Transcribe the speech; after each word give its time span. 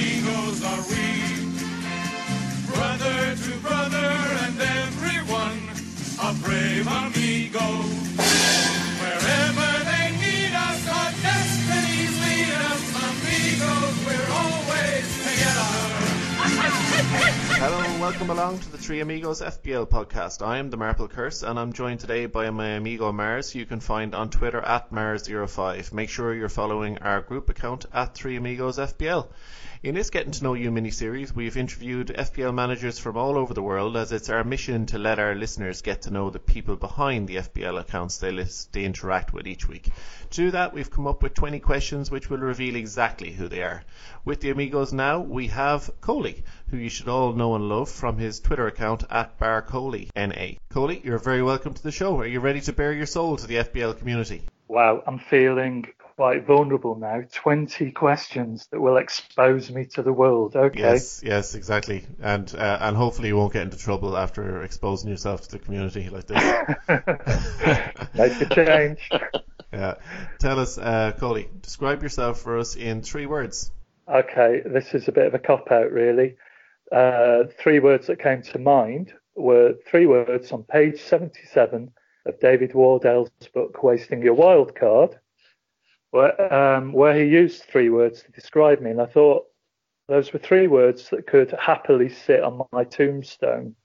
amigos 0.00 0.64
are 0.64 0.82
we. 0.88 1.04
Brother 2.72 3.36
to 3.36 3.52
brother 3.60 4.10
and 4.44 4.58
everyone, 4.58 5.60
a 6.22 6.32
brave 6.42 6.86
amigo. 6.86 7.66
Wherever 9.00 9.70
they 9.84 10.06
need 10.16 10.52
us, 10.54 10.88
our 10.88 11.12
destinies 11.20 12.14
lead 12.24 12.50
us, 12.70 12.84
amigos, 13.10 13.96
we're 14.06 14.30
always 14.32 15.06
together. 15.20 15.70
Hello 17.60 17.80
and 17.80 18.00
welcome 18.00 18.30
along 18.30 18.58
to 18.60 18.72
the 18.72 18.78
Three 18.78 19.00
Amigos 19.00 19.42
FPL 19.42 19.86
podcast. 19.86 20.40
I 20.40 20.58
am 20.58 20.70
the 20.70 20.78
Marple 20.78 21.08
Curse 21.08 21.42
and 21.42 21.58
I'm 21.58 21.74
joined 21.74 22.00
today 22.00 22.24
by 22.24 22.48
my 22.48 22.68
amigo 22.68 23.12
Mars, 23.12 23.50
who 23.50 23.58
you 23.58 23.66
can 23.66 23.80
find 23.80 24.14
on 24.14 24.30
Twitter 24.30 24.60
at 24.62 24.90
Mars05. 24.90 25.92
Make 25.92 26.08
sure 26.08 26.32
you're 26.34 26.48
following 26.48 26.96
our 26.98 27.20
group 27.20 27.50
account 27.50 27.84
at 27.92 28.14
Three 28.14 28.36
Amigos 28.36 28.78
FPL. 28.78 29.28
In 29.82 29.94
this 29.94 30.10
Getting 30.10 30.32
to 30.32 30.44
Know 30.44 30.52
You 30.52 30.70
mini 30.70 30.90
series, 30.90 31.34
we've 31.34 31.56
interviewed 31.56 32.08
FPL 32.08 32.52
managers 32.52 32.98
from 32.98 33.16
all 33.16 33.38
over 33.38 33.54
the 33.54 33.62
world 33.62 33.96
as 33.96 34.12
it's 34.12 34.28
our 34.28 34.44
mission 34.44 34.84
to 34.84 34.98
let 34.98 35.18
our 35.18 35.34
listeners 35.34 35.80
get 35.80 36.02
to 36.02 36.10
know 36.10 36.28
the 36.28 36.38
people 36.38 36.76
behind 36.76 37.26
the 37.26 37.36
FPL 37.36 37.80
accounts 37.80 38.18
they, 38.18 38.30
list, 38.30 38.74
they 38.74 38.84
interact 38.84 39.32
with 39.32 39.46
each 39.46 39.66
week. 39.66 39.84
To 39.84 40.36
do 40.36 40.50
that, 40.50 40.74
we've 40.74 40.90
come 40.90 41.06
up 41.06 41.22
with 41.22 41.32
20 41.32 41.60
questions 41.60 42.10
which 42.10 42.28
will 42.28 42.36
reveal 42.36 42.76
exactly 42.76 43.32
who 43.32 43.48
they 43.48 43.62
are. 43.62 43.82
With 44.22 44.42
the 44.42 44.50
Amigos 44.50 44.92
now, 44.92 45.20
we 45.20 45.46
have 45.46 45.90
Coley, 46.02 46.44
who 46.68 46.76
you 46.76 46.90
should 46.90 47.08
all 47.08 47.32
know 47.32 47.54
and 47.54 47.70
love 47.70 47.88
from 47.88 48.18
his 48.18 48.38
Twitter 48.38 48.66
account 48.66 49.04
at 49.08 49.38
BarColeyNA. 49.38 50.58
Coley, 50.68 51.00
you're 51.02 51.16
very 51.16 51.42
welcome 51.42 51.72
to 51.72 51.82
the 51.82 51.90
show. 51.90 52.18
Are 52.18 52.26
you 52.26 52.40
ready 52.40 52.60
to 52.60 52.74
bare 52.74 52.92
your 52.92 53.06
soul 53.06 53.38
to 53.38 53.46
the 53.46 53.56
FPL 53.56 53.96
community? 53.96 54.42
Wow, 54.68 55.02
I'm 55.06 55.18
feeling 55.18 55.86
quite 56.20 56.44
vulnerable 56.44 56.96
now. 56.96 57.22
20 57.32 57.92
questions 57.92 58.68
that 58.70 58.78
will 58.78 58.98
expose 58.98 59.70
me 59.70 59.86
to 59.86 60.02
the 60.02 60.12
world. 60.12 60.54
Okay. 60.54 60.78
Yes, 60.78 61.22
yes, 61.24 61.54
exactly. 61.54 62.04
And 62.20 62.54
uh, 62.54 62.76
and 62.82 62.94
hopefully 62.94 63.28
you 63.28 63.38
won't 63.38 63.54
get 63.54 63.62
into 63.62 63.78
trouble 63.78 64.18
after 64.18 64.62
exposing 64.62 65.08
yourself 65.08 65.40
to 65.48 65.52
the 65.52 65.58
community 65.58 66.10
like 66.10 66.26
this. 66.26 66.36
Make 68.14 68.38
a 68.38 68.54
change. 68.54 69.08
yeah. 69.72 69.94
Tell 70.38 70.60
us, 70.60 70.76
uh, 70.76 71.12
Coley, 71.18 71.48
describe 71.62 72.02
yourself 72.02 72.42
for 72.42 72.58
us 72.58 72.76
in 72.76 73.00
three 73.00 73.24
words. 73.24 73.72
Okay, 74.06 74.60
this 74.62 74.92
is 74.92 75.08
a 75.08 75.12
bit 75.12 75.26
of 75.26 75.32
a 75.32 75.38
cop 75.38 75.72
out, 75.72 75.90
really. 75.90 76.36
Uh, 76.92 77.44
three 77.58 77.78
words 77.78 78.08
that 78.08 78.18
came 78.18 78.42
to 78.42 78.58
mind 78.58 79.14
were 79.36 79.72
three 79.86 80.04
words 80.04 80.52
on 80.52 80.64
page 80.64 81.00
77 81.00 81.90
of 82.26 82.40
David 82.40 82.74
Wardale's 82.74 83.30
book, 83.54 83.82
Wasting 83.82 84.20
Your 84.20 84.34
Wild 84.34 84.74
Card 84.74 85.18
where, 86.10 86.52
um, 86.52 86.92
where 86.92 87.14
he 87.14 87.24
used 87.24 87.62
three 87.64 87.88
words 87.88 88.22
to 88.22 88.32
describe 88.32 88.80
me, 88.80 88.90
and 88.90 89.00
I 89.00 89.06
thought 89.06 89.46
those 90.08 90.32
were 90.32 90.40
three 90.40 90.66
words 90.66 91.08
that 91.10 91.26
could 91.26 91.52
happily 91.52 92.08
sit 92.08 92.42
on 92.42 92.62
my 92.72 92.84
tombstone. 92.84 93.76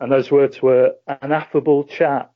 And 0.00 0.12
those 0.12 0.30
words 0.30 0.60
were 0.60 0.96
an 1.06 1.32
affable 1.32 1.84
chap. 1.84 2.32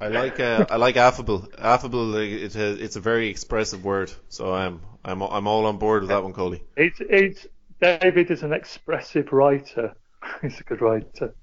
I 0.00 0.08
like 0.08 0.40
uh, 0.40 0.66
I 0.68 0.76
like 0.76 0.96
affable. 0.96 1.46
Affable. 1.56 2.16
It's 2.16 2.56
a 2.56 2.72
it's 2.72 2.96
a 2.96 3.00
very 3.00 3.28
expressive 3.28 3.84
word. 3.84 4.12
So 4.28 4.52
I'm 4.52 4.80
I'm 5.04 5.22
I'm 5.22 5.46
all 5.46 5.66
on 5.66 5.78
board 5.78 6.02
with 6.02 6.08
that 6.08 6.24
one, 6.24 6.32
Coley. 6.32 6.62
It's 6.76 6.98
it's 7.00 7.46
David 7.80 8.30
is 8.30 8.42
an 8.42 8.52
expressive 8.52 9.32
writer. 9.32 9.94
He's 10.42 10.58
a 10.58 10.64
good 10.64 10.80
writer. 10.80 11.34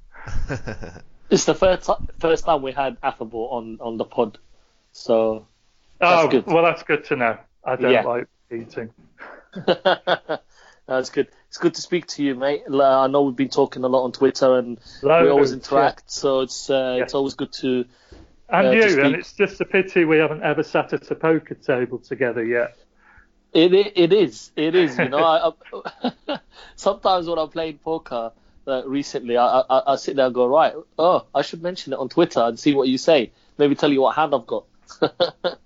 it's 1.29 1.45
the 1.45 1.55
first 1.55 1.89
first 2.19 2.45
time 2.45 2.61
we 2.61 2.73
had 2.73 2.97
affable 3.01 3.47
on 3.51 3.77
on 3.79 3.97
the 3.97 4.05
pod. 4.05 4.39
So 4.91 5.47
oh, 6.01 6.27
good. 6.27 6.45
well, 6.45 6.63
that's 6.63 6.83
good 6.83 7.05
to 7.05 7.15
know. 7.15 7.37
I 7.63 7.75
don't 7.75 7.91
yeah. 7.91 8.03
like 8.03 8.27
eating. 8.51 8.91
that's 10.87 11.09
good. 11.09 11.27
It's 11.47 11.57
good 11.57 11.73
to 11.75 11.81
speak 11.81 12.07
to 12.07 12.23
you, 12.23 12.35
mate. 12.35 12.63
I 12.67 13.07
know 13.07 13.23
we've 13.23 13.35
been 13.35 13.49
talking 13.49 13.83
a 13.83 13.87
lot 13.87 14.05
on 14.05 14.11
Twitter 14.11 14.57
and 14.57 14.79
Loads, 15.01 15.25
we 15.25 15.29
always 15.29 15.51
interact, 15.51 16.05
yeah. 16.07 16.11
so 16.11 16.39
it's 16.41 16.69
uh, 16.69 16.95
yeah. 16.97 17.03
it's 17.03 17.13
always 17.13 17.33
good 17.33 17.51
to. 17.53 17.85
And 18.49 18.67
uh, 18.67 18.71
you, 18.71 19.01
and 19.03 19.15
it's 19.15 19.33
just 19.33 19.59
a 19.61 19.65
pity 19.65 20.05
we 20.05 20.17
haven't 20.17 20.43
ever 20.43 20.63
sat 20.63 20.93
at 20.93 21.09
a 21.11 21.15
poker 21.15 21.55
table 21.55 21.99
together 21.99 22.43
yet. 22.43 22.77
It 23.53 23.73
it 23.73 24.13
is 24.13 24.51
it 24.55 24.75
is 24.75 24.97
you 24.97 25.09
know 25.09 25.17
I, 25.17 25.51
I, 26.29 26.39
sometimes 26.77 27.27
when 27.27 27.37
I'm 27.37 27.49
playing 27.49 27.79
poker 27.79 28.31
uh, 28.65 28.83
recently 28.85 29.35
I, 29.35 29.61
I 29.69 29.93
I 29.93 29.95
sit 29.97 30.15
there 30.15 30.27
and 30.27 30.33
go 30.33 30.47
right 30.47 30.73
oh 30.97 31.25
I 31.35 31.41
should 31.41 31.61
mention 31.61 31.91
it 31.91 31.99
on 31.99 32.07
Twitter 32.07 32.39
and 32.39 32.57
see 32.57 32.73
what 32.73 32.87
you 32.87 32.97
say 32.97 33.31
maybe 33.57 33.75
tell 33.75 33.91
you 33.91 34.01
what 34.01 34.15
hand 34.15 34.33
I've 34.33 34.47
got 34.47 34.63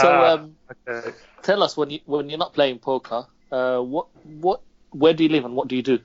So 0.00 0.08
ah, 0.08 0.34
um, 0.34 0.56
okay. 0.88 1.12
tell 1.42 1.62
us 1.62 1.76
when 1.76 1.90
you 1.90 2.00
when 2.06 2.30
you're 2.30 2.38
not 2.38 2.54
playing 2.54 2.78
poker, 2.78 3.26
uh, 3.50 3.80
what 3.80 4.06
what 4.24 4.60
where 4.90 5.14
do 5.14 5.22
you 5.22 5.28
live 5.28 5.44
and 5.44 5.54
what 5.54 5.68
do 5.68 5.76
you 5.76 5.82
do? 5.82 5.98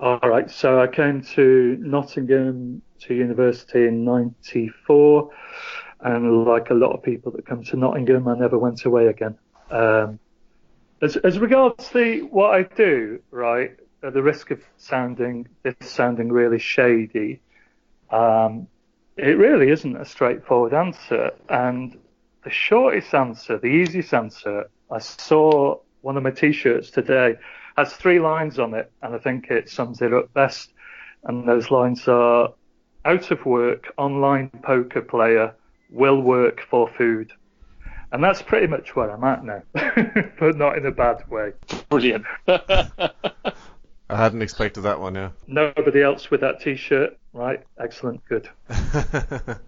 All 0.00 0.20
right, 0.20 0.48
so 0.48 0.80
I 0.80 0.86
came 0.86 1.22
to 1.34 1.76
Nottingham 1.80 2.82
to 3.00 3.14
university 3.14 3.86
in 3.86 4.04
'94, 4.04 5.30
and 6.00 6.44
like 6.44 6.70
a 6.70 6.74
lot 6.74 6.92
of 6.92 7.02
people 7.02 7.32
that 7.32 7.44
come 7.44 7.64
to 7.64 7.76
Nottingham, 7.76 8.28
I 8.28 8.36
never 8.36 8.56
went 8.56 8.84
away 8.84 9.08
again. 9.08 9.36
Um, 9.70 10.20
as, 11.02 11.16
as 11.16 11.38
regards 11.38 11.90
the 11.90 12.20
what 12.22 12.54
I 12.54 12.62
do, 12.62 13.20
right, 13.30 13.76
at 14.02 14.14
the 14.14 14.22
risk 14.22 14.50
of 14.50 14.62
sounding 14.76 15.48
this 15.62 15.74
sounding 15.80 16.30
really 16.30 16.60
shady, 16.60 17.40
um, 18.10 18.68
it 19.16 19.36
really 19.36 19.70
isn't 19.70 19.96
a 19.96 20.04
straightforward 20.04 20.74
answer, 20.74 21.32
and 21.48 21.98
the 22.44 22.50
shortest 22.50 23.14
answer, 23.14 23.58
the 23.58 23.66
easiest 23.66 24.14
answer, 24.14 24.70
I 24.90 24.98
saw 24.98 25.78
one 26.02 26.16
of 26.16 26.22
my 26.22 26.30
t-shirts 26.30 26.90
today 26.90 27.36
has 27.76 27.92
three 27.92 28.18
lines 28.18 28.58
on 28.58 28.74
it, 28.74 28.90
and 29.02 29.14
I 29.14 29.18
think 29.18 29.50
it 29.50 29.68
sums 29.68 30.02
it 30.02 30.12
up 30.12 30.32
best. 30.34 30.72
And 31.24 31.48
those 31.48 31.70
lines 31.70 32.08
are 32.08 32.52
out 33.04 33.30
of 33.30 33.44
work, 33.46 33.92
online 33.96 34.50
poker 34.62 35.02
player, 35.02 35.54
will 35.90 36.20
work 36.20 36.60
for 36.68 36.88
food. 36.88 37.32
And 38.10 38.24
that's 38.24 38.42
pretty 38.42 38.66
much 38.66 38.96
where 38.96 39.10
I'm 39.10 39.24
at 39.24 39.44
now, 39.44 39.62
but 40.40 40.56
not 40.56 40.78
in 40.78 40.86
a 40.86 40.90
bad 40.90 41.28
way. 41.28 41.52
Brilliant. 41.88 42.24
I 44.10 44.16
hadn't 44.16 44.40
expected 44.40 44.82
that 44.82 45.00
one, 45.00 45.14
yeah. 45.14 45.30
Nobody 45.46 46.02
else 46.02 46.30
with 46.30 46.40
that 46.40 46.60
T-shirt, 46.60 47.18
right? 47.34 47.62
Excellent, 47.78 48.24
good. 48.24 48.48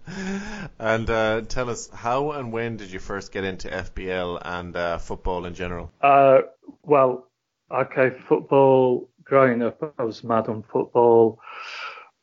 and 0.79 1.09
uh, 1.09 1.41
tell 1.47 1.69
us, 1.69 1.89
how 1.93 2.31
and 2.31 2.51
when 2.51 2.77
did 2.77 2.91
you 2.91 2.97
first 2.97 3.31
get 3.31 3.43
into 3.43 3.67
FPL 3.67 4.41
and 4.43 4.75
uh, 4.75 4.97
football 4.97 5.45
in 5.45 5.53
general? 5.53 5.91
Uh, 6.01 6.39
well, 6.83 7.27
okay, 7.71 8.11
football. 8.27 9.09
Growing 9.23 9.61
up, 9.61 9.93
I 9.97 10.03
was 10.03 10.23
mad 10.23 10.47
on 10.47 10.63
football. 10.63 11.39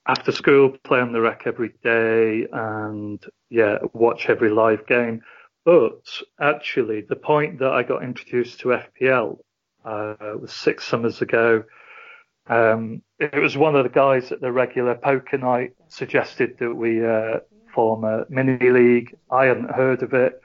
After 0.07 0.33
school, 0.33 0.77
play 0.83 1.01
on 1.01 1.13
the 1.13 1.21
rec 1.21 1.43
every 1.47 1.73
day, 1.85 2.47
and 2.53 3.25
yeah, 3.49 3.79
watch 3.93 4.29
every 4.29 4.51
live 4.51 4.87
game. 4.89 5.23
But 5.65 6.03
actually, 6.41 7.03
the 7.03 7.17
point 7.17 7.61
that 7.61 7.71
I 7.71 7.85
got 7.85 8.03
introduced 8.03 8.61
to 8.61 8.69
FPL 9.01 9.39
uh, 9.85 10.15
was 10.41 10.53
six 10.53 10.85
summers 10.85 11.23
ago 11.23 11.63
um, 12.49 13.03
it 13.19 13.41
was 13.41 13.57
one 13.57 13.77
of 13.77 13.85
the 13.85 13.91
guys 13.91 14.33
at 14.33 14.41
the 14.41 14.53
regular 14.53 14.95
poker 14.95 15.39
night 15.39 15.75
suggested 15.89 16.57
that 16.59 16.75
we 16.75 17.05
uh, 17.05 17.41
form 17.75 18.05
a 18.05 18.25
mini 18.29 18.71
league. 18.71 19.17
I 19.31 19.47
hadn't 19.47 19.71
heard 19.71 20.03
of 20.03 20.15
it. 20.15 20.41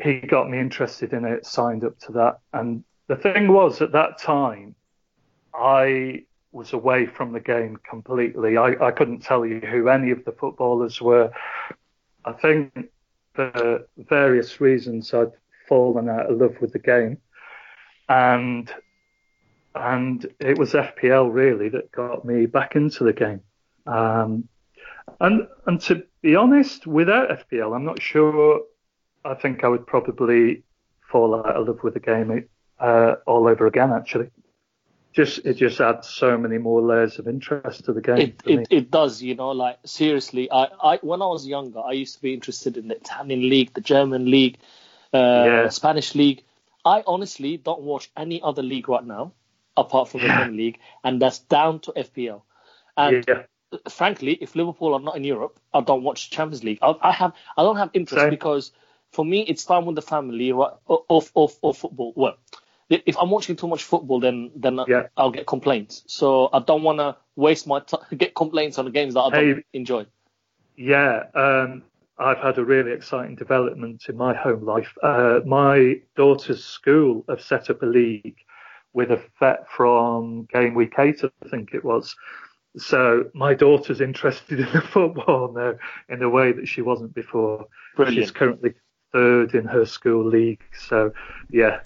He 0.00 0.20
got 0.20 0.48
me 0.48 0.58
interested 0.58 1.12
in 1.12 1.24
it, 1.24 1.46
signed 1.46 1.84
up 1.84 1.98
to 2.00 2.12
that. 2.12 2.40
And 2.52 2.84
the 3.08 3.16
thing 3.16 3.52
was, 3.52 3.80
at 3.80 3.92
that 3.92 4.18
time, 4.18 4.74
I 5.54 6.24
was 6.52 6.72
away 6.72 7.06
from 7.06 7.32
the 7.32 7.40
game 7.40 7.78
completely. 7.88 8.56
I, 8.56 8.74
I 8.80 8.90
couldn't 8.90 9.20
tell 9.20 9.44
you 9.44 9.60
who 9.60 9.88
any 9.88 10.10
of 10.10 10.24
the 10.24 10.32
footballers 10.32 11.00
were. 11.00 11.30
I 12.24 12.32
think 12.32 12.88
for 13.34 13.86
various 13.96 14.60
reasons, 14.60 15.12
I'd 15.14 15.32
fallen 15.68 16.08
out 16.08 16.30
of 16.30 16.40
love 16.40 16.56
with 16.60 16.72
the 16.72 16.78
game. 16.78 17.18
And 18.08 18.72
and 19.74 20.26
it 20.40 20.58
was 20.58 20.72
FPL 20.72 21.32
really 21.32 21.68
that 21.70 21.92
got 21.92 22.24
me 22.24 22.46
back 22.46 22.74
into 22.74 23.04
the 23.04 23.12
game. 23.12 23.40
Um, 23.86 24.48
and 25.20 25.48
and 25.66 25.80
to 25.82 26.04
be 26.22 26.36
honest, 26.36 26.86
without 26.86 27.48
FPL, 27.50 27.74
I'm 27.74 27.84
not 27.84 28.00
sure. 28.00 28.62
I 29.24 29.34
think 29.34 29.64
I 29.64 29.68
would 29.68 29.86
probably 29.86 30.62
fall 31.10 31.34
out 31.34 31.56
of 31.56 31.66
love 31.66 31.82
with 31.82 31.94
the 31.94 32.00
game 32.00 32.48
uh, 32.78 33.14
all 33.26 33.48
over 33.48 33.66
again. 33.66 33.92
Actually, 33.92 34.30
just 35.12 35.38
it 35.44 35.54
just 35.54 35.80
adds 35.80 36.08
so 36.08 36.36
many 36.36 36.58
more 36.58 36.82
layers 36.82 37.18
of 37.18 37.26
interest 37.26 37.84
to 37.86 37.92
the 37.92 38.00
game. 38.00 38.18
It 38.18 38.42
it, 38.44 38.66
it, 38.70 38.90
does, 38.90 39.22
you 39.22 39.34
know. 39.34 39.50
Like 39.50 39.78
seriously, 39.84 40.50
I, 40.50 40.68
I 40.82 40.96
when 41.02 41.22
I 41.22 41.26
was 41.26 41.46
younger, 41.46 41.80
I 41.80 41.92
used 41.92 42.16
to 42.16 42.22
be 42.22 42.34
interested 42.34 42.76
in 42.76 42.88
the 42.88 42.96
Italian 42.96 43.48
league, 43.48 43.74
the 43.74 43.80
German 43.80 44.30
league, 44.30 44.58
uh, 45.12 45.18
yeah. 45.18 45.68
Spanish 45.68 46.14
league. 46.14 46.42
I 46.84 47.02
honestly 47.06 47.56
don't 47.56 47.82
watch 47.82 48.10
any 48.16 48.40
other 48.40 48.62
league 48.62 48.88
right 48.88 49.04
now 49.04 49.32
apart 49.78 50.08
from 50.08 50.22
the 50.22 50.28
Premier 50.28 50.56
League, 50.56 50.78
and 51.04 51.20
that's 51.22 51.38
down 51.38 51.80
to 51.80 51.92
FPL. 51.92 52.42
And 52.96 53.24
yeah. 53.26 53.42
frankly, 53.88 54.32
if 54.40 54.56
Liverpool 54.56 54.94
are 54.94 55.00
not 55.00 55.16
in 55.16 55.24
Europe, 55.24 55.58
I 55.72 55.80
don't 55.80 56.02
watch 56.02 56.30
Champions 56.30 56.64
League. 56.64 56.78
I, 56.82 56.94
I 57.00 57.12
have 57.12 57.32
I 57.56 57.62
don't 57.62 57.76
have 57.76 57.90
interest 57.94 58.22
Same. 58.22 58.30
because 58.30 58.72
for 59.12 59.24
me 59.24 59.40
it's 59.42 59.64
time 59.64 59.86
with 59.86 59.96
the 59.96 60.02
family 60.02 60.52
right, 60.52 60.72
of, 60.86 61.30
of, 61.34 61.56
of 61.62 61.76
football. 61.76 62.12
Well, 62.16 62.34
if 62.90 63.16
I'm 63.18 63.30
watching 63.30 63.56
too 63.56 63.68
much 63.68 63.84
football, 63.84 64.20
then 64.20 64.50
then 64.56 64.80
Yeah. 64.88 65.08
I'll 65.16 65.30
get 65.30 65.46
complaints. 65.46 66.04
So 66.06 66.48
I 66.52 66.58
don't 66.60 66.82
want 66.82 66.98
to 66.98 67.16
waste 67.36 67.66
my 67.66 67.80
time 67.80 68.00
get 68.16 68.34
complaints 68.34 68.78
on 68.78 68.84
the 68.84 68.90
games 68.90 69.14
that 69.14 69.20
I 69.20 69.30
don't 69.30 69.56
Hey. 69.56 69.64
enjoy. 69.72 70.06
Yeah, 70.76 71.24
um, 71.34 71.82
I've 72.18 72.38
had 72.38 72.58
a 72.58 72.64
really 72.64 72.92
exciting 72.92 73.36
development 73.36 74.06
in 74.08 74.16
my 74.16 74.34
home 74.34 74.64
life. 74.64 74.96
Uh, 75.02 75.40
my 75.44 76.00
daughter's 76.16 76.64
school 76.64 77.24
have 77.28 77.42
set 77.42 77.70
up 77.70 77.82
a 77.82 77.86
league 77.86 78.38
with 78.92 79.10
a 79.10 79.22
vet 79.38 79.70
from 79.70 80.48
game 80.52 80.74
week 80.74 80.94
eight, 80.98 81.22
I 81.24 81.48
think 81.48 81.74
it 81.74 81.84
was. 81.84 82.14
So 82.76 83.30
my 83.34 83.54
daughter's 83.54 84.00
interested 84.00 84.60
in 84.60 84.72
the 84.72 84.80
football 84.80 85.52
now 85.52 85.74
in 86.08 86.22
a 86.22 86.28
way 86.28 86.52
that 86.52 86.68
she 86.68 86.82
wasn't 86.82 87.14
before. 87.14 87.66
Brilliant. 87.96 88.18
She's 88.18 88.30
currently 88.30 88.74
third 89.12 89.54
in 89.54 89.64
her 89.64 89.86
school 89.86 90.24
league. 90.24 90.62
So 90.88 91.12
yeah, 91.50 91.80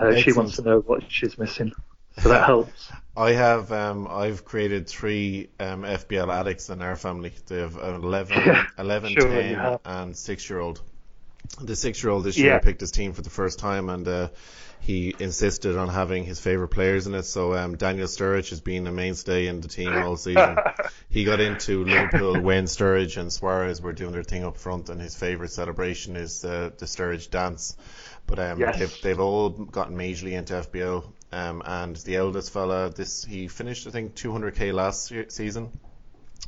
uh, 0.00 0.16
she 0.16 0.32
wants 0.32 0.56
to 0.56 0.62
know 0.62 0.80
what 0.80 1.04
she's 1.08 1.38
missing. 1.38 1.72
So 2.18 2.28
that 2.28 2.44
helps. 2.44 2.90
I 3.16 3.32
have 3.32 3.72
um, 3.72 4.06
I've 4.08 4.44
created 4.44 4.88
three 4.88 5.50
um, 5.58 5.82
FPL 5.82 6.32
addicts 6.32 6.70
in 6.70 6.80
our 6.80 6.96
family. 6.96 7.32
They 7.46 7.58
have 7.58 7.76
an 7.76 7.96
11, 7.96 8.42
Yeah, 8.46 8.64
11 8.78 9.10
sure 9.10 9.28
10, 9.28 9.78
and 9.84 10.16
six 10.16 10.48
year 10.48 10.60
old. 10.60 10.80
The 11.58 11.76
six 11.76 12.02
year 12.02 12.12
old 12.12 12.24
this 12.24 12.38
year 12.38 12.52
Yeah. 12.52 12.58
picked 12.58 12.80
his 12.80 12.90
team 12.90 13.12
for 13.12 13.22
the 13.22 13.30
first 13.30 13.58
time 13.58 13.88
and 13.90 14.06
uh, 14.06 14.28
he 14.80 15.14
insisted 15.18 15.76
on 15.76 15.88
having 15.88 16.24
his 16.24 16.40
favourite 16.40 16.70
players 16.70 17.06
in 17.06 17.14
it. 17.14 17.24
So 17.24 17.54
um, 17.54 17.76
Daniel 17.76 18.06
Sturridge 18.06 18.50
has 18.50 18.60
been 18.60 18.86
a 18.86 18.92
mainstay 18.92 19.46
in 19.46 19.60
the 19.60 19.68
team 19.68 19.94
all 20.02 20.16
season. 20.16 20.56
he 21.10 21.24
got 21.24 21.40
into 21.40 21.84
Liverpool 21.84 22.40
when 22.40 22.64
Sturridge 22.64 23.18
and 23.18 23.30
Suarez 23.32 23.82
were 23.82 23.92
doing 23.92 24.12
their 24.12 24.22
thing 24.22 24.44
up 24.44 24.56
front, 24.56 24.88
and 24.88 25.00
his 25.00 25.14
favourite 25.14 25.50
celebration 25.50 26.16
is 26.16 26.44
uh, 26.44 26.70
the 26.78 26.86
Sturridge 26.86 27.28
dance. 27.30 27.76
But 28.26 28.38
um, 28.38 28.60
Yes. 28.60 28.78
they've, 28.78 29.02
they've 29.02 29.20
all 29.20 29.50
gotten 29.50 29.96
majorly 29.98 30.32
into 30.32 30.54
FPL. 30.54 31.04
Um, 31.32 31.62
and 31.64 31.94
the 31.96 32.16
eldest 32.16 32.50
fella, 32.52 32.90
this 32.90 33.22
he 33.24 33.46
finished 33.48 33.86
I 33.86 33.90
think 33.90 34.14
200k 34.14 34.72
last 34.72 35.10
year, 35.10 35.26
season. 35.28 35.78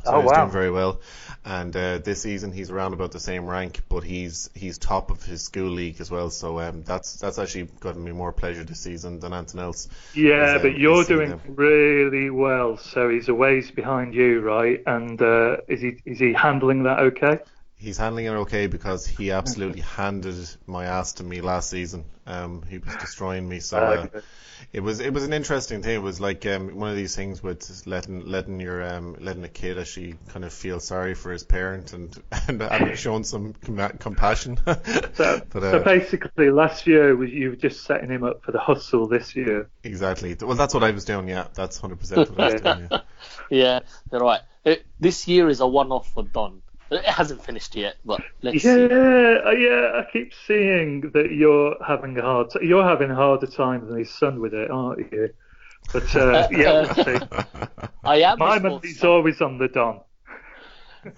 So 0.04 0.16
Oh, 0.16 0.20
he's 0.20 0.32
wow. 0.32 0.32
doing 0.32 0.50
very 0.50 0.70
well. 0.70 1.00
And 1.44 1.74
uh, 1.76 1.98
this 1.98 2.22
season 2.22 2.52
he's 2.52 2.70
around 2.70 2.92
about 2.92 3.12
the 3.12 3.20
same 3.20 3.46
rank, 3.46 3.82
but 3.88 4.04
he's 4.04 4.50
he's 4.54 4.78
top 4.78 5.10
of 5.10 5.22
his 5.24 5.42
school 5.44 5.70
league 5.70 6.00
as 6.00 6.10
well. 6.10 6.30
So 6.30 6.60
um, 6.60 6.82
that's 6.84 7.16
that's 7.16 7.38
actually 7.38 7.64
gotten 7.80 8.02
me 8.04 8.12
more 8.12 8.32
pleasure 8.32 8.64
this 8.64 8.80
season 8.80 9.20
than 9.20 9.32
anything 9.32 9.60
else. 9.60 9.88
Yeah, 10.12 10.54
Is, 10.54 10.56
um, 10.56 10.60
but 10.60 10.76
you're 10.76 11.04
doing 11.04 11.40
really 11.46 12.28
well. 12.30 12.76
So 12.76 13.08
he's 13.08 13.28
a 13.28 13.34
ways 13.34 13.70
behind 13.70 14.14
you, 14.14 14.40
right? 14.40 14.80
And 14.86 15.20
uh, 15.22 15.58
is 15.68 15.80
he 15.80 16.00
is 16.04 16.18
he 16.18 16.32
handling 16.34 16.82
that 16.82 16.98
okay? 17.00 17.38
He's 17.82 17.98
handling 17.98 18.26
it 18.26 18.30
okay 18.30 18.68
because 18.68 19.06
he 19.06 19.32
absolutely 19.32 19.80
handed 19.96 20.36
my 20.66 20.84
ass 20.84 21.14
to 21.14 21.24
me 21.24 21.40
last 21.40 21.68
season. 21.68 22.04
Um, 22.26 22.62
he 22.70 22.78
was 22.78 22.94
destroying 22.96 23.48
me. 23.48 23.58
So 23.58 23.76
uh, 23.78 24.06
Okay. 24.06 24.20
it 24.72 24.80
was 24.80 25.00
it 25.00 25.12
was 25.12 25.24
an 25.24 25.32
interesting 25.32 25.82
thing. 25.82 25.96
It 25.96 26.02
was 26.02 26.20
like 26.20 26.46
um, 26.46 26.76
one 26.76 26.90
of 26.90 26.96
these 26.96 27.16
things 27.16 27.42
with 27.42 27.82
letting 27.84 28.24
letting 28.26 28.60
your 28.60 28.84
um, 28.84 29.16
letting 29.18 29.42
a 29.42 29.48
kid 29.48 29.78
actually 29.80 30.14
kind 30.28 30.44
of 30.44 30.52
feel 30.52 30.78
sorry 30.78 31.14
for 31.14 31.32
his 31.32 31.42
parent 31.42 31.92
and 31.92 32.16
and, 32.48 32.62
and 32.62 32.96
showing 33.04 33.24
some 33.24 33.54
com- 33.54 33.98
compassion. 33.98 34.58
So, 35.14 35.40
but, 35.50 35.60
so 35.60 35.78
uh, 35.78 35.84
basically, 35.84 36.50
last 36.50 36.86
year 36.86 37.16
was 37.16 37.30
you 37.30 37.50
were 37.50 37.56
just 37.56 37.84
setting 37.84 38.10
him 38.10 38.22
up 38.22 38.44
for 38.44 38.52
the 38.52 38.60
hustle. 38.60 39.08
This 39.08 39.34
year, 39.34 39.68
exactly. 39.82 40.36
Well, 40.40 40.54
that's 40.56 40.74
what 40.74 40.84
I 40.84 40.92
was 40.92 41.04
doing. 41.04 41.28
Yeah, 41.28 41.48
that's 41.54 41.78
hundred 41.78 41.98
percent 41.98 42.30
what 42.30 42.40
I 42.40 42.52
was 42.52 42.62
doing. 42.62 42.88
Yeah. 42.92 43.00
Yeah, 43.50 43.80
you're 44.10 44.20
right. 44.20 44.40
It, 44.64 44.86
this 45.00 45.26
year 45.26 45.48
is 45.48 45.60
a 45.60 45.66
one-off 45.66 46.12
for 46.12 46.22
Don. 46.22 46.62
It 46.92 47.04
hasn't 47.04 47.42
finished 47.44 47.74
yet, 47.74 47.96
but 48.04 48.20
let's 48.42 48.64
yeah, 48.64 48.74
see. 48.74 48.84
uh, 48.84 49.50
yeah. 49.50 49.92
I 50.00 50.06
keep 50.12 50.32
seeing 50.46 51.10
that 51.14 51.32
you're 51.32 51.76
having 51.86 52.18
a 52.18 52.22
hard. 52.22 52.50
T- 52.50 52.66
you're 52.66 52.84
having 52.84 53.10
a 53.10 53.14
harder 53.14 53.46
time 53.46 53.88
than 53.88 53.98
his 53.98 54.10
son 54.10 54.40
with 54.40 54.54
it, 54.54 54.70
aren't 54.70 55.12
you? 55.12 55.30
But 55.92 56.14
uh, 56.16 56.48
yeah, 56.52 56.72
we'll 56.82 56.94
see. 56.94 57.18
I 58.04 58.16
am 58.22 58.38
My 58.38 58.54
his 58.54 58.60
sports 58.62 58.82
money's 58.84 59.04
always 59.04 59.40
on 59.40 59.58
the 59.58 59.68
Don. 59.68 60.00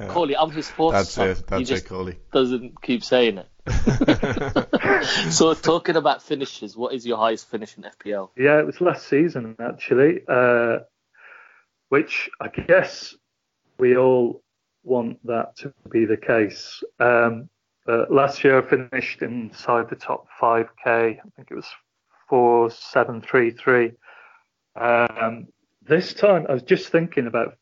Coley, 0.09 0.37
I'm 0.37 0.51
his 0.51 0.67
sports 0.67 0.95
That's 0.95 1.11
son. 1.11 1.29
it. 1.29 1.37
he 1.39 1.43
That's 1.49 1.69
just 1.69 1.85
it, 1.85 1.89
Coley. 1.89 2.19
doesn't 2.33 2.81
keep 2.83 3.05
saying 3.05 3.39
it. 3.39 3.49
so 5.31 5.55
talking 5.55 5.97
about 5.97 6.23
finishes, 6.23 6.77
what 6.77 6.95
is 6.95 7.07
your 7.07 7.19
highest 7.19 7.51
finish 7.51 7.77
in 7.77 7.85
FPL? 7.85 8.31
Yeah, 8.37 8.59
it 8.59 8.67
was 8.67 8.81
last 8.81 9.07
season 9.09 9.57
actually, 9.59 10.23
uh, 10.29 10.79
which 11.89 12.31
I 12.41 12.49
guess 12.49 13.15
we 13.79 13.97
all 13.97 14.43
want 14.85 15.25
that 15.27 15.57
to 15.59 15.73
be 15.91 16.05
the 16.05 16.17
case. 16.17 16.83
Um, 17.01 17.49
last 17.87 18.45
year 18.45 18.59
I 18.59 18.69
finished 18.69 19.23
inside 19.23 19.89
the 19.91 19.97
top 19.97 20.27
5k. 20.41 20.69
I 20.87 21.21
think 21.37 21.49
it 21.51 21.55
was 21.55 21.69
4733. 22.29 23.93
Um, 24.77 25.47
this 25.87 26.15
time 26.15 26.47
I 26.49 26.55
was 26.55 26.63
just 26.63 26.89
thinking 26.89 27.27
about 27.27 27.57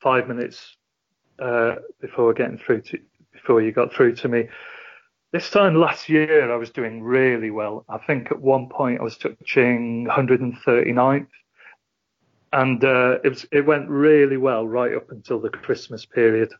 five 0.00 0.28
minutes 0.28 0.76
uh, 1.38 1.76
before 2.00 2.32
getting 2.34 2.58
through 2.58 2.82
to 2.82 2.98
before 3.32 3.60
you 3.60 3.72
got 3.72 3.92
through 3.92 4.14
to 4.16 4.28
me. 4.28 4.48
This 5.32 5.50
time 5.50 5.74
last 5.74 6.08
year, 6.08 6.50
I 6.50 6.56
was 6.56 6.70
doing 6.70 7.02
really 7.02 7.50
well. 7.50 7.84
I 7.88 7.98
think 7.98 8.30
at 8.30 8.40
one 8.40 8.68
point 8.68 9.00
I 9.00 9.04
was 9.04 9.18
touching 9.18 10.06
139th, 10.06 11.26
and 12.52 12.82
uh, 12.84 13.18
it 13.24 13.28
was 13.30 13.46
it 13.52 13.66
went 13.66 13.88
really 13.88 14.36
well 14.36 14.66
right 14.66 14.94
up 14.94 15.10
until 15.10 15.40
the 15.40 15.50
Christmas 15.50 16.06
period. 16.06 16.52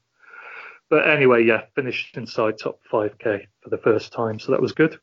But 0.90 1.08
anyway, 1.08 1.44
yeah, 1.44 1.67
finished 1.75 2.17
inside 2.17 2.58
top 2.58 2.81
5k 2.90 3.46
for 3.62 3.70
the 3.70 3.79
first 3.79 4.12
time, 4.12 4.38
so 4.38 4.52
that 4.52 4.62
was 4.62 4.73
good. 4.73 5.00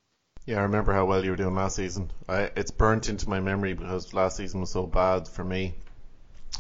Yeah, 0.47 0.57
I 0.59 0.63
remember 0.63 0.91
how 0.93 1.05
well 1.05 1.23
you 1.23 1.31
were 1.31 1.37
doing 1.37 1.53
last 1.55 1.75
season. 1.75 2.11
I, 2.27 2.51
it's 2.55 2.71
burnt 2.71 3.09
into 3.09 3.29
my 3.29 3.39
memory 3.39 3.73
because 3.73 4.13
last 4.13 4.37
season 4.37 4.59
was 4.61 4.71
so 4.71 4.85
bad 4.87 5.27
for 5.27 5.43
me 5.43 5.75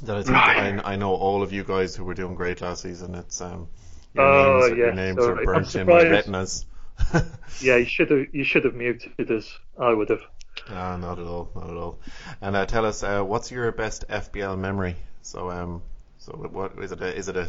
that 0.03 0.15
I 0.17 0.23
think 0.23 0.47
Right. 0.47 0.57
I, 0.57 0.79
I 0.93 0.95
know 0.97 1.13
all 1.15 1.43
of 1.43 1.53
you 1.53 1.63
guys 1.63 1.95
who 1.95 2.05
were 2.05 2.13
doing 2.15 2.35
great 2.35 2.61
last 2.61 2.83
season. 2.83 3.15
It's 3.15 3.41
um, 3.41 3.69
your 4.13 4.25
Oh, 4.25 4.65
names, 4.65 4.73
your 4.81 4.91
yeah, 4.91 4.93
names 4.93 5.27
sorry. 5.27 5.29
are 5.29 5.35
burnt 5.37 5.75
in 5.75 5.89
my 5.89 6.01
retinas. 6.03 6.65
Yeah, 7.59 7.75
you 7.77 7.85
should 7.85 8.11
have 8.11 8.33
you 8.33 8.43
should 8.45 8.63
have 8.65 8.75
muted 8.75 9.29
us. 9.31 9.59
I 9.77 9.93
would 9.93 10.09
have. 10.09 10.21
Ah, 10.69 10.97
not 10.97 11.19
at 11.19 11.25
all, 11.25 11.49
not 11.55 11.69
at 11.69 11.77
all. 11.77 11.99
And 12.41 12.55
uh, 12.55 12.65
tell 12.65 12.85
us, 12.85 13.03
uh, 13.03 13.21
what's 13.21 13.51
your 13.51 13.71
best 13.71 14.05
FPL 14.09 14.57
memory? 14.57 14.95
So, 15.21 15.49
um, 15.51 15.81
so 16.17 16.33
what 16.33 16.73
is 16.81 16.91
it? 16.91 17.01
A, 17.01 17.15
is 17.15 17.29
it 17.29 17.37
a 17.37 17.45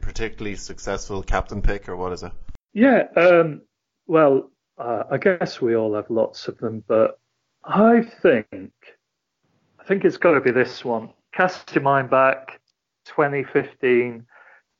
particularly 0.00 0.56
successful 0.56 1.22
captain 1.22 1.62
pick, 1.62 1.88
or 1.88 1.96
what 1.96 2.12
is 2.12 2.22
it? 2.22 2.32
Yeah, 2.72 3.04
um, 3.16 3.62
well, 4.06 4.50
uh, 4.76 5.04
I 5.10 5.18
guess 5.18 5.60
we 5.60 5.76
all 5.76 5.94
have 5.94 6.10
lots 6.10 6.48
of 6.48 6.58
them, 6.58 6.82
but 6.86 7.18
I 7.64 8.02
think 8.22 8.46
I 9.80 9.84
think 9.86 10.04
it's 10.04 10.16
got 10.16 10.32
to 10.32 10.40
be 10.40 10.50
this 10.50 10.84
one. 10.84 11.10
Cast 11.32 11.74
your 11.74 11.82
mind 11.82 12.10
back, 12.10 12.60
2015, 13.06 14.26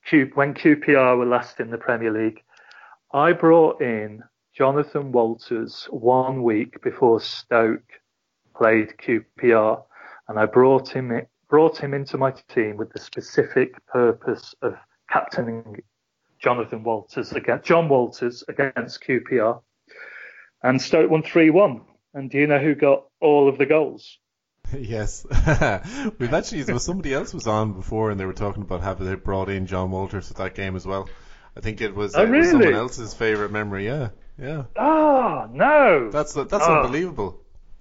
Q, 0.07 0.31
when 0.35 0.55
QPR 0.55 1.17
were 1.17 1.27
last 1.27 1.61
in 1.61 1.71
the 1.71 1.79
Premier 1.79 2.13
League. 2.13 2.43
I 3.13 3.33
brought 3.33 3.81
in 3.81 4.23
Jonathan 4.59 5.13
Walters 5.13 5.87
one 5.89 6.43
week 6.43 6.83
before 6.83 7.21
Stoke 7.21 7.93
played 8.57 8.93
QPR, 8.99 9.85
and 10.27 10.37
I 10.37 10.47
brought 10.47 10.89
him 10.89 11.13
brought 11.49 11.79
him 11.79 11.95
into 11.95 12.19
my 12.19 12.33
team 12.49 12.77
with 12.77 12.93
the 12.93 12.99
specific 12.99 13.87
purpose 13.87 14.57
of 14.61 14.75
captaining 15.09 15.81
Jonathan 16.41 16.83
Walters 16.83 17.31
against 17.31 17.67
John 17.67 17.89
Walters 17.89 18.43
against 18.49 19.01
QPR, 19.05 19.63
and 20.65 20.83
Stoke 20.83 21.09
won 21.09 21.23
three 21.23 21.51
one. 21.51 21.83
And 22.13 22.29
do 22.29 22.39
you 22.39 22.49
know 22.49 22.59
who 22.59 22.75
got 22.75 23.05
all 23.21 23.49
of 23.49 23.59
the 23.59 23.67
goals? 23.67 24.19
Yes, 24.77 25.25
we've 26.19 26.35
actually. 26.35 26.65
Well, 26.65 26.81
somebody 26.81 27.15
else 27.15 27.33
was 27.33 27.47
on 27.47 27.75
before, 27.75 28.11
and 28.11 28.19
they 28.19 28.27
were 28.27 28.35
talking 28.35 28.65
about 28.65 28.83
having 28.83 29.07
they 29.07 29.15
brought 29.15 29.49
in 29.49 29.67
John 29.67 29.93
Walters 29.93 30.29
for 30.29 30.35
that 30.35 30.57
game 30.57 30.75
as 30.75 30.85
well. 30.85 31.09
I 31.57 31.61
think 31.61 31.81
it 31.81 31.95
was, 31.95 32.15
Oh, 32.15 32.21
uh, 32.21 32.27
it 32.27 32.31
was 32.31 32.51
someone 32.51 32.75
else's 32.75 33.15
favorite 33.15 33.51
memory. 33.51 33.87
Yeah, 33.87 34.11
yeah. 34.39 34.65
Oh 34.77 35.49
no! 35.53 36.11
That's 36.11 36.33
that's 36.35 36.53
Oh. 36.53 36.81
unbelievable. 36.83 37.41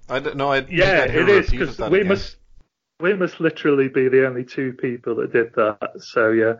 I 0.09 0.19
don't 0.19 0.37
know. 0.37 0.51
I 0.51 0.65
yeah, 0.69 1.03
I'd 1.03 1.15
it 1.15 1.29
is 1.29 1.49
because 1.49 1.77
we 1.79 1.99
again. 1.99 2.07
must 2.07 2.37
we 2.99 3.13
must 3.13 3.39
literally 3.39 3.89
be 3.89 4.07
the 4.09 4.25
only 4.27 4.43
two 4.43 4.73
people 4.73 5.15
that 5.15 5.31
did 5.33 5.53
that. 5.55 5.91
So 5.99 6.31
yeah. 6.31 6.53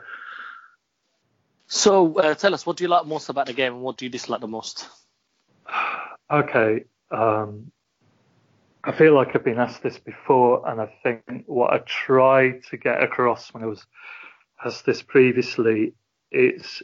So 1.68 2.18
uh, 2.20 2.34
tell 2.36 2.54
us, 2.54 2.66
what 2.66 2.78
do 2.78 2.84
you 2.84 2.88
like 2.90 3.06
most 3.06 3.30
about 3.30 3.48
the 3.48 3.54
game, 3.54 3.74
and 3.74 3.82
what 3.82 3.98
do 3.98 4.06
you 4.06 4.10
dislike 4.12 4.42
the 4.42 4.48
most? 4.48 4.88
Okay. 6.30 6.84
Um, 7.10 7.72
I 8.84 8.92
feel 8.92 9.14
like 9.16 9.34
I've 9.34 9.46
been 9.46 9.60
asked 9.60 9.82
this 9.82 9.98
before, 9.98 10.68
and 10.68 10.82
I 10.82 10.94
think 11.02 11.22
what 11.46 11.72
I 11.72 11.78
tried 11.86 12.64
to 12.70 12.76
get 12.76 13.02
across 13.02 13.54
when 13.54 13.64
I 13.64 13.68
was 13.68 13.86
asked 14.66 14.86
this 14.86 15.02
previously 15.02 15.94
is 16.34 16.84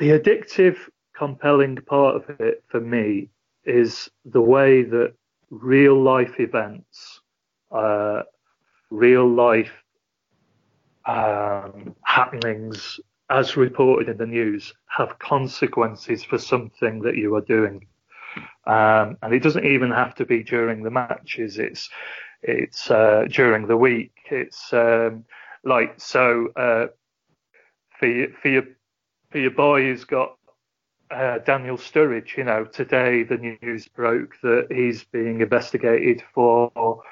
the 0.00 0.10
addictive, 0.18 0.78
compelling 1.22 1.76
part 1.76 2.16
of 2.16 2.40
it 2.40 2.64
for 2.66 2.80
me 2.80 3.28
is 3.64 4.10
the 4.24 4.40
way 4.40 4.82
that 4.82 5.14
real 5.50 6.02
life 6.02 6.40
events, 6.40 7.20
uh, 7.70 8.22
real 8.90 9.28
life 9.28 9.70
um, 11.06 11.94
happenings, 12.04 12.98
as 13.30 13.56
reported 13.56 14.08
in 14.08 14.16
the 14.16 14.26
news, 14.26 14.74
have 14.88 15.16
consequences 15.20 16.24
for 16.24 16.38
something 16.38 17.02
that 17.02 17.16
you 17.16 17.32
are 17.36 17.46
doing. 17.56 17.86
Um, 18.66 19.16
and 19.22 19.32
it 19.32 19.44
doesn't 19.44 19.64
even 19.64 19.92
have 19.92 20.16
to 20.16 20.24
be 20.24 20.42
during 20.42 20.82
the 20.82 20.90
matches. 20.90 21.56
It's 21.56 21.88
it's 22.42 22.90
uh, 22.90 23.26
during 23.30 23.68
the 23.68 23.76
week. 23.76 24.12
It's 24.28 24.72
um, 24.72 25.24
like 25.62 26.00
so 26.00 26.48
uh, 26.56 26.86
for 28.00 28.26
for 28.40 28.48
your 28.48 28.64
for 29.30 29.38
your 29.38 29.52
boy 29.52 29.82
who's 29.82 30.04
got 30.04 30.36
uh, 31.12 31.38
Daniel 31.38 31.76
Sturridge. 31.76 32.36
You 32.36 32.44
know, 32.44 32.64
today 32.64 33.22
the 33.22 33.36
news 33.36 33.88
broke 33.88 34.34
that 34.42 34.66
he's 34.70 35.04
being 35.04 35.40
investigated 35.40 36.22
for 36.34 37.02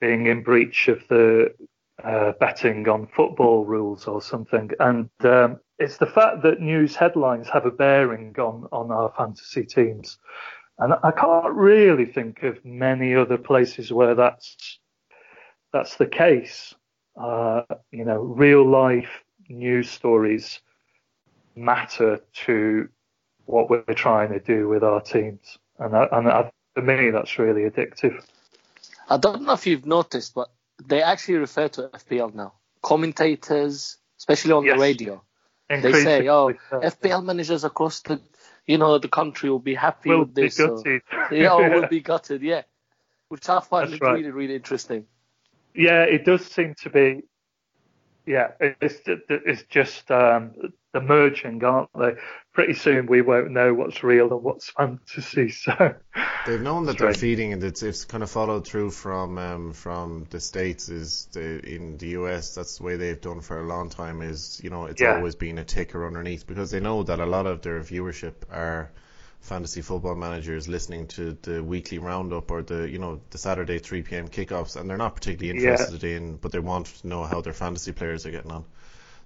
being 0.00 0.26
in 0.26 0.42
breach 0.42 0.88
of 0.88 1.06
the 1.08 1.54
uh, 2.04 2.32
betting 2.38 2.88
on 2.88 3.06
football 3.06 3.64
rules 3.64 4.06
or 4.06 4.22
something. 4.22 4.70
And 4.78 5.10
um, 5.24 5.58
it's 5.78 5.98
the 5.98 6.06
fact 6.06 6.42
that 6.42 6.60
news 6.60 6.94
headlines 6.94 7.48
have 7.48 7.66
a 7.66 7.70
bearing 7.70 8.34
on, 8.38 8.68
on 8.72 8.90
our 8.90 9.12
fantasy 9.16 9.64
teams. 9.64 10.18
And 10.78 10.94
I 11.02 11.10
can't 11.10 11.52
really 11.54 12.06
think 12.06 12.44
of 12.44 12.64
many 12.64 13.14
other 13.14 13.38
places 13.38 13.92
where 13.92 14.14
that's 14.14 14.78
that's 15.72 15.96
the 15.96 16.06
case. 16.06 16.74
Uh, 17.20 17.62
you 17.90 18.04
know, 18.04 18.18
real 18.20 18.64
life 18.64 19.24
news 19.48 19.90
stories 19.90 20.60
matter 21.56 22.20
to 22.32 22.88
what 23.48 23.70
we're 23.70 23.82
trying 23.94 24.30
to 24.30 24.40
do 24.40 24.68
with 24.68 24.84
our 24.84 25.00
teams, 25.00 25.58
and, 25.78 25.96
I, 25.96 26.06
and 26.12 26.28
I, 26.28 26.50
for 26.74 26.82
me, 26.82 27.10
that's 27.10 27.38
really 27.38 27.62
addictive. 27.62 28.22
I 29.08 29.16
don't 29.16 29.42
know 29.42 29.54
if 29.54 29.66
you've 29.66 29.86
noticed, 29.86 30.34
but 30.34 30.48
they 30.86 31.02
actually 31.02 31.36
refer 31.38 31.68
to 31.68 31.88
FPL 31.94 32.34
now. 32.34 32.52
Commentators, 32.82 33.96
especially 34.18 34.52
on 34.52 34.64
Yes. 34.64 34.76
the 34.76 34.80
radio, 34.80 35.22
they 35.68 35.92
say, 35.92 36.28
"Oh, 36.28 36.52
FPL 36.70 37.24
managers 37.24 37.64
across 37.64 38.00
the, 38.02 38.20
you 38.66 38.76
know, 38.78 38.98
the 38.98 39.08
country 39.08 39.48
will 39.50 39.58
be 39.58 39.74
happy 39.74 40.10
will 40.10 40.20
with 40.20 40.34
be 40.34 40.42
this." 40.42 40.60
or- 40.60 40.76
gutted. 40.76 41.02
yeah, 41.32 41.52
or 41.52 41.70
will 41.70 41.88
be 41.96 42.00
gutted. 42.00 42.42
Yeah, 42.42 42.62
which 43.28 43.48
I 43.48 43.60
find 43.60 43.90
right. 44.00 44.12
really, 44.12 44.30
really 44.30 44.54
interesting. 44.54 45.06
Yeah, 45.74 46.02
it 46.02 46.24
does 46.24 46.44
seem 46.44 46.74
to 46.82 46.90
be. 46.90 47.22
Yeah, 48.26 48.48
it's 48.60 49.00
it's 49.06 49.62
just 49.70 50.10
um, 50.10 50.52
the 50.92 51.00
merging, 51.00 51.64
aren't 51.64 51.88
they? 51.98 52.12
Pretty 52.58 52.74
soon 52.74 53.06
we 53.06 53.22
won't 53.22 53.52
know 53.52 53.72
what's 53.72 54.02
real 54.02 54.32
and 54.32 54.42
what's 54.42 54.70
fantasy. 54.70 55.48
So 55.52 55.94
They've 56.42 56.60
known 56.60 56.86
that 56.86 56.98
That's 56.98 56.98
they're 56.98 57.12
feeding, 57.12 57.52
and 57.52 57.62
it's, 57.62 57.82
it's 57.84 58.04
kind 58.04 58.24
of 58.24 58.30
followed 58.30 58.66
through 58.66 58.90
from 58.90 59.38
um, 59.38 59.72
from 59.72 60.24
the 60.30 60.40
states. 60.40 60.88
Is 60.88 61.26
the, 61.32 61.64
in 61.64 61.96
the 61.98 62.08
US, 62.08 62.54
that's 62.56 62.78
the 62.78 62.82
way 62.84 62.96
they've 62.96 63.20
done 63.20 63.40
for 63.40 63.60
a 63.60 63.66
long 63.66 63.88
time. 63.88 64.20
Is 64.22 64.60
you 64.64 64.70
know, 64.70 64.86
it's 64.86 65.00
Yeah. 65.00 65.12
always 65.12 65.36
been 65.36 65.58
a 65.58 65.64
ticker 65.64 66.04
underneath 66.06 66.44
because 66.46 66.72
they 66.72 66.80
know 66.80 67.04
that 67.04 67.20
a 67.20 67.26
lot 67.26 67.46
of 67.46 67.62
their 67.62 67.78
viewership 67.80 68.34
are 68.50 68.90
fantasy 69.40 69.80
football 69.82 70.16
managers 70.16 70.66
listening 70.66 71.06
to 71.08 71.38
the 71.42 71.62
weekly 71.62 71.98
roundup 71.98 72.50
or 72.50 72.62
the 72.62 72.88
you 72.90 72.98
know 72.98 73.20
the 73.30 73.38
Saturday 73.38 73.78
3 73.78 74.16
p.m. 74.16 74.26
kickoffs, 74.28 74.74
and 74.74 74.90
they're 74.90 74.96
not 74.96 75.14
particularly 75.14 75.50
Yeah. 75.52 75.90
interested 75.90 76.02
in, 76.02 76.36
but 76.36 76.50
they 76.50 76.58
want 76.58 76.86
to 76.86 77.06
know 77.06 77.24
how 77.24 77.40
their 77.40 77.52
fantasy 77.52 77.92
players 77.92 78.26
are 78.26 78.32
getting 78.32 78.50
on. 78.50 78.64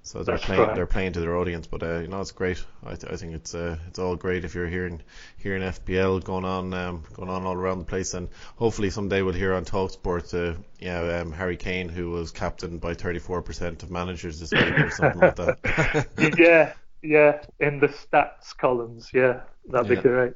So 0.04 0.24
they're 0.24 0.34
That's 0.34 0.46
playing, 0.46 0.74
they're 0.74 0.86
playing 0.86 1.12
to 1.12 1.20
their 1.20 1.36
audience, 1.36 1.68
but 1.68 1.82
uh, 1.82 1.98
you 2.00 2.08
know 2.08 2.20
it's 2.20 2.32
great. 2.32 2.62
I, 2.84 2.96
th- 2.96 3.12
I 3.12 3.16
think 3.16 3.34
it's 3.34 3.54
uh, 3.54 3.76
it's 3.86 4.00
all 4.00 4.16
great 4.16 4.44
if 4.44 4.52
you're 4.54 4.66
hearing 4.66 5.00
hearing 5.38 5.62
FPL 5.62 6.24
going 6.24 6.44
on 6.44 6.74
um, 6.74 7.04
going 7.12 7.30
on 7.30 7.44
all 7.44 7.54
around 7.54 7.78
the 7.78 7.84
place, 7.84 8.12
and 8.14 8.28
hopefully 8.56 8.90
someday 8.90 9.22
we'll 9.22 9.32
hear 9.32 9.54
on 9.54 9.64
Talksport, 9.64 10.34
uh, 10.34 10.58
yeah, 10.80 11.20
um, 11.20 11.30
Harry 11.30 11.56
Kane 11.56 11.88
who 11.88 12.10
was 12.10 12.32
captained 12.32 12.80
by 12.80 12.94
34% 12.94 13.84
of 13.84 13.90
managers 13.92 14.40
this 14.40 14.50
week 14.50 14.78
or 14.78 14.90
something 14.90 15.20
like 15.20 15.36
that. 15.36 16.34
yeah, 16.38 16.72
yeah, 17.00 17.42
in 17.60 17.78
the 17.78 17.88
stats 17.88 18.56
columns, 18.56 19.10
yeah, 19.14 19.42
that'd 19.68 19.88
be 19.88 19.96
great. 19.96 20.34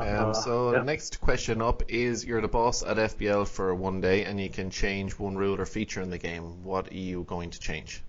Um, 0.00 0.30
Uh, 0.30 0.32
so 0.32 0.72
yeah. 0.72 0.82
next 0.82 1.20
question 1.20 1.60
up 1.60 1.82
is 1.88 2.24
you're 2.24 2.40
the 2.40 2.48
boss 2.48 2.82
at 2.82 2.96
FPL 2.96 3.46
for 3.46 3.74
one 3.74 4.00
day 4.00 4.24
and 4.24 4.40
you 4.40 4.48
can 4.48 4.70
change 4.70 5.18
one 5.18 5.36
rule 5.36 5.60
or 5.60 5.66
feature 5.66 6.00
in 6.00 6.10
the 6.10 6.18
game. 6.18 6.64
What 6.64 6.90
are 6.90 6.94
you 6.94 7.24
going 7.24 7.50
to 7.50 7.60
change? 7.60 8.02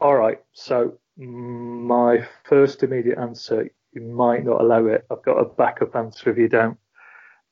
All 0.00 0.16
right. 0.16 0.40
So 0.52 0.98
my 1.16 2.26
first 2.44 2.82
immediate 2.82 3.18
answer, 3.18 3.70
you 3.92 4.02
might 4.02 4.44
not 4.44 4.60
allow 4.60 4.86
it. 4.86 5.06
I've 5.10 5.22
got 5.22 5.38
a 5.38 5.44
backup 5.44 5.94
answer 5.94 6.30
if 6.30 6.38
you 6.38 6.48
don't. 6.48 6.78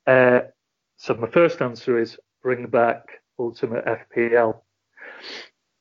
Uh, 0.06 0.40
so 0.96 1.14
my 1.14 1.28
first 1.28 1.62
answer 1.62 1.98
is 1.98 2.18
bring 2.42 2.66
back 2.66 3.04
Ultimate 3.38 3.84
FPL. 3.84 4.60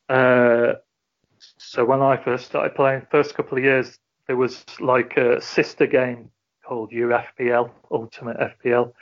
Uh, 0.07 0.73
so 1.57 1.85
when 1.85 2.01
I 2.01 2.17
first 2.23 2.45
started 2.45 2.75
playing, 2.75 3.07
first 3.09 3.33
couple 3.33 3.57
of 3.57 3.63
years, 3.63 3.97
there 4.29 4.37
was 4.37 4.63
like 4.79 5.17
a 5.17 5.41
sister 5.41 5.87
game 5.87 6.29
called 6.63 6.91
UFPL, 6.91 7.71
Ultimate 7.89 8.37
FPL. 8.37 8.93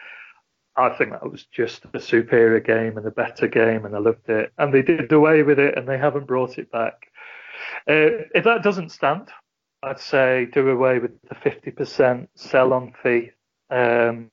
I 0.78 0.96
think 0.96 1.12
that 1.12 1.30
was 1.30 1.44
just 1.52 1.84
a 1.94 2.00
superior 2.00 2.62
game 2.62 2.98
and 2.98 3.06
a 3.06 3.12
better 3.12 3.50
game, 3.50 3.84
and 3.84 3.94
I 3.94 4.00
loved 4.00 4.30
it. 4.30 4.54
And 4.58 4.74
they 4.74 4.82
did 4.82 5.12
away 5.12 5.44
with 5.44 5.60
it, 5.60 5.78
and 5.78 5.86
they 5.86 5.98
haven't 5.98 6.28
brought 6.28 6.58
it 6.58 6.72
back. 6.72 7.08
Uh, 7.90 8.24
if 8.34 8.46
that 8.46 8.64
doesn't 8.64 8.94
stand, 8.94 9.28
I'd 9.84 10.00
say 10.00 10.48
do 10.54 10.70
away 10.70 11.00
with 11.00 11.12
the 11.28 11.36
50% 11.36 12.30
sell 12.36 12.72
on 12.72 12.94
fee 13.04 13.32
um, 13.70 14.32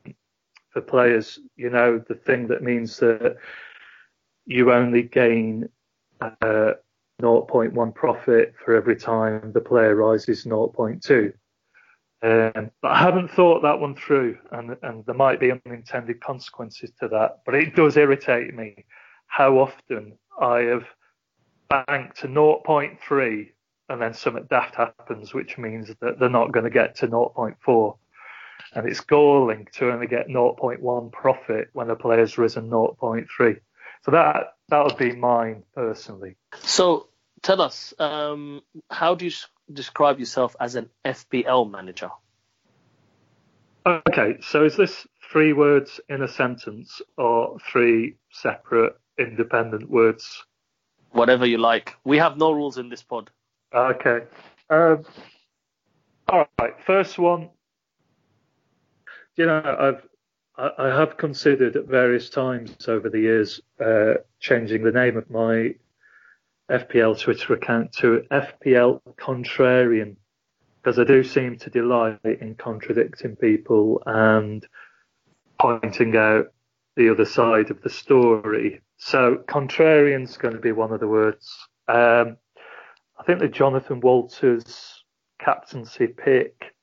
for 0.70 0.80
players. 0.80 1.40
You 1.56 1.70
know, 1.70 2.04
the 2.08 2.14
thing 2.14 2.46
that 2.48 2.62
means 2.62 2.98
that 2.98 3.36
you 4.46 4.72
only 4.72 5.02
gain 5.02 5.70
uh, 6.20 6.74
0.1 7.22 7.94
profit 7.94 8.54
for 8.64 8.74
every 8.74 8.96
time 8.96 9.52
the 9.52 9.60
player 9.60 9.94
rises 9.94 10.44
0.2. 10.44 11.32
Um, 12.22 12.70
but 12.80 12.90
I 12.90 12.98
haven't 12.98 13.30
thought 13.30 13.62
that 13.62 13.80
one 13.80 13.94
through, 13.94 14.38
and, 14.52 14.76
and 14.82 15.04
there 15.04 15.14
might 15.14 15.40
be 15.40 15.52
unintended 15.52 16.20
consequences 16.20 16.90
to 17.00 17.08
that. 17.08 17.40
But 17.44 17.54
it 17.54 17.76
does 17.76 17.96
irritate 17.96 18.54
me 18.54 18.86
how 19.26 19.58
often 19.58 20.18
I 20.40 20.60
have 20.60 20.86
banked 21.68 22.20
to 22.20 22.28
0.3 22.28 23.48
and 23.88 24.00
then 24.00 24.14
something 24.14 24.46
daft 24.48 24.76
happens, 24.76 25.34
which 25.34 25.58
means 25.58 25.90
that 26.00 26.18
they're 26.18 26.28
not 26.28 26.52
going 26.52 26.64
to 26.64 26.70
get 26.70 26.96
to 26.96 27.08
0.4. 27.08 27.96
And 28.74 28.88
it's 28.88 29.00
galling 29.00 29.68
to 29.74 29.92
only 29.92 30.06
get 30.06 30.28
0.1 30.28 31.12
profit 31.12 31.68
when 31.72 31.90
a 31.90 31.96
player's 31.96 32.38
risen 32.38 32.70
0.3. 32.70 33.60
So 34.04 34.10
that 34.10 34.54
that 34.68 34.84
would 34.84 34.98
be 34.98 35.14
mine 35.14 35.62
personally. 35.74 36.36
So 36.60 37.08
tell 37.42 37.60
us, 37.60 37.94
um, 37.98 38.62
how 38.90 39.14
do 39.14 39.24
you 39.24 39.32
describe 39.72 40.18
yourself 40.18 40.54
as 40.60 40.74
an 40.74 40.90
FPL 41.04 41.70
manager? 41.70 42.10
Okay, 43.86 44.38
so 44.40 44.64
is 44.64 44.76
this 44.76 45.06
three 45.30 45.52
words 45.52 46.00
in 46.08 46.22
a 46.22 46.28
sentence 46.28 47.00
or 47.16 47.58
three 47.70 48.16
separate 48.30 48.98
independent 49.18 49.88
words? 49.88 50.44
Whatever 51.10 51.46
you 51.46 51.58
like. 51.58 51.94
We 52.04 52.18
have 52.18 52.36
no 52.36 52.50
rules 52.52 52.78
in 52.78 52.88
this 52.88 53.02
pod. 53.02 53.30
Okay. 53.74 54.20
Um, 54.70 55.04
all 56.28 56.46
right. 56.58 56.74
First 56.86 57.18
one. 57.18 57.50
You 59.36 59.46
know, 59.46 59.76
I've 59.78 60.08
I, 60.56 60.86
have 60.86 61.16
considered 61.16 61.74
at 61.74 61.86
various 61.86 62.30
times 62.30 62.86
over 62.86 63.10
the 63.10 63.20
years 63.20 63.60
uh, 63.84 64.14
changing 64.38 64.84
the 64.84 64.92
name 64.92 65.16
of 65.16 65.28
my 65.28 65.74
FPL 66.70 67.18
Twitter 67.18 67.54
account 67.54 67.92
to 67.94 68.22
FPL 68.30 69.00
Contrarian 69.18 70.16
because 70.82 70.98
I 70.98 71.04
do 71.04 71.24
seem 71.24 71.56
to 71.58 71.70
delight 71.70 72.20
in 72.24 72.54
contradicting 72.56 73.36
people 73.36 74.02
and 74.06 74.66
pointing 75.58 76.16
out 76.16 76.52
the 76.94 77.08
other 77.10 77.24
side 77.24 77.70
of 77.70 77.82
the 77.82 77.90
story. 77.90 78.82
So 78.98 79.42
contrarian's 79.48 80.36
going 80.36 80.54
to 80.54 80.60
be 80.60 80.72
one 80.72 80.92
of 80.92 81.00
the 81.00 81.08
words. 81.08 81.52
Um, 81.88 82.36
I 83.18 83.24
think 83.26 83.40
the 83.40 83.48
Jonathan 83.48 84.00
Walters 84.00 85.02
captaincy 85.40 86.06
pick 86.06 86.74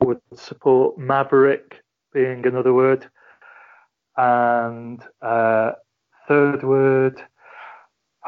would 0.00 0.20
support 0.34 0.98
Maverick 0.98 1.82
being 2.12 2.46
another 2.46 2.72
word. 2.72 3.08
And 4.16 5.02
uh, 5.22 5.72
third 6.26 6.62
word, 6.62 7.22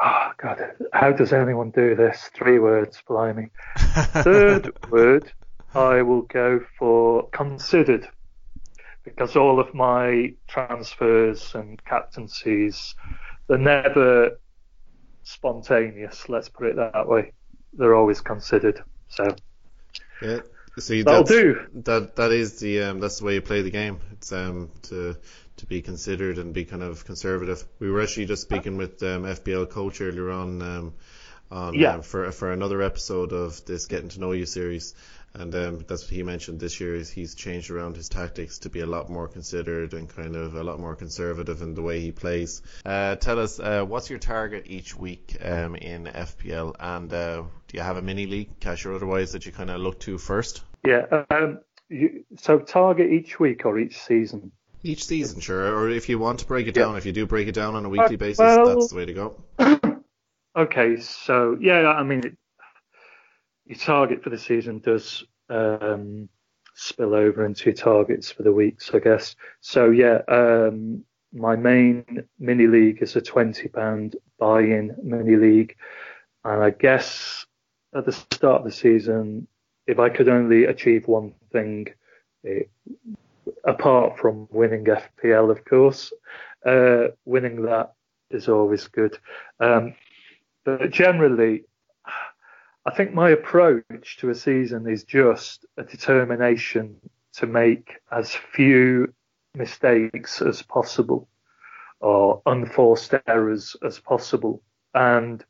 oh 0.01 0.31
God, 0.37 0.59
how 0.93 1.11
does 1.11 1.33
anyone 1.33 1.71
do 1.71 1.95
this? 1.95 2.29
Three 2.33 2.59
words, 2.59 3.01
blimey. 3.07 3.49
Third 3.77 4.71
word, 4.89 5.31
I 5.75 6.01
will 6.01 6.23
go 6.23 6.61
for 6.79 7.29
considered 7.29 8.07
because 9.03 9.35
all 9.35 9.59
of 9.59 9.73
my 9.73 10.33
transfers 10.47 11.53
and 11.55 11.83
captaincies, 11.85 12.95
they're 13.47 13.57
never 13.57 14.39
spontaneous. 15.23 16.29
Let's 16.29 16.49
put 16.49 16.67
it 16.67 16.75
that 16.75 17.07
way. 17.07 17.33
They're 17.73 17.95
always 17.95 18.21
considered. 18.21 18.83
So 19.09 19.35
Yeah. 20.21 20.39
See, 20.79 21.01
that'll 21.03 21.23
do. 21.23 21.67
That 21.83 22.15
that 22.15 22.31
is 22.31 22.59
the 22.59 22.81
um, 22.83 22.99
that's 22.99 23.19
the 23.19 23.25
way 23.25 23.35
you 23.35 23.41
play 23.41 23.61
the 23.61 23.71
game. 23.71 23.99
It's 24.13 24.31
um 24.31 24.69
to 24.83 25.17
to 25.57 25.65
be 25.65 25.81
considered 25.81 26.37
and 26.37 26.53
be 26.53 26.65
kind 26.65 26.81
of 26.81 27.05
conservative. 27.05 27.63
We 27.79 27.91
were 27.91 28.01
actually 28.01 28.25
just 28.25 28.41
speaking 28.43 28.77
with 28.77 29.03
um, 29.03 29.23
FPL 29.23 29.69
coach 29.69 29.99
earlier 30.01 30.31
on 30.31 30.61
um 30.61 30.93
on 31.51 31.73
Yeah. 31.75 31.95
um, 31.95 32.01
for 32.01 32.31
for 32.31 32.51
another 32.53 32.81
episode 32.81 33.33
of 33.33 33.63
this 33.65 33.85
getting 33.87 34.09
to 34.09 34.19
know 34.19 34.31
you 34.31 34.45
series, 34.45 34.93
And 35.33 35.53
um, 35.55 35.85
that's 35.87 36.03
what 36.03 36.11
he 36.11 36.23
mentioned 36.23 36.59
this 36.59 36.79
year 36.79 36.95
is 36.95 37.09
he's 37.09 37.35
changed 37.35 37.71
around 37.71 37.95
his 37.95 38.09
tactics 38.09 38.59
to 38.59 38.69
be 38.69 38.81
a 38.81 38.85
lot 38.85 39.09
more 39.09 39.27
considered 39.27 39.93
and 39.93 40.09
kind 40.09 40.35
of 40.35 40.55
a 40.55 40.63
lot 40.63 40.79
more 40.79 40.95
conservative 40.95 41.61
in 41.61 41.73
the 41.73 41.81
way 41.81 42.01
he 42.01 42.11
plays. 42.11 42.61
Uh, 42.85 43.15
tell 43.15 43.39
us, 43.39 43.59
uh, 43.59 43.83
what's 43.85 44.09
your 44.09 44.19
target 44.19 44.65
each 44.67 44.95
week 44.95 45.37
um, 45.41 45.75
in 45.75 46.05
FPL 46.05 46.75
and 46.79 47.13
uh, 47.13 47.43
do 47.67 47.77
you 47.77 47.81
have 47.81 47.97
a 47.97 48.01
mini 48.01 48.25
league, 48.25 48.59
cash 48.59 48.85
or 48.85 48.93
otherwise, 48.93 49.31
that 49.31 49.45
you 49.45 49.51
kind 49.53 49.69
of 49.69 49.79
look 49.79 49.99
to 50.01 50.17
first? 50.17 50.63
Yeah. 50.85 51.23
Um, 51.29 51.59
you, 51.87 52.25
so 52.37 52.59
target 52.59 53.11
each 53.11 53.39
week 53.39 53.65
or 53.65 53.79
each 53.79 53.99
season? 53.99 54.51
Each 54.83 55.05
season, 55.05 55.39
sure. 55.39 55.75
Or 55.75 55.89
if 55.89 56.09
you 56.09 56.19
want 56.19 56.39
to 56.39 56.45
break 56.45 56.67
it 56.67 56.73
down, 56.73 56.97
if 56.97 57.05
you 57.05 57.11
do 57.13 57.25
break 57.25 57.47
it 57.47 57.53
down 57.53 57.75
on 57.75 57.85
a 57.85 57.89
weekly 57.89 58.15
basis, 58.17 58.39
well- 58.39 58.65
that's 58.65 58.89
the 58.89 58.95
way 58.95 59.05
to 59.05 59.13
go. 59.13 59.35
Okay, 60.53 60.99
so 60.99 61.57
yeah, 61.61 61.87
I 61.87 62.03
mean, 62.03 62.25
it, 62.25 62.37
your 63.71 63.79
target 63.79 64.21
for 64.21 64.29
the 64.29 64.37
season 64.37 64.79
does 64.79 65.23
um, 65.49 66.27
spill 66.75 67.15
over 67.15 67.45
into 67.45 67.65
your 67.65 67.73
targets 67.73 68.29
for 68.29 68.43
the 68.43 68.51
weeks, 68.51 68.91
I 68.93 68.99
guess. 68.99 69.35
So 69.61 69.89
yeah, 69.89 70.21
um, 70.27 71.05
my 71.33 71.55
main 71.55 72.23
mini 72.37 72.67
league 72.67 73.01
is 73.01 73.15
a 73.15 73.21
twenty 73.21 73.69
pound 73.69 74.17
buy-in 74.37 74.95
mini 75.01 75.37
league, 75.37 75.77
and 76.43 76.61
I 76.61 76.71
guess 76.71 77.45
at 77.95 78.05
the 78.05 78.11
start 78.11 78.59
of 78.59 78.65
the 78.65 78.71
season, 78.71 79.47
if 79.87 79.99
I 79.99 80.09
could 80.09 80.27
only 80.27 80.65
achieve 80.65 81.07
one 81.07 81.33
thing, 81.53 81.87
it, 82.43 82.69
apart 83.63 84.19
from 84.19 84.49
winning 84.51 84.85
FPL, 84.85 85.49
of 85.49 85.63
course, 85.63 86.11
uh, 86.65 87.07
winning 87.23 87.63
that 87.63 87.93
is 88.29 88.49
always 88.49 88.87
good. 88.89 89.17
Um, 89.61 89.95
but 90.65 90.91
generally, 90.91 91.63
I 92.85 92.93
think 92.95 93.13
my 93.13 93.29
approach 93.29 94.17
to 94.19 94.29
a 94.29 94.35
season 94.35 94.89
is 94.89 95.03
just 95.03 95.65
a 95.77 95.83
determination 95.83 96.95
to 97.33 97.45
make 97.45 97.99
as 98.11 98.33
few 98.33 99.13
mistakes 99.53 100.41
as 100.41 100.61
possible 100.63 101.27
or 101.99 102.41
unforced 102.47 103.13
errors 103.27 103.75
as 103.85 103.99
possible. 103.99 104.63
And 104.95 105.43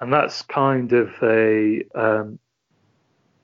and 0.00 0.12
that's 0.12 0.42
kind 0.42 0.92
of 0.92 1.10
a 1.22 1.84
um, 1.94 2.38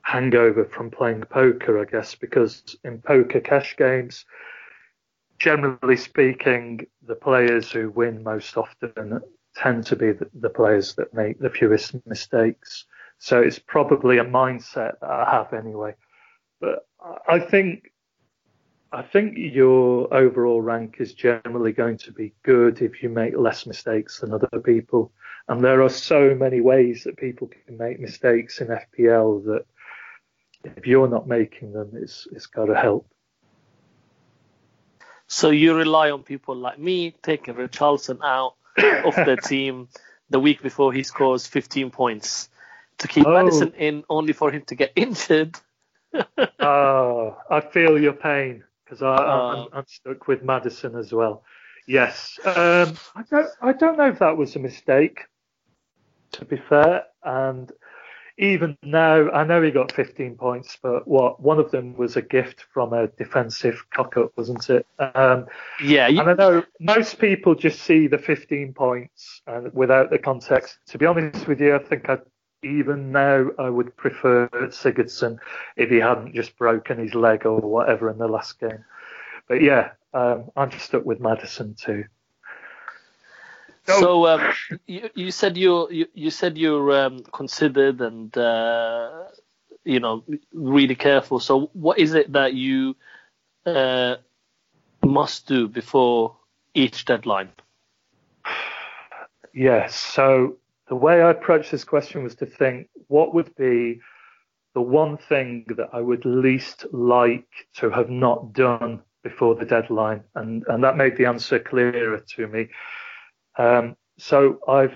hangover 0.01 0.65
from 0.65 0.91
playing 0.91 1.21
poker, 1.21 1.79
I 1.79 1.85
guess, 1.85 2.15
because 2.15 2.75
in 2.83 3.01
poker 3.01 3.39
cash 3.39 3.77
games, 3.77 4.25
generally 5.37 5.95
speaking, 5.95 6.87
the 7.05 7.15
players 7.15 7.71
who 7.71 7.91
win 7.91 8.23
most 8.23 8.57
often 8.57 9.21
tend 9.59 9.85
to 9.87 9.95
be 9.95 10.13
the, 10.13 10.29
the 10.33 10.49
players 10.49 10.95
that 10.95 11.13
make 11.13 11.39
the 11.39 11.49
fewest 11.49 11.95
mistakes. 12.07 12.85
So 13.17 13.41
it's 13.41 13.59
probably 13.59 14.17
a 14.17 14.23
mindset 14.23 14.99
that 15.01 15.09
I 15.09 15.29
have 15.29 15.53
anyway. 15.53 15.95
But 16.61 16.87
I 17.27 17.39
think 17.39 17.91
I 18.91 19.03
think 19.03 19.37
your 19.37 20.11
overall 20.11 20.61
rank 20.61 20.95
is 20.99 21.13
generally 21.13 21.73
going 21.73 21.97
to 21.99 22.11
be 22.11 22.33
good 22.41 22.81
if 22.81 23.03
you 23.03 23.09
make 23.09 23.37
less 23.37 23.67
mistakes 23.67 24.19
than 24.19 24.33
other 24.33 24.59
people. 24.63 25.11
And 25.47 25.63
there 25.63 25.83
are 25.83 25.89
so 25.89 26.33
many 26.33 26.59
ways 26.61 27.03
that 27.03 27.17
people 27.17 27.47
can 27.47 27.77
make 27.77 27.99
mistakes 27.99 28.61
in 28.61 28.67
FPL 28.67 29.45
that 29.45 29.65
if 30.63 30.87
you're 30.87 31.07
not 31.07 31.27
making 31.27 31.73
them, 31.73 31.91
it's 31.93 32.27
it's 32.31 32.47
got 32.47 32.65
to 32.65 32.75
help. 32.75 33.07
So 35.27 35.51
you 35.51 35.75
rely 35.75 36.09
on 36.09 36.23
people 36.23 36.55
like 36.55 36.79
me 36.79 37.15
taking 37.21 37.55
Richarlison 37.55 38.19
out 38.23 38.55
of 39.05 39.15
the 39.15 39.37
team 39.43 39.87
the 40.29 40.39
week 40.39 40.61
before 40.61 40.93
he 40.93 41.03
scores 41.03 41.47
15 41.47 41.89
points 41.91 42.49
to 42.99 43.07
keep 43.07 43.25
Oh. 43.25 43.33
Maddison 43.33 43.73
in 43.77 44.03
only 44.09 44.33
for 44.33 44.51
him 44.51 44.63
to 44.67 44.75
get 44.75 44.91
injured. 44.95 45.55
Oh, 46.59 47.37
I 47.49 47.61
feel 47.61 47.99
your 47.99 48.13
pain 48.13 48.63
because 48.83 49.01
I'm, 49.01 49.19
Oh. 49.19 49.67
I'm 49.73 49.85
stuck 49.87 50.27
with 50.27 50.43
Maddison 50.43 50.95
as 50.97 51.11
well. 51.13 51.43
Yes, 51.87 52.37
um, 52.45 52.97
I 53.15 53.23
don't. 53.29 53.49
I 53.61 53.73
don't 53.73 53.97
know 53.97 54.09
if 54.09 54.19
that 54.19 54.37
was 54.37 54.55
a 54.55 54.59
mistake. 54.59 55.21
To 56.33 56.45
be 56.45 56.57
fair, 56.57 57.05
and 57.23 57.71
even 58.39 58.77
now, 58.81 59.29
I 59.31 59.43
know 59.43 59.61
he 59.61 59.69
got 59.69 59.91
15 59.91 60.35
points, 60.35 60.77
but 60.81 61.05
what 61.05 61.41
one 61.41 61.59
of 61.59 61.71
them 61.71 61.95
was 61.97 62.15
a 62.15 62.21
gift 62.21 62.65
from 62.73 62.93
a 62.93 63.07
defensive 63.07 63.85
cock 63.93 64.15
up, 64.15 64.31
wasn't 64.37 64.69
it? 64.69 64.87
Um, 64.97 65.47
Yeah, 65.83 66.07
you, 66.07 66.21
and 66.21 66.29
I 66.29 66.33
know 66.33 66.63
most 66.79 67.19
people 67.19 67.53
just 67.53 67.81
see 67.81 68.07
the 68.07 68.17
15 68.17 68.73
points 68.73 69.41
and 69.45 69.73
without 69.73 70.09
the 70.09 70.19
context. 70.19 70.79
To 70.87 70.97
be 70.97 71.05
honest 71.05 71.47
with 71.47 71.59
you, 71.59 71.75
I 71.75 71.79
think 71.79 72.09
I 72.09 72.19
even 72.63 73.11
now 73.11 73.49
I 73.59 73.69
would 73.69 73.95
prefer 73.97 74.47
Sigurdsson 74.53 75.37
if 75.75 75.89
he 75.89 75.97
hadn't 75.97 76.33
just 76.33 76.57
broken 76.57 76.97
his 76.97 77.13
leg 77.13 77.45
or 77.45 77.59
whatever 77.59 78.09
in 78.09 78.17
the 78.17 78.27
last 78.27 78.59
game. 78.59 78.83
But 79.49 79.61
yeah, 79.61 79.91
um, 80.13 80.49
I'm 80.55 80.71
stuck 80.79 81.05
with 81.05 81.19
Maddison 81.19 81.75
too. 81.75 82.05
So 83.89 84.27
um, 84.27 84.53
you, 84.87 85.09
you 85.15 85.31
said 85.31 85.57
you 85.57 85.89
you, 85.89 86.05
you 86.13 86.29
said 86.29 86.57
you're 86.57 86.91
um, 87.05 87.23
considered 87.33 88.01
and 88.01 88.35
uh, 88.37 89.25
you 89.83 89.99
know 89.99 90.23
really 90.53 90.95
careful. 90.95 91.39
So 91.39 91.69
what 91.73 91.99
is 91.99 92.13
it 92.13 92.33
that 92.33 92.53
you 92.53 92.95
uh, 93.65 94.15
must 95.03 95.47
do 95.47 95.67
before 95.67 96.35
each 96.73 97.05
deadline? 97.05 97.49
Yes. 99.51 99.95
So 99.95 100.57
the 100.89 100.95
way 100.95 101.23
I 101.23 101.31
approached 101.31 101.71
this 101.71 101.83
question 101.83 102.23
was 102.23 102.35
to 102.35 102.45
think 102.45 102.87
what 103.07 103.33
would 103.33 103.53
be 103.55 103.99
the 104.75 104.81
one 104.81 105.17
thing 105.17 105.65
that 105.75 105.89
I 105.91 106.01
would 106.01 106.23
least 106.23 106.85
like 106.91 107.49
to 107.77 107.89
have 107.89 108.11
not 108.11 108.53
done 108.53 109.01
before 109.23 109.55
the 109.55 109.65
deadline, 109.65 110.23
and 110.35 110.63
and 110.67 110.83
that 110.83 110.97
made 110.97 111.17
the 111.17 111.25
answer 111.25 111.59
clearer 111.59 112.19
to 112.35 112.47
me. 112.47 112.69
Um, 113.59 113.97
so 114.17 114.59
I've 114.67 114.95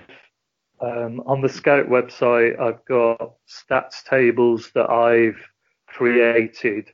um, 0.80 1.22
on 1.26 1.40
the 1.40 1.48
Scout 1.48 1.86
website, 1.86 2.58
I've 2.58 2.84
got 2.86 3.34
stats 3.48 4.02
tables 4.04 4.70
that 4.74 4.90
I've 4.90 5.40
created 5.86 6.90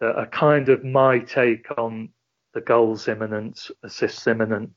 that 0.00 0.16
are 0.16 0.26
kind 0.26 0.68
of 0.68 0.84
my 0.84 1.20
take 1.20 1.66
on 1.78 2.10
the 2.54 2.60
goals 2.60 3.08
imminent, 3.08 3.70
assists 3.82 4.26
imminent 4.26 4.72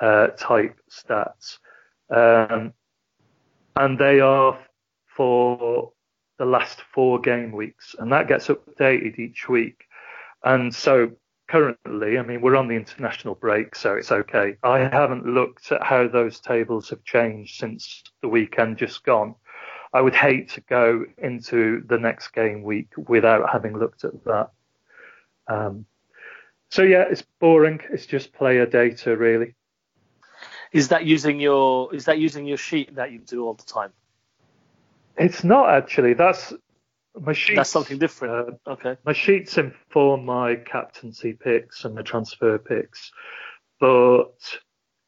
uh, 0.00 0.28
type 0.28 0.78
stats. 0.90 1.58
Um, 2.14 2.72
and 3.76 3.98
they 3.98 4.20
are 4.20 4.58
for 5.16 5.92
the 6.38 6.44
last 6.44 6.82
four 6.94 7.18
game 7.20 7.52
weeks, 7.52 7.94
and 7.98 8.12
that 8.12 8.28
gets 8.28 8.48
updated 8.48 9.18
each 9.18 9.48
week. 9.48 9.84
And 10.44 10.74
so 10.74 11.12
currently, 11.50 12.16
I 12.16 12.22
mean, 12.22 12.40
we're 12.40 12.56
on 12.56 12.68
the 12.68 12.76
international 12.76 13.34
break, 13.34 13.74
so 13.74 13.96
it's 13.96 14.12
okay. 14.12 14.56
I 14.62 14.78
haven't 14.78 15.26
looked 15.26 15.72
at 15.72 15.82
how 15.82 16.06
those 16.06 16.38
tables 16.38 16.88
have 16.90 17.02
changed 17.02 17.58
since 17.58 18.04
the 18.22 18.28
weekend 18.28 18.78
just 18.78 19.02
gone. 19.04 19.34
I 19.92 20.00
would 20.00 20.14
hate 20.14 20.50
to 20.50 20.60
go 20.60 21.04
into 21.18 21.82
the 21.88 21.98
next 21.98 22.28
game 22.28 22.62
week 22.62 22.92
without 22.96 23.50
having 23.50 23.76
looked 23.76 24.04
at 24.04 24.24
that. 24.24 24.50
Um, 25.48 25.86
so 26.70 26.82
yeah, 26.82 27.04
it's 27.10 27.24
boring. 27.40 27.80
It's 27.90 28.06
just 28.06 28.32
player 28.32 28.66
data, 28.66 29.16
really. 29.16 29.56
Is 30.72 30.86
that 30.88 31.04
using 31.04 31.40
your 31.40 31.92
is 31.92 32.04
that 32.04 32.18
using 32.18 32.46
your 32.46 32.58
sheet 32.58 32.94
that 32.94 33.10
you 33.10 33.18
do 33.18 33.44
all 33.44 33.54
the 33.54 33.64
time? 33.64 33.90
It's 35.16 35.42
not 35.42 35.70
actually. 35.70 36.14
That's 36.14 36.52
my 37.18 37.32
sheets. 37.32 37.56
That's 37.56 37.70
something 37.70 37.98
different. 37.98 38.58
Uh, 38.66 38.70
Okay. 38.72 38.96
my 39.04 39.12
sheets 39.12 39.58
inform 39.58 40.24
my 40.24 40.56
captaincy 40.56 41.32
picks 41.32 41.84
and 41.84 41.94
my 41.94 42.02
transfer 42.02 42.58
picks, 42.58 43.10
but 43.78 44.58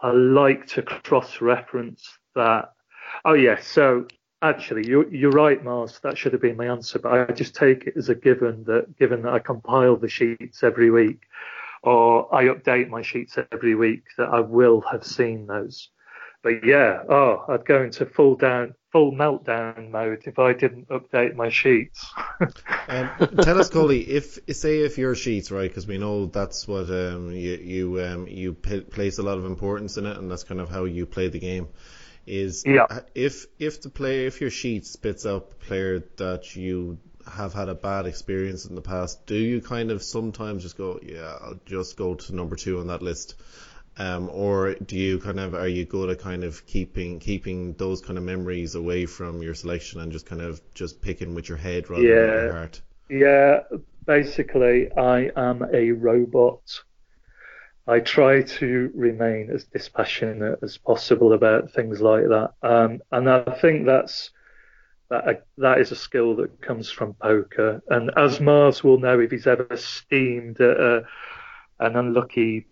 I 0.00 0.10
like 0.10 0.66
to 0.68 0.82
cross-reference 0.82 2.18
that. 2.34 2.72
Oh 3.24 3.34
yes, 3.34 3.66
so 3.66 4.06
actually 4.40 4.86
you're, 4.88 5.08
you're 5.12 5.30
right, 5.30 5.62
Mars. 5.62 6.00
That 6.02 6.18
should 6.18 6.32
have 6.32 6.42
been 6.42 6.56
my 6.56 6.66
answer, 6.66 6.98
but 6.98 7.30
I 7.30 7.32
just 7.32 7.54
take 7.54 7.86
it 7.86 7.96
as 7.96 8.08
a 8.08 8.14
given 8.14 8.64
that 8.64 8.96
given 8.98 9.22
that 9.22 9.32
I 9.32 9.38
compile 9.38 9.96
the 9.96 10.08
sheets 10.08 10.62
every 10.62 10.90
week, 10.90 11.22
or 11.82 12.34
I 12.34 12.44
update 12.44 12.88
my 12.88 13.02
sheets 13.02 13.38
every 13.52 13.74
week, 13.74 14.02
that 14.18 14.28
I 14.28 14.40
will 14.40 14.80
have 14.90 15.04
seen 15.04 15.46
those. 15.46 15.90
But 16.42 16.64
yeah, 16.64 17.02
oh, 17.08 17.44
I'd 17.48 17.64
go 17.64 17.82
into 17.82 18.06
full 18.06 18.36
down, 18.36 18.74
full 18.90 19.12
meltdown 19.12 19.90
mode 19.90 20.22
if 20.26 20.38
I 20.38 20.52
didn't 20.52 20.88
update 20.88 21.34
my 21.36 21.48
sheets. 21.50 22.04
Um, 22.88 23.10
tell 23.40 23.58
us, 23.60 23.70
Coley, 23.70 24.00
if 24.00 24.38
say 24.50 24.80
if 24.80 24.98
your 24.98 25.14
sheets, 25.14 25.50
right? 25.50 25.70
Because 25.70 25.86
we 25.86 25.98
know 25.98 26.26
that's 26.26 26.66
what 26.66 26.90
um, 26.90 27.30
you 27.32 27.52
you 27.56 28.00
um, 28.02 28.26
you 28.26 28.54
p- 28.54 28.80
place 28.80 29.18
a 29.18 29.22
lot 29.22 29.38
of 29.38 29.44
importance 29.44 29.96
in 29.96 30.06
it, 30.06 30.16
and 30.16 30.30
that's 30.30 30.42
kind 30.44 30.60
of 30.60 30.68
how 30.68 30.84
you 30.84 31.06
play 31.06 31.28
the 31.28 31.38
game. 31.38 31.68
Is 32.26 32.64
Yeah. 32.66 32.86
if 33.14 33.46
if 33.58 33.82
the 33.82 33.88
player 33.88 34.26
if 34.26 34.40
your 34.40 34.50
sheet 34.50 34.86
spits 34.86 35.26
out 35.26 35.52
a 35.52 35.64
player 35.64 36.00
that 36.16 36.54
you 36.56 36.98
have 37.26 37.52
had 37.54 37.68
a 37.68 37.74
bad 37.74 38.06
experience 38.06 38.64
in 38.64 38.74
the 38.74 38.82
past, 38.82 39.26
do 39.26 39.36
you 39.36 39.60
kind 39.60 39.90
of 39.90 40.02
sometimes 40.02 40.62
just 40.62 40.76
go, 40.76 40.98
yeah, 41.02 41.36
I'll 41.40 41.60
just 41.66 41.96
go 41.96 42.14
to 42.14 42.34
number 42.34 42.56
two 42.56 42.80
on 42.80 42.88
that 42.88 43.00
list, 43.02 43.36
Um, 43.96 44.28
or 44.30 44.74
do 44.74 44.96
you 44.98 45.18
kind 45.18 45.40
of 45.40 45.54
are 45.54 45.68
you 45.68 45.84
good 45.86 46.10
at 46.10 46.18
kind 46.18 46.44
of 46.44 46.66
keeping 46.66 47.18
keeping 47.20 47.74
those 47.74 48.00
kind 48.02 48.18
of 48.18 48.24
memories 48.24 48.74
away 48.74 49.06
from 49.06 49.42
your 49.42 49.54
selection 49.54 50.00
and 50.00 50.12
just 50.12 50.26
kind 50.26 50.42
of 50.42 50.60
just 50.74 51.00
picking 51.00 51.34
with 51.34 51.48
your 51.48 51.58
head 51.58 51.88
rather 51.90 52.10
than 52.12 52.28
Yeah. 52.28 52.42
your 52.42 52.52
heart? 52.52 52.82
Yeah, 53.08 53.60
basically, 54.06 54.90
I 54.96 55.30
am 55.36 55.62
a 55.72 55.92
robot. 55.92 56.62
I 57.86 58.00
try 58.00 58.42
to 58.42 58.90
remain 58.94 59.50
as 59.50 59.64
dispassionate 59.64 60.58
as 60.62 60.78
possible 60.78 61.32
about 61.32 61.70
things 61.72 62.00
like 62.00 62.24
that, 62.28 62.54
um, 62.62 63.02
and 63.12 63.28
I 63.30 63.42
think 63.60 63.86
that's 63.86 64.30
that. 65.10 65.46
That 65.58 65.80
is 65.80 65.92
a 65.92 65.96
skill 65.96 66.36
that 66.36 66.60
comes 66.62 66.90
from 66.90 67.14
poker. 67.14 67.82
And 67.88 68.12
as 68.16 68.40
Mars 68.40 68.84
will 68.84 68.98
know, 68.98 69.20
if 69.20 69.30
he's 69.32 69.46
ever 69.48 69.76
steamed 69.76 70.60
at 70.60 70.78
a, 70.80 71.06
an 71.80 71.96
unlucky 71.96 72.68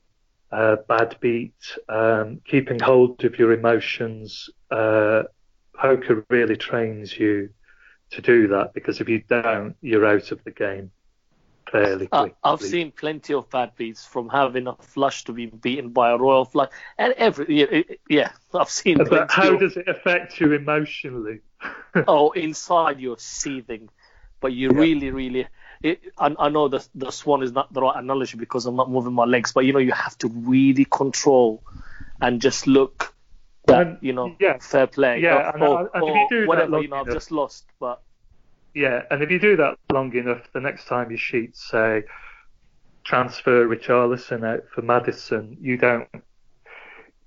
uh, 0.52 0.76
bad 0.88 1.16
beat, 1.20 1.54
um, 1.88 2.40
keeping 2.46 2.80
hold 2.80 3.24
of 3.24 3.38
your 3.38 3.52
emotions, 3.52 4.50
uh, 4.70 5.22
poker 5.76 6.24
really 6.30 6.56
trains 6.56 7.16
you 7.18 7.50
to 8.10 8.20
do 8.22 8.48
that 8.48 8.72
because 8.74 9.00
if 9.00 9.08
you 9.08 9.22
don't, 9.28 9.76
you're 9.80 10.06
out 10.06 10.32
of 10.32 10.42
the 10.44 10.50
game 10.50 10.90
fairly 11.70 12.06
Uh, 12.12 12.26
quickly. 12.28 12.36
I've 12.42 12.60
seen 12.60 12.90
plenty 12.92 13.34
of 13.34 13.48
bad 13.50 13.76
beats 13.76 14.04
from 14.04 14.28
having 14.28 14.66
a 14.66 14.74
flush 14.76 15.24
to 15.24 15.32
be 15.32 15.46
beaten 15.46 15.90
by 15.90 16.10
a 16.10 16.18
royal 16.18 16.44
flush, 16.44 16.70
and 16.98 17.12
every 17.16 17.46
yeah, 17.60 17.82
yeah 18.08 18.32
I've 18.54 18.68
seen. 18.70 18.98
But 19.08 19.30
how 19.30 19.54
of- 19.54 19.60
does 19.60 19.76
it 19.76 19.88
affect 19.88 20.40
you 20.40 20.52
emotionally? 20.52 21.40
oh, 22.06 22.30
inside 22.32 23.00
you're 23.00 23.18
seething, 23.18 23.88
but 24.40 24.52
you 24.52 24.72
really, 24.72 25.10
really. 25.10 25.46
It, 25.82 26.00
I, 26.18 26.34
I 26.38 26.48
know 26.50 26.68
the 26.68 26.86
the 26.94 27.10
swan 27.10 27.42
is 27.42 27.52
not 27.52 27.72
the 27.72 27.80
right 27.80 27.96
analogy 27.96 28.36
because 28.36 28.66
I'm 28.66 28.76
not 28.76 28.90
moving 28.90 29.14
my 29.14 29.24
legs, 29.24 29.52
but 29.52 29.64
you 29.64 29.72
know 29.72 29.78
you 29.78 29.92
have 29.92 30.16
to 30.18 30.28
really 30.28 30.84
control 30.84 31.62
and 32.20 32.40
just 32.40 32.66
look 32.66 33.14
that 33.66 34.02
you 34.02 34.12
know 34.12 34.36
yeah. 34.40 34.58
fair 34.60 34.86
play. 34.86 35.20
Yeah, 35.20 35.36
or, 35.36 35.54
and- 35.54 35.62
or, 35.62 35.90
and 35.94 36.08
if 36.08 36.14
you 36.14 36.26
do 36.30 36.40
that 36.42 36.48
whatever 36.48 36.70
long 36.72 36.82
you 36.82 36.88
know 36.88 36.96
I've 36.96 37.06
enough- 37.06 37.14
just 37.14 37.30
lost, 37.30 37.64
but 37.78 38.02
Yeah, 38.74 39.02
and 39.10 39.22
if 39.22 39.30
you 39.30 39.38
do 39.38 39.56
that 39.56 39.76
long 39.92 40.14
enough, 40.14 40.42
the 40.52 40.60
next 40.60 40.84
time 40.86 41.10
your 41.10 41.18
sheets 41.18 41.66
say 41.70 42.02
transfer 43.04 43.66
Richarlison 43.66 44.44
out 44.44 44.64
for 44.74 44.82
Maddison, 44.82 45.56
you 45.60 45.76
don't 45.78 46.08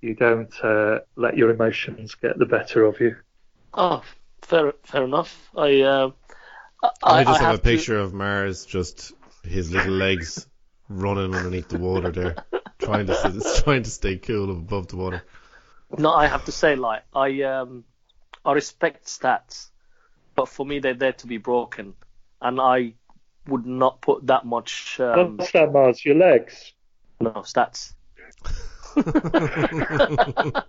you 0.01 0.13
don't 0.15 0.53
uh, 0.63 0.99
let 1.15 1.37
your 1.37 1.49
emotions 1.49 2.13
get 2.15 2.37
the 2.37 2.45
better 2.45 2.85
of 2.85 2.99
you. 2.99 3.15
oh, 3.73 4.03
fair 4.41 4.73
fair 4.83 5.03
enough. 5.05 5.49
I 5.57 5.81
uh, 5.81 6.11
I, 7.03 7.23
just 7.23 7.41
have, 7.41 7.55
a 7.55 7.57
to- 7.57 7.63
picture 7.63 7.99
of 7.99 8.13
Mars, 8.13 8.65
just 8.65 9.13
his 9.43 9.71
little 9.71 9.93
legs 9.93 10.47
running 10.89 11.33
underneath 11.33 11.69
the 11.69 11.77
water 11.77 12.11
there, 12.11 12.35
trying 12.79 13.07
to 13.07 13.41
trying 13.63 13.83
to 13.83 13.89
stay 13.89 14.17
cool 14.17 14.51
above 14.51 14.87
the 14.87 14.97
water. 14.97 15.23
No, 15.97 16.11
I 16.13 16.27
have 16.27 16.45
to 16.45 16.51
say, 16.51 16.75
like, 16.75 17.03
I 17.13 17.41
um, 17.43 17.83
I 18.43 18.53
respect 18.53 19.05
stats, 19.05 19.69
but 20.35 20.49
for 20.49 20.65
me, 20.65 20.79
they're 20.79 20.93
there 20.93 21.13
to 21.13 21.27
be 21.27 21.37
broken, 21.37 21.93
and 22.41 22.59
I 22.59 22.93
would 23.47 23.65
not 23.65 24.01
put 24.01 24.27
that 24.27 24.45
much 24.45 24.99
um, 24.99 25.37
What's 25.37 25.51
that, 25.51 25.71
Mars? 25.71 26.03
Your 26.05 26.15
legs? 26.15 26.73
no 27.19 27.31
stats. 27.43 27.93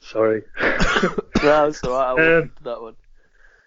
Sorry. 0.00 0.42
No, 1.42 1.66
that's 1.66 1.82
all 1.82 1.90
right. 1.90 2.22
I 2.24 2.38
Um, 2.38 2.52
that 2.62 2.80
one. 2.80 2.94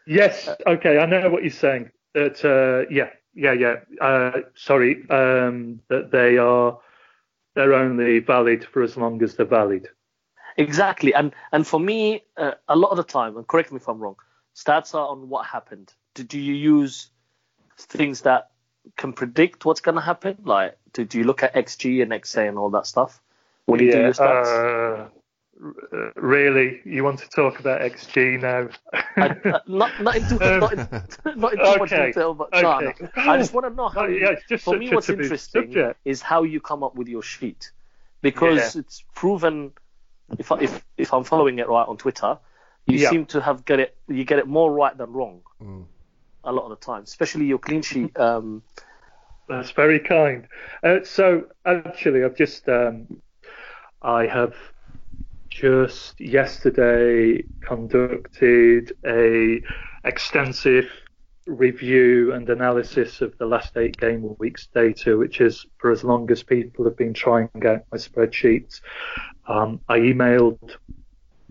Yes. 0.07 0.49
Okay. 0.67 0.97
I 0.99 1.05
know 1.05 1.29
what 1.29 1.43
you're 1.43 1.51
saying. 1.51 1.91
That 2.13 2.43
uh, 2.45 2.89
yeah, 2.89 3.09
yeah, 3.33 3.53
yeah. 3.53 3.75
Uh, 3.99 4.41
sorry. 4.55 5.07
Um, 5.09 5.81
that 5.89 6.11
they 6.11 6.37
are 6.37 6.79
they're 7.55 7.73
only 7.73 8.19
valid 8.19 8.65
for 8.65 8.83
as 8.83 8.95
long 8.95 9.21
as 9.23 9.35
they're 9.35 9.45
valid. 9.45 9.89
Exactly, 10.57 11.13
and 11.13 11.33
and 11.51 11.67
for 11.67 11.79
me, 11.79 12.23
uh, 12.37 12.51
a 12.69 12.75
lot 12.75 12.91
of 12.91 12.97
the 12.97 13.03
time, 13.03 13.35
and 13.35 13.45
correct 13.47 13.71
me 13.71 13.77
if 13.77 13.89
I'm 13.89 13.99
wrong, 13.99 14.15
stats 14.55 14.93
are 14.95 15.07
on 15.07 15.27
what 15.27 15.45
happened. 15.45 15.93
Do, 16.13 16.23
do 16.23 16.39
you 16.39 16.53
use 16.53 17.09
things 17.77 18.21
that 18.21 18.51
can 18.95 19.11
predict 19.11 19.65
what's 19.65 19.81
going 19.81 19.95
to 19.95 20.01
happen? 20.01 20.37
Like, 20.45 20.77
do, 20.93 21.03
do 21.03 21.17
you 21.17 21.25
look 21.25 21.43
at 21.43 21.53
XG 21.55 22.01
and 22.01 22.11
XA 22.11 22.47
and 22.47 22.57
all 22.57 22.69
that 22.69 22.87
stuff 22.87 23.21
when 23.65 23.81
you 23.81 23.91
do 23.91 23.97
yeah. 23.97 24.03
your 24.03 24.13
stats? 24.13 25.09
Uh, 25.63 25.67
r- 25.93 26.13
really, 26.15 26.81
you 26.85 27.03
want 27.03 27.19
to 27.19 27.29
talk 27.29 27.59
about 27.59 27.81
XG 27.81 28.41
now? 28.41 28.67
I, 29.17 29.29
uh, 29.49 29.59
not 29.67 29.91
not 30.01 30.15
into 30.17 30.35
Um, 30.53 30.59
not 30.59 30.73
in, 30.73 31.39
not 31.41 31.53
in 31.53 31.59
too 31.59 31.77
much 31.79 31.89
detail, 31.89 32.33
but 32.33 32.49
no, 32.53 32.79
no. 32.79 32.93
I 33.15 33.37
just 33.37 33.53
want 33.53 33.65
to 33.67 33.73
know 33.73 33.87
how. 33.89 34.01
Oh, 34.01 34.07
you- 34.07 34.19
yeah, 34.19 34.31
it's 34.31 34.43
just 34.49 34.65
for 34.65 34.77
me, 34.77 34.89
what's 34.93 35.09
interesting 35.09 35.63
subject. 35.63 35.99
is 36.05 36.21
how 36.21 36.43
you 36.43 36.59
come 36.59 36.83
up 36.83 36.95
with 36.95 37.07
your 37.07 37.21
sheet, 37.23 37.71
because 38.21 38.75
Yeah. 38.75 38.81
it's 38.81 39.03
proven. 39.13 39.71
If 40.39 40.51
I, 40.51 40.59
if 40.59 40.83
if 40.97 41.13
I'm 41.13 41.23
following 41.23 41.59
it 41.59 41.67
right 41.69 41.87
on 41.87 41.97
Twitter, 41.97 42.37
you 42.87 42.97
Yeah. 42.99 43.09
seem 43.11 43.25
to 43.27 43.41
have 43.41 43.63
get 43.65 43.79
it. 43.79 43.95
You 44.07 44.25
get 44.25 44.39
it 44.39 44.47
more 44.47 44.71
right 44.73 44.97
than 44.97 45.11
wrong. 45.13 45.41
Mm. 45.61 45.85
A 46.43 46.51
lot 46.51 46.63
of 46.69 46.69
the 46.77 46.85
time, 46.85 47.03
especially 47.03 47.45
your 47.45 47.59
clean 47.59 47.81
sheet. 47.81 48.17
Um, 48.19 48.61
That's 49.47 49.71
very 49.71 49.99
kind. 49.99 50.47
Uh, 50.83 50.97
so 51.03 51.45
actually, 51.65 52.23
I've 52.23 52.35
just 52.35 52.67
um, 52.67 53.21
I 54.01 54.25
have 54.27 54.53
just 55.55 56.19
yesterday 56.19 57.41
conducted 57.61 58.91
a 59.05 59.61
extensive 60.03 60.85
review 61.47 62.33
and 62.33 62.49
analysis 62.49 63.21
of 63.21 63.37
the 63.37 63.45
last 63.45 63.77
eight 63.77 63.95
game 63.95 64.35
weeks 64.37 64.67
data, 64.75 65.15
which 65.15 65.39
is 65.39 65.65
for 65.77 65.91
as 65.91 66.03
long 66.03 66.29
as 66.29 66.43
people 66.43 66.83
have 66.83 66.97
been 66.97 67.13
trying 67.13 67.49
out 67.65 67.83
my 67.89 67.97
spreadsheets. 67.97 68.81
Um, 69.47 69.79
I 69.87 69.99
emailed 69.99 70.75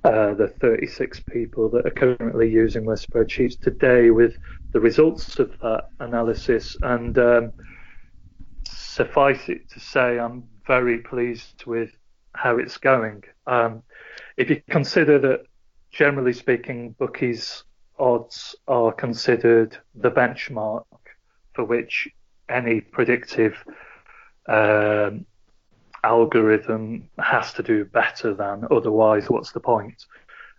uh, 0.04 0.34
the 0.34 0.48
36 0.60 1.20
people 1.20 1.70
that 1.70 1.86
are 1.86 1.90
currently 1.90 2.50
using 2.50 2.84
my 2.84 2.92
spreadsheets 2.92 3.58
today 3.58 4.10
with 4.10 4.36
the 4.72 4.80
results 4.80 5.38
of 5.38 5.58
that 5.62 5.84
analysis 6.00 6.76
and 6.82 7.16
um, 7.16 7.52
suffice 8.68 9.48
it 9.48 9.70
to 9.70 9.80
say 9.80 10.18
I'm 10.18 10.44
very 10.66 10.98
pleased 10.98 11.64
with 11.64 11.90
how 12.34 12.58
it's 12.58 12.76
going. 12.76 13.22
Um, 13.46 13.82
if 14.36 14.50
you 14.50 14.60
consider 14.68 15.18
that 15.20 15.44
generally 15.90 16.32
speaking 16.32 16.94
bookies 16.98 17.64
odds 17.98 18.56
are 18.66 18.92
considered 18.92 19.78
the 19.94 20.10
benchmark 20.10 20.84
for 21.54 21.64
which 21.64 22.08
any 22.48 22.80
predictive 22.80 23.56
um, 24.48 25.24
algorithm 26.02 27.08
has 27.18 27.52
to 27.54 27.62
do 27.62 27.84
better 27.84 28.34
than 28.34 28.64
otherwise 28.70 29.30
what's 29.30 29.52
the 29.52 29.60
point? 29.60 30.04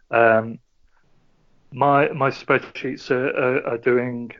Um, 0.10 0.60
my 1.72 2.08
my 2.10 2.30
spreadsheets 2.30 3.12
are, 3.12 3.28
are, 3.28 3.68
are 3.68 3.78
doing 3.78 4.32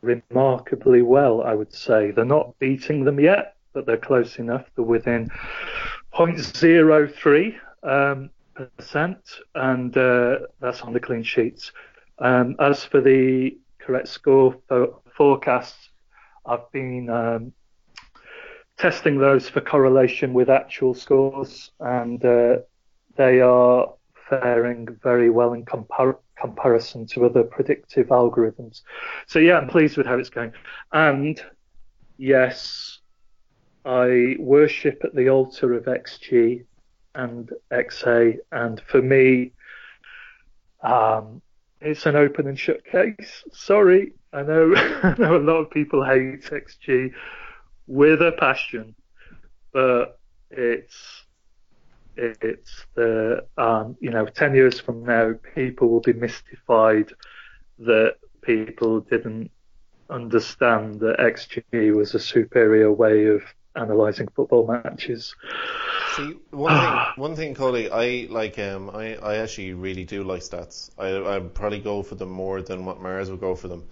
remarkably 0.00 1.02
well 1.02 1.42
I 1.42 1.54
would 1.54 1.72
say. 1.72 2.12
They're 2.12 2.24
not 2.24 2.56
beating 2.60 3.04
them 3.04 3.18
yet 3.18 3.54
but 3.74 3.84
they're 3.84 3.98
close 3.98 4.38
enough. 4.38 4.64
They're 4.74 4.84
within 4.84 5.30
0.03 6.14 7.54
um, 7.82 8.30
percent 8.76 9.18
and 9.54 9.96
uh, 9.96 10.38
that's 10.60 10.80
on 10.82 10.92
the 10.92 11.00
clean 11.00 11.22
sheets 11.22 11.72
um, 12.18 12.56
as 12.60 12.84
for 12.84 13.00
the 13.00 13.56
correct 13.78 14.08
score 14.08 14.56
for 14.68 15.00
forecasts 15.16 15.90
I've 16.46 16.70
been 16.72 17.08
um, 17.08 17.52
testing 18.78 19.18
those 19.18 19.48
for 19.48 19.60
correlation 19.60 20.32
with 20.32 20.50
actual 20.50 20.94
scores, 20.94 21.70
and 21.80 22.22
uh, 22.24 22.56
they 23.16 23.40
are 23.40 23.94
faring 24.28 24.88
very 25.02 25.30
well 25.30 25.52
in 25.52 25.64
compar- 25.64 26.18
comparison 26.38 27.06
to 27.06 27.24
other 27.24 27.44
predictive 27.44 28.08
algorithms. 28.08 28.82
So 29.26 29.38
yeah, 29.38 29.58
I'm 29.58 29.68
pleased 29.68 29.96
with 29.96 30.06
how 30.06 30.18
it's 30.18 30.30
going. 30.30 30.52
And 30.92 31.42
yes, 32.18 33.00
I 33.84 34.36
worship 34.38 35.02
at 35.04 35.14
the 35.14 35.28
altar 35.28 35.74
of 35.74 35.84
XG 35.84 36.64
and 37.14 37.50
XA, 37.70 38.38
and 38.50 38.80
for 38.80 39.02
me, 39.02 39.52
um, 40.82 41.42
it's 41.80 42.06
an 42.06 42.16
open 42.16 42.48
and 42.48 42.58
shut 42.58 42.84
case. 42.84 43.44
Sorry, 43.52 44.12
I 44.32 44.42
know, 44.42 44.74
I 45.02 45.14
know 45.18 45.36
a 45.36 45.38
lot 45.38 45.56
of 45.56 45.70
people 45.70 46.04
hate 46.04 46.42
XG 46.44 47.12
with 47.86 48.22
a 48.22 48.32
passion, 48.32 48.94
but 49.72 50.18
it's 50.50 51.24
it's 52.16 52.86
the 52.94 53.44
um, 53.58 53.96
you 54.00 54.10
know 54.10 54.24
ten 54.26 54.54
years 54.54 54.80
from 54.80 55.04
now 55.04 55.34
people 55.54 55.88
will 55.88 56.00
be 56.00 56.12
mystified 56.12 57.12
that 57.80 58.16
people 58.42 59.00
didn't 59.00 59.50
understand 60.10 61.00
that 61.00 61.18
XG 61.18 61.94
was 61.94 62.14
a 62.14 62.20
superior 62.20 62.92
way 62.92 63.26
of 63.26 63.42
analysing 63.74 64.28
football 64.28 64.66
matches. 64.66 65.34
See, 66.16 66.34
one 66.50 66.78
thing, 66.80 66.98
one 67.22 67.36
thing, 67.36 67.54
Coley, 67.54 67.90
I 67.90 68.26
like. 68.30 68.58
Um, 68.58 68.90
I, 68.90 69.16
I 69.16 69.36
actually 69.36 69.74
really 69.74 70.04
do 70.04 70.22
like 70.22 70.42
stats. 70.42 70.90
I, 70.98 71.36
I'd 71.36 71.54
probably 71.54 71.80
go 71.80 72.02
for 72.02 72.14
them 72.14 72.30
more 72.30 72.62
than 72.62 72.84
what 72.84 73.00
Mars 73.00 73.30
would 73.30 73.40
go 73.40 73.54
for 73.54 73.68
them. 73.68 73.84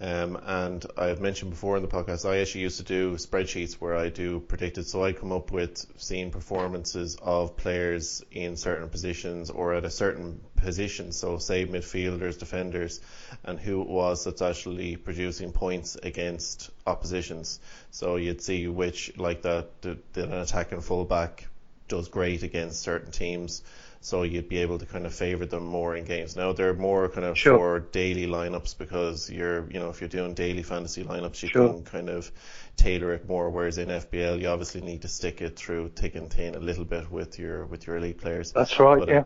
Um, 0.00 0.38
and 0.40 0.86
I've 0.96 1.20
mentioned 1.20 1.50
before 1.50 1.76
in 1.76 1.82
the 1.82 1.88
podcast, 1.88 2.28
I 2.28 2.38
actually 2.38 2.60
used 2.60 2.76
to 2.76 2.84
do 2.84 3.14
spreadsheets 3.14 3.74
where 3.74 3.96
I 3.96 4.10
do 4.10 4.38
predicted. 4.38 4.86
So 4.86 5.02
I 5.02 5.12
come 5.12 5.32
up 5.32 5.50
with 5.50 5.84
seeing 5.96 6.30
performances 6.30 7.16
of 7.20 7.56
players 7.56 8.24
in 8.30 8.56
certain 8.56 8.88
positions 8.90 9.50
or 9.50 9.74
at 9.74 9.84
a 9.84 9.90
certain 9.90 10.40
position. 10.54 11.10
So 11.10 11.38
say 11.38 11.66
midfielders, 11.66 12.38
defenders, 12.38 13.00
and 13.42 13.58
who 13.58 13.82
it 13.82 13.88
was 13.88 14.24
that's 14.24 14.42
actually 14.42 14.96
producing 14.96 15.50
points 15.50 15.96
against 15.96 16.70
oppositions. 16.86 17.58
So 17.90 18.16
you'd 18.16 18.40
see 18.40 18.68
which, 18.68 19.16
like 19.18 19.42
that, 19.42 19.82
that 19.82 20.16
an 20.16 20.32
attacking 20.32 20.80
fullback 20.80 21.48
does 21.88 22.08
great 22.08 22.44
against 22.44 22.82
certain 22.82 23.10
teams 23.10 23.64
so 24.00 24.22
you'd 24.22 24.48
be 24.48 24.58
able 24.58 24.78
to 24.78 24.86
kind 24.86 25.06
of 25.06 25.14
favour 25.14 25.46
them 25.46 25.64
more 25.66 25.96
in 25.96 26.04
games. 26.04 26.36
Now 26.36 26.52
they're 26.52 26.74
more 26.74 27.08
kind 27.08 27.26
of 27.26 27.36
Sure. 27.38 27.58
for 27.58 27.80
daily 27.80 28.26
lineups 28.26 28.76
because 28.78 29.30
you're, 29.30 29.70
you 29.70 29.80
know, 29.80 29.90
if 29.90 30.00
you're 30.00 30.08
doing 30.08 30.34
daily 30.34 30.62
fantasy 30.62 31.04
lineups, 31.04 31.42
you 31.42 31.48
Sure. 31.48 31.68
can 31.74 31.84
kind 31.84 32.08
of 32.08 32.30
tailor 32.76 33.12
it 33.12 33.28
more. 33.28 33.50
Whereas 33.50 33.78
in 33.78 33.88
FPL, 33.90 34.40
you 34.40 34.48
obviously 34.48 34.80
need 34.80 35.02
to 35.02 35.08
stick 35.08 35.40
it 35.42 35.56
through 35.56 35.88
thick 35.90 36.14
and 36.14 36.32
thin 36.32 36.54
a 36.54 36.60
little 36.60 36.84
bit 36.84 37.10
with 37.10 37.38
your 37.38 37.66
with 37.66 37.86
your 37.86 37.96
elite 37.96 38.18
players. 38.18 38.52
That's 38.52 38.78
right. 38.78 38.98
But, 39.00 39.08
yeah. 39.08 39.18
um, 39.18 39.24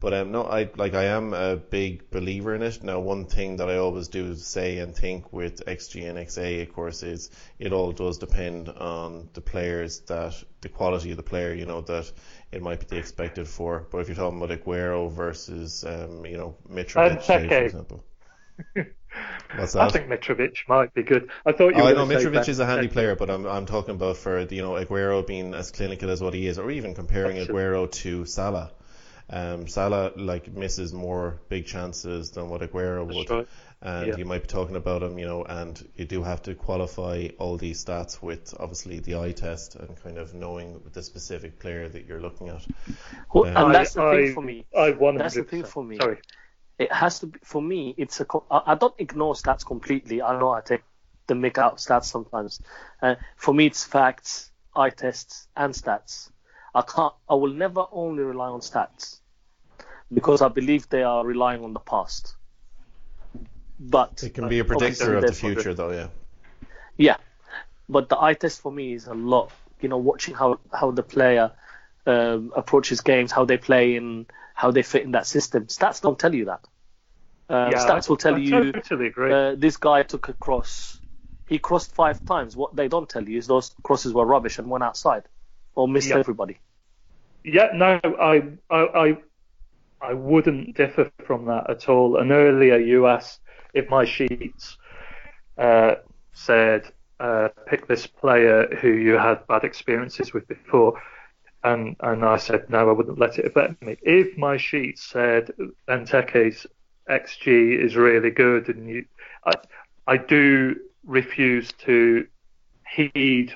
but 0.00 0.14
um, 0.14 0.32
no, 0.32 0.44
I 0.44 0.70
like 0.76 0.94
I 0.94 1.04
am 1.04 1.32
a 1.34 1.56
big 1.56 2.10
believer 2.10 2.54
in 2.54 2.62
it. 2.62 2.82
Now, 2.82 3.00
one 3.00 3.26
thing 3.26 3.56
that 3.56 3.68
I 3.70 3.76
always 3.76 4.08
do 4.08 4.34
say 4.34 4.78
and 4.78 4.94
think 4.94 5.32
with 5.32 5.64
XG 5.66 6.08
and 6.08 6.18
XA, 6.18 6.62
of 6.62 6.72
course, 6.74 7.02
is 7.02 7.30
it 7.58 7.72
all 7.72 7.92
does 7.92 8.18
depend 8.18 8.68
on 8.70 9.28
the 9.34 9.40
players 9.40 10.00
that 10.00 10.34
the 10.62 10.68
quality 10.68 11.10
of 11.10 11.16
the 11.18 11.22
player. 11.22 11.52
You 11.54 11.66
know 11.66 11.82
that 11.82 12.10
it 12.52 12.62
might 12.62 12.80
be 12.80 12.86
the 12.86 12.96
expected 12.96 13.48
for. 13.48 13.86
But 13.90 13.98
if 13.98 14.08
you're 14.08 14.16
talking 14.16 14.42
about 14.42 14.58
Aguero 14.58 15.10
versus, 15.10 15.84
um, 15.84 16.24
you 16.26 16.36
know, 16.36 16.56
Mitrovic, 16.68 17.22
say, 17.22 17.50
for 17.50 17.62
example. 17.62 18.04
I 19.78 19.88
think 19.88 20.08
Mitrovic 20.08 20.68
might 20.68 20.92
be 20.94 21.02
good. 21.02 21.30
I 21.46 21.52
thought 21.52 21.76
you 21.76 21.82
Oh, 21.82 21.84
were 21.84 21.88
I 21.88 21.92
know 21.92 22.04
going 22.04 22.08
to 22.08 22.18
say 22.18 22.26
Mitrovic 22.26 22.48
is 22.48 22.58
a 22.60 22.66
handy 22.66 22.88
player, 22.88 23.16
but 23.16 23.28
I'm 23.30 23.46
I'm 23.46 23.66
talking 23.66 23.94
about 23.96 24.16
for 24.16 24.40
you 24.40 24.62
know 24.62 24.72
Aguero 24.72 25.26
being 25.26 25.54
as 25.54 25.70
clinical 25.70 26.08
as 26.10 26.20
what 26.22 26.32
he 26.34 26.46
is, 26.46 26.58
or 26.58 26.70
even 26.70 26.94
comparing 26.94 27.38
Absolutely. 27.38 27.54
Aguero 27.54 27.90
to 27.90 28.24
Salah. 28.24 28.72
Um, 29.30 29.66
Salah 29.68 30.12
like 30.16 30.52
misses 30.52 30.92
more 30.94 31.40
big 31.48 31.66
chances 31.66 32.30
than 32.32 32.48
what 32.50 32.60
Aguero 32.62 33.06
That's 33.06 33.16
would, 33.16 33.30
right. 33.30 33.48
And 33.84 34.06
Yeah. 34.08 34.16
you 34.16 34.24
might 34.24 34.42
be 34.42 34.48
talking 34.48 34.76
about 34.76 35.00
them, 35.02 35.18
you 35.18 35.26
know, 35.26 35.44
and 35.44 35.86
you 35.96 36.04
do 36.06 36.22
have 36.22 36.40
to 36.42 36.54
qualify 36.54 37.28
all 37.38 37.56
these 37.56 37.84
stats 37.84 38.22
with 38.22 38.54
obviously 38.58 38.98
the 39.00 39.14
eye 39.16 39.32
test 39.32 39.76
and 39.76 39.94
kind 40.02 40.18
of 40.18 40.34
knowing 40.34 40.80
the 40.92 41.02
specific 41.02 41.58
player 41.60 41.88
that 41.88 42.06
you're 42.06 42.20
looking 42.20 42.48
at. 42.48 42.66
Well, 43.32 43.46
Yeah. 43.46 43.62
and 43.64 43.74
that's 43.74 43.94
the 43.94 44.02
I- 44.02 44.16
thing 44.16 44.34
for 44.34 44.40
me. 44.42 44.66
I 44.76 44.90
100%. 44.92 45.18
That's 45.18 45.34
the 45.34 45.44
thing 45.44 45.64
for 45.64 45.84
me. 45.84 45.98
Sorry. 45.98 46.18
It 46.78 46.90
has 46.92 47.20
to 47.20 47.26
be 47.26 47.38
for 47.44 47.62
me. 47.62 47.94
It's 47.96 48.18
a. 48.20 48.24
co- 48.24 48.46
I 48.50 48.72
I 48.72 48.74
don't 48.74 48.94
ignore 48.98 49.34
stats 49.34 49.64
completely. 49.64 50.20
I 50.22 50.36
know 50.40 50.50
I 50.50 50.60
take 50.60 50.82
the 51.28 51.34
mick 51.34 51.56
out 51.58 51.72
of 51.74 51.78
stats 51.78 52.06
sometimes. 52.06 52.60
Uh, 53.00 53.14
for 53.36 53.54
me, 53.54 53.66
it's 53.66 53.84
facts, 53.84 54.50
eye 54.74 54.90
tests, 54.90 55.46
and 55.56 55.72
stats. 55.72 56.30
I 56.74 56.82
can't. 56.82 57.14
I 57.28 57.34
will 57.34 57.52
never 57.52 57.86
only 57.92 58.24
rely 58.24 58.48
on 58.48 58.58
stats 58.60 59.20
because 60.12 60.42
I 60.42 60.48
believe 60.48 60.88
they 60.88 61.04
are 61.04 61.24
relying 61.24 61.62
on 61.62 61.74
the 61.74 61.80
past. 61.80 62.34
But 63.78 64.22
It 64.22 64.34
can 64.34 64.48
be 64.48 64.60
a 64.60 64.64
predictor 64.64 65.16
of 65.16 65.22
the 65.22 65.26
that's 65.28 65.42
what 65.42 65.52
it- 65.52 65.54
future, 65.56 65.74
though. 65.74 65.90
Yeah. 65.90 66.08
Yeah, 66.96 67.16
but 67.88 68.08
the 68.08 68.20
eye 68.20 68.34
test 68.34 68.60
for 68.60 68.70
me 68.70 68.92
is 68.94 69.06
a 69.08 69.14
lot. 69.14 69.50
You 69.80 69.88
know, 69.88 69.98
watching 69.98 70.34
how 70.34 70.60
how 70.72 70.92
the 70.92 71.02
player 71.02 71.50
um, 72.06 72.52
approaches 72.54 73.00
games, 73.00 73.32
how 73.32 73.44
they 73.44 73.56
play, 73.56 73.96
and 73.96 74.26
how 74.54 74.70
they 74.70 74.82
fit 74.82 75.02
in 75.02 75.10
that 75.12 75.26
system. 75.26 75.66
Stats 75.66 76.00
don't 76.00 76.18
tell 76.18 76.32
you 76.34 76.44
that. 76.44 76.60
Uh, 77.50 77.70
Yeah, 77.72 77.78
stats 77.78 78.08
will 78.08 78.16
tell 78.16 78.36
I 78.36 78.38
you 78.38 78.72
totally 78.72 79.06
agree. 79.08 79.32
uh, 79.32 79.54
this 79.56 79.76
guy 79.76 80.04
took 80.04 80.28
a 80.28 80.34
cross. 80.34 81.00
He 81.48 81.58
crossed 81.58 81.92
five 81.94 82.24
times. 82.24 82.56
What 82.56 82.76
they 82.76 82.86
don't 82.88 83.08
tell 83.08 83.28
you 83.28 83.36
is 83.38 83.46
those 83.48 83.74
crosses 83.82 84.12
were 84.14 84.24
rubbish 84.24 84.58
and 84.58 84.70
went 84.70 84.84
outside, 84.84 85.24
or 85.74 85.88
missed 85.88 86.10
Yeah. 86.10 86.18
everybody. 86.18 86.60
Yeah, 87.42 87.70
no, 87.74 88.00
I, 88.04 88.42
I, 88.70 88.78
I, 89.04 89.16
I 90.00 90.14
wouldn't 90.14 90.76
differ 90.76 91.10
from 91.26 91.46
that 91.46 91.68
at 91.68 91.88
all. 91.88 92.16
And 92.18 92.30
earlier 92.30 92.78
you 92.78 93.06
asked 93.08 93.40
if 93.74 93.88
my 93.88 94.04
sheets 94.04 94.78
uh, 95.58 95.96
said 96.32 96.90
uh, 97.20 97.48
pick 97.66 97.86
this 97.86 98.06
player 98.06 98.66
who 98.80 98.88
you 98.88 99.14
had 99.14 99.46
bad 99.46 99.64
experiences 99.64 100.32
with 100.32 100.46
before, 100.48 101.00
and 101.62 101.96
and 102.00 102.24
I 102.24 102.36
said 102.36 102.68
no, 102.70 102.88
I 102.88 102.92
wouldn't 102.92 103.18
let 103.18 103.38
it 103.38 103.46
affect 103.46 103.82
me. 103.82 103.96
If 104.02 104.36
my 104.38 104.56
sheet 104.56 104.98
said 104.98 105.50
Benteke's 105.88 106.66
XG 107.08 107.78
is 107.78 107.96
really 107.96 108.30
good, 108.30 108.68
and 108.68 108.88
you, 108.88 109.04
I, 109.44 109.52
I 110.06 110.16
do 110.16 110.76
refuse 111.04 111.72
to 111.72 112.26
heed 112.86 113.52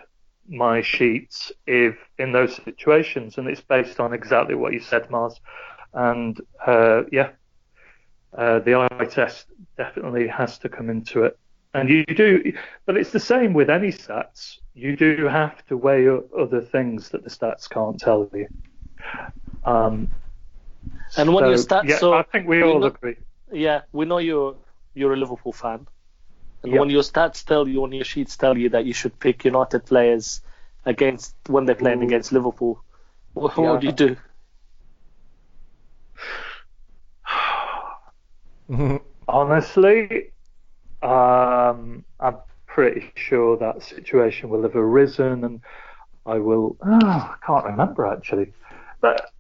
my 0.48 0.80
sheets 0.82 1.52
if 1.66 1.96
in 2.18 2.32
those 2.32 2.56
situations, 2.56 3.38
and 3.38 3.48
it's 3.48 3.60
based 3.60 4.00
on 4.00 4.12
exactly 4.12 4.54
what 4.54 4.72
you 4.72 4.80
said, 4.80 5.10
Mars. 5.10 5.38
And 5.92 6.40
uh, 6.66 7.02
yeah, 7.12 7.30
uh, 8.36 8.58
the 8.60 8.74
eye 8.74 9.04
test 9.06 9.46
definitely 9.76 10.26
has 10.28 10.58
to 10.58 10.68
come 10.68 10.90
into 10.90 11.24
it. 11.24 11.38
And 11.74 11.88
you 11.88 12.04
do, 12.06 12.52
but 12.86 12.96
it's 12.96 13.10
the 13.10 13.20
same 13.20 13.52
with 13.52 13.68
any 13.70 13.88
stats. 13.88 14.58
You 14.74 14.96
do 14.96 15.26
have 15.28 15.64
to 15.66 15.76
weigh 15.76 16.08
up 16.08 16.24
other 16.36 16.60
things 16.62 17.10
that 17.10 17.24
the 17.24 17.30
stats 17.30 17.68
can't 17.68 17.98
tell 17.98 18.28
you. 18.32 18.48
Um, 19.64 20.10
And 21.16 21.32
when 21.34 21.44
so, 21.44 21.48
your 21.48 21.58
stats, 21.58 21.84
yeah, 21.88 21.96
so 21.98 22.12
I 22.14 22.22
think 22.22 22.46
we 22.48 22.58
we 22.58 22.62
all 22.62 22.80
know- 22.80 22.86
agree. 22.86 23.16
yeah, 23.52 23.82
we 23.92 24.04
know 24.06 24.18
you're 24.18 24.56
you're 24.94 25.12
a 25.12 25.16
Liverpool 25.16 25.52
fan, 25.52 25.86
and 26.62 26.72
Yeah. 26.72 26.80
when 26.80 26.90
your 26.90 27.02
stats 27.02 27.44
tell 27.44 27.68
you, 27.68 27.80
when 27.82 27.92
your 27.92 28.04
sheets 28.04 28.36
tell 28.36 28.56
you 28.58 28.68
that 28.70 28.84
you 28.84 28.92
should 28.94 29.18
pick 29.20 29.44
United 29.44 29.84
players 29.86 30.40
against 30.84 31.34
when 31.48 31.66
they're 31.66 31.74
playing 31.74 32.00
Ooh. 32.02 32.06
against 32.06 32.32
Liverpool, 32.32 32.82
what, 33.34 33.56
Yeah. 33.56 33.72
what 33.72 33.80
do 33.80 33.86
you 33.86 33.92
do? 33.92 34.16
Honestly, 39.28 40.32
um, 41.02 42.04
I'm 42.20 42.36
pretty 42.66 43.10
sure 43.14 43.56
that 43.58 43.82
situation 43.82 44.48
will 44.48 44.62
have 44.62 44.76
arisen, 44.76 45.44
and 45.44 45.60
I 46.26 46.38
will. 46.38 46.76
Oh, 46.84 46.98
I 47.06 47.36
can't 47.44 47.64
remember 47.64 48.06
actually, 48.06 48.52
but 49.00 49.30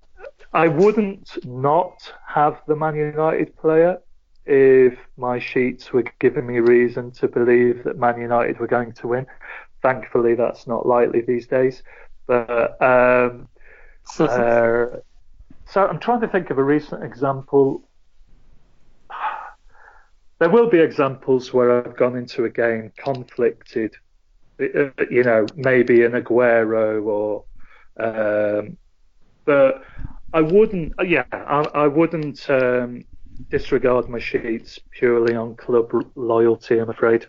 I 0.52 0.68
wouldn't 0.68 1.44
not 1.44 2.12
have 2.26 2.60
the 2.66 2.76
Man 2.76 2.96
United 2.96 3.56
player 3.56 3.98
if 4.46 4.98
my 5.16 5.38
sheets 5.38 5.92
were 5.92 6.04
giving 6.20 6.46
me 6.46 6.60
reason 6.60 7.10
to 7.12 7.28
believe 7.28 7.84
that 7.84 7.98
Man 7.98 8.20
United 8.20 8.58
were 8.58 8.66
going 8.66 8.92
to 8.92 9.08
win. 9.08 9.26
Thankfully, 9.82 10.34
that's 10.34 10.66
not 10.66 10.86
likely 10.86 11.20
these 11.20 11.46
days. 11.46 11.82
But 12.26 12.80
um, 12.82 13.48
uh, 14.18 14.86
so 15.66 15.86
I'm 15.86 15.98
trying 15.98 16.20
to 16.22 16.28
think 16.28 16.50
of 16.50 16.58
a 16.58 16.64
recent 16.64 17.04
example. 17.04 17.87
There 20.38 20.50
will 20.50 20.68
be 20.68 20.80
examples 20.80 21.52
where 21.52 21.86
I've 21.86 21.96
gone 21.96 22.16
into 22.16 22.44
a 22.44 22.50
game 22.50 22.92
conflicted, 22.96 23.94
uh, 24.60 24.90
you 25.10 25.24
know, 25.24 25.46
maybe 25.56 26.04
an 26.04 26.12
Aguero 26.12 27.04
or, 27.04 27.44
um, 27.98 28.76
but 29.44 29.84
I 30.32 30.42
wouldn't. 30.42 30.94
Yeah, 31.06 31.24
I, 31.32 31.68
I 31.74 31.86
wouldn't 31.88 32.48
um, 32.50 33.04
disregard 33.50 34.08
my 34.08 34.18
sheets 34.18 34.78
purely 34.92 35.34
on 35.34 35.56
club 35.56 35.90
loyalty. 36.16 36.78
I'm 36.78 36.90
afraid. 36.90 37.26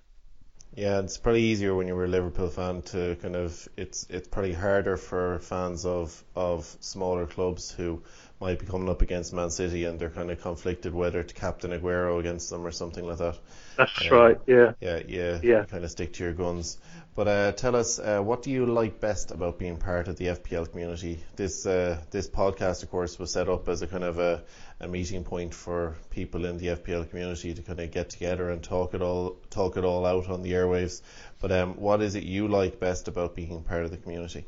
Yeah, 0.75 0.99
it's 0.99 1.17
probably 1.17 1.43
easier 1.43 1.75
when 1.75 1.87
you 1.87 1.95
were 1.95 2.05
a 2.05 2.07
Liverpool 2.07 2.49
fan 2.49 2.81
to 2.83 3.15
kind 3.21 3.35
of 3.35 3.67
it's 3.77 4.07
it's 4.09 4.27
probably 4.27 4.53
harder 4.53 4.97
for 4.97 5.39
fans 5.39 5.85
of 5.85 6.23
of 6.35 6.65
smaller 6.79 7.27
clubs 7.27 7.71
who 7.71 8.01
might 8.39 8.57
be 8.59 8.65
coming 8.65 8.87
up 8.89 9.01
against 9.01 9.33
Man 9.33 9.49
City 9.49 9.83
and 9.83 9.99
they're 9.99 10.09
kind 10.09 10.31
of 10.31 10.41
conflicted 10.41 10.93
whether 10.93 11.21
to 11.23 11.33
captain 11.33 11.71
Aguero 11.71 12.19
against 12.19 12.49
them 12.49 12.65
or 12.65 12.71
something 12.71 13.05
like 13.05 13.17
that. 13.17 13.37
That's 13.77 14.01
Yeah. 14.05 14.09
right. 14.13 14.37
Yeah. 14.47 14.71
Yeah, 14.79 15.01
yeah, 15.07 15.39
Yeah. 15.43 15.63
kind 15.65 15.83
of 15.83 15.91
stick 15.91 16.13
to 16.13 16.23
your 16.23 16.33
guns. 16.33 16.77
But 17.15 17.27
uh, 17.27 17.51
tell 17.51 17.75
us, 17.75 17.99
uh, 17.99 18.21
what 18.21 18.43
do 18.43 18.49
you 18.51 18.65
like 18.65 19.01
best 19.01 19.31
about 19.31 19.59
being 19.59 19.75
part 19.75 20.07
of 20.07 20.15
the 20.15 20.27
FPL 20.29 20.65
community? 20.65 21.19
This 21.35 21.65
uh, 21.65 21.99
this 22.11 22.29
podcast, 22.29 22.83
of 22.83 22.91
course, 22.91 23.19
was 23.19 23.33
set 23.33 23.49
up 23.49 23.67
as 23.67 23.81
a 23.81 23.87
kind 23.87 24.05
of 24.05 24.19
a, 24.19 24.43
a 24.79 24.87
meeting 24.87 25.25
point 25.25 25.53
for 25.53 25.97
people 26.09 26.45
in 26.45 26.57
the 26.57 26.67
FPL 26.67 27.09
community 27.09 27.53
to 27.53 27.61
kind 27.61 27.81
of 27.81 27.91
get 27.91 28.09
together 28.09 28.49
and 28.51 28.63
talk 28.63 28.93
it 28.93 29.01
all 29.01 29.35
talk 29.49 29.75
it 29.75 29.83
all 29.83 30.05
out 30.05 30.29
on 30.29 30.43
the 30.43 30.53
airwaves. 30.53 31.01
But 31.41 31.51
um, 31.51 31.73
what 31.73 32.01
is 32.01 32.15
it 32.15 32.23
you 32.23 32.47
like 32.47 32.79
best 32.79 33.09
about 33.09 33.35
being 33.35 33.63
part 33.63 33.83
of 33.83 33.91
the 33.91 33.97
community? 33.97 34.45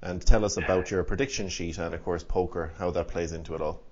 And 0.00 0.24
tell 0.24 0.44
us 0.44 0.56
about 0.56 0.90
your 0.90 1.02
prediction 1.02 1.48
sheet 1.48 1.78
and, 1.78 1.92
of 1.94 2.04
course, 2.04 2.22
poker, 2.22 2.72
how 2.78 2.90
that 2.92 3.08
plays 3.08 3.32
into 3.32 3.54
it 3.54 3.60
all. 3.60 3.82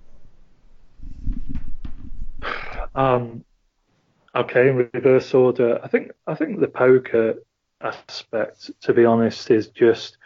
Um, 2.95 3.45
okay, 4.35 4.69
in 4.69 4.88
reverse 4.92 5.35
order. 5.35 5.81
I 5.83 5.88
think 5.88 6.12
I 6.27 6.35
think 6.35 6.61
the 6.61 6.69
poker 6.69 7.35
aspect, 7.81 8.71
to 8.83 8.95
be 8.95 9.05
honest, 9.05 9.51
is 9.51 9.69
just 9.69 10.16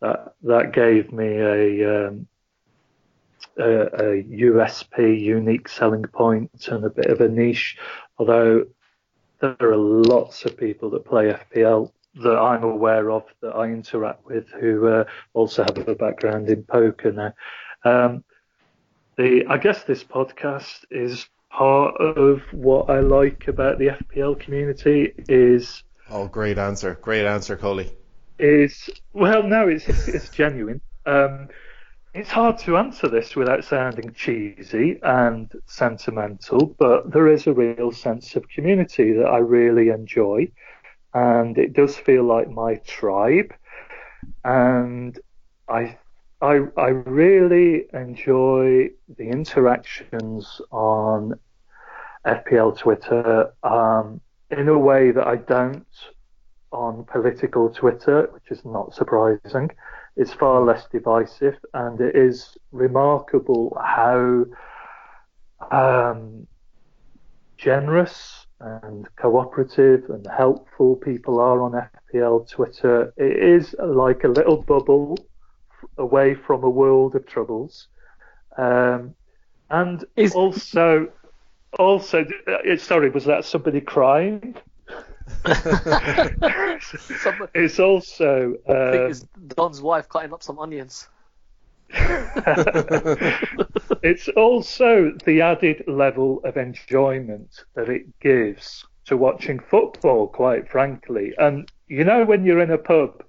that 0.00 0.34
that 0.42 0.72
gave 0.72 1.12
me 1.12 1.26
a 1.26 2.06
um, 2.06 2.26
a, 3.58 3.82
a 3.82 4.22
USP, 4.22 5.20
unique 5.20 5.68
selling 5.68 6.04
point, 6.04 6.68
and 6.68 6.84
a 6.84 6.90
bit 6.90 7.06
of 7.06 7.20
a 7.20 7.28
niche. 7.28 7.76
Although 8.18 8.66
there 9.40 9.56
are 9.60 9.76
lots 9.76 10.44
of 10.44 10.56
people 10.56 10.90
that 10.90 11.04
play 11.04 11.32
FPL 11.32 11.90
that 12.16 12.36
I'm 12.38 12.64
aware 12.64 13.10
of 13.10 13.24
that 13.40 13.50
I 13.54 13.66
interact 13.66 14.24
with 14.26 14.48
who 14.60 14.88
uh, 14.88 15.04
also 15.32 15.62
have 15.64 15.88
a 15.88 15.94
background 15.94 16.48
in 16.48 16.64
poker 16.64 17.12
now. 17.12 17.32
Um, 17.84 18.24
the 19.16 19.44
I 19.48 19.58
guess 19.58 19.84
this 19.84 20.02
podcast 20.02 20.84
is 20.90 21.28
part 21.50 21.96
of 22.00 22.42
what 22.52 22.90
I 22.90 23.00
like 23.00 23.48
about 23.48 23.78
the 23.78 23.88
FPL 23.88 24.38
community 24.40 25.12
is 25.28 25.82
Oh, 26.08 26.26
great 26.26 26.58
answer. 26.58 26.98
Great 27.02 27.26
answer, 27.26 27.56
Coley. 27.56 27.90
is 28.38 28.90
well 29.12 29.42
no 29.42 29.68
it's 29.68 29.88
it's, 29.88 30.08
it's 30.08 30.28
genuine. 30.30 30.80
Um, 31.06 31.48
it's 32.12 32.30
hard 32.30 32.58
to 32.60 32.76
answer 32.76 33.06
this 33.08 33.36
without 33.36 33.62
sounding 33.64 34.12
cheesy 34.14 34.98
and 35.02 35.50
sentimental, 35.66 36.74
but 36.78 37.12
there 37.12 37.28
is 37.28 37.46
a 37.46 37.52
real 37.52 37.92
sense 37.92 38.34
of 38.34 38.48
community 38.48 39.12
that 39.12 39.26
I 39.26 39.38
really 39.38 39.90
enjoy, 39.90 40.50
and 41.14 41.58
it 41.58 41.72
does 41.72 41.96
feel 41.96 42.24
like 42.24 42.50
my 42.50 42.76
tribe, 42.76 43.52
and 44.44 45.18
I. 45.68 45.98
I, 46.42 46.60
I 46.78 46.88
really 46.88 47.84
enjoy 47.92 48.88
the 49.18 49.28
interactions 49.28 50.58
on 50.70 51.38
FPL 52.24 52.78
Twitter 52.78 53.52
um, 53.62 54.22
in 54.50 54.68
a 54.68 54.78
way 54.78 55.10
that 55.10 55.26
I 55.26 55.36
don't 55.36 55.84
on 56.72 57.04
political 57.04 57.68
Twitter, 57.68 58.28
which 58.32 58.50
is 58.50 58.64
not 58.64 58.94
surprising. 58.94 59.70
It's 60.16 60.32
far 60.32 60.60
less 60.62 60.86
divisive, 60.90 61.56
and 61.74 62.00
it 62.00 62.14
is 62.14 62.56
remarkable 62.72 63.76
how 63.80 64.44
um, 65.70 66.46
generous 67.56 68.39
and 68.60 69.08
cooperative 69.16 70.10
and 70.10 70.26
helpful 70.26 70.96
people 70.96 71.40
are 71.40 71.62
on 71.62 71.72
FPL 72.12 72.48
Twitter. 72.48 73.12
It 73.16 73.36
is 73.36 73.74
like 73.82 74.24
a 74.24 74.28
little 74.28 74.62
bubble 74.62 75.16
away 75.98 76.34
from 76.34 76.62
a 76.64 76.70
world 76.70 77.14
of 77.14 77.26
troubles. 77.26 77.88
Um, 78.56 79.14
and 79.70 80.04
Is- 80.16 80.34
also, 80.34 81.08
also, 81.78 82.26
uh, 82.46 82.76
sorry, 82.76 83.10
was 83.10 83.24
that 83.24 83.44
somebody 83.44 83.80
crying? 83.80 84.56
Some, 85.44 86.28
It's 87.54 87.78
also 87.78 88.54
I 88.68 88.90
think 88.90 89.02
um, 89.04 89.10
it's 89.10 89.26
Don's 89.48 89.80
wife 89.80 90.08
cutting 90.08 90.32
up 90.32 90.42
some 90.42 90.58
onions. 90.58 91.08
it's 94.02 94.28
also 94.28 95.12
the 95.24 95.40
added 95.40 95.82
level 95.86 96.40
of 96.44 96.56
enjoyment 96.56 97.64
that 97.74 97.88
it 97.88 98.06
gives 98.20 98.86
to 99.06 99.16
watching 99.16 99.58
football, 99.58 100.28
quite 100.28 100.68
frankly. 100.68 101.32
And 101.38 101.70
you 101.88 102.04
know, 102.04 102.24
when 102.24 102.44
you're 102.44 102.60
in 102.60 102.70
a 102.70 102.78
pub, 102.78 103.24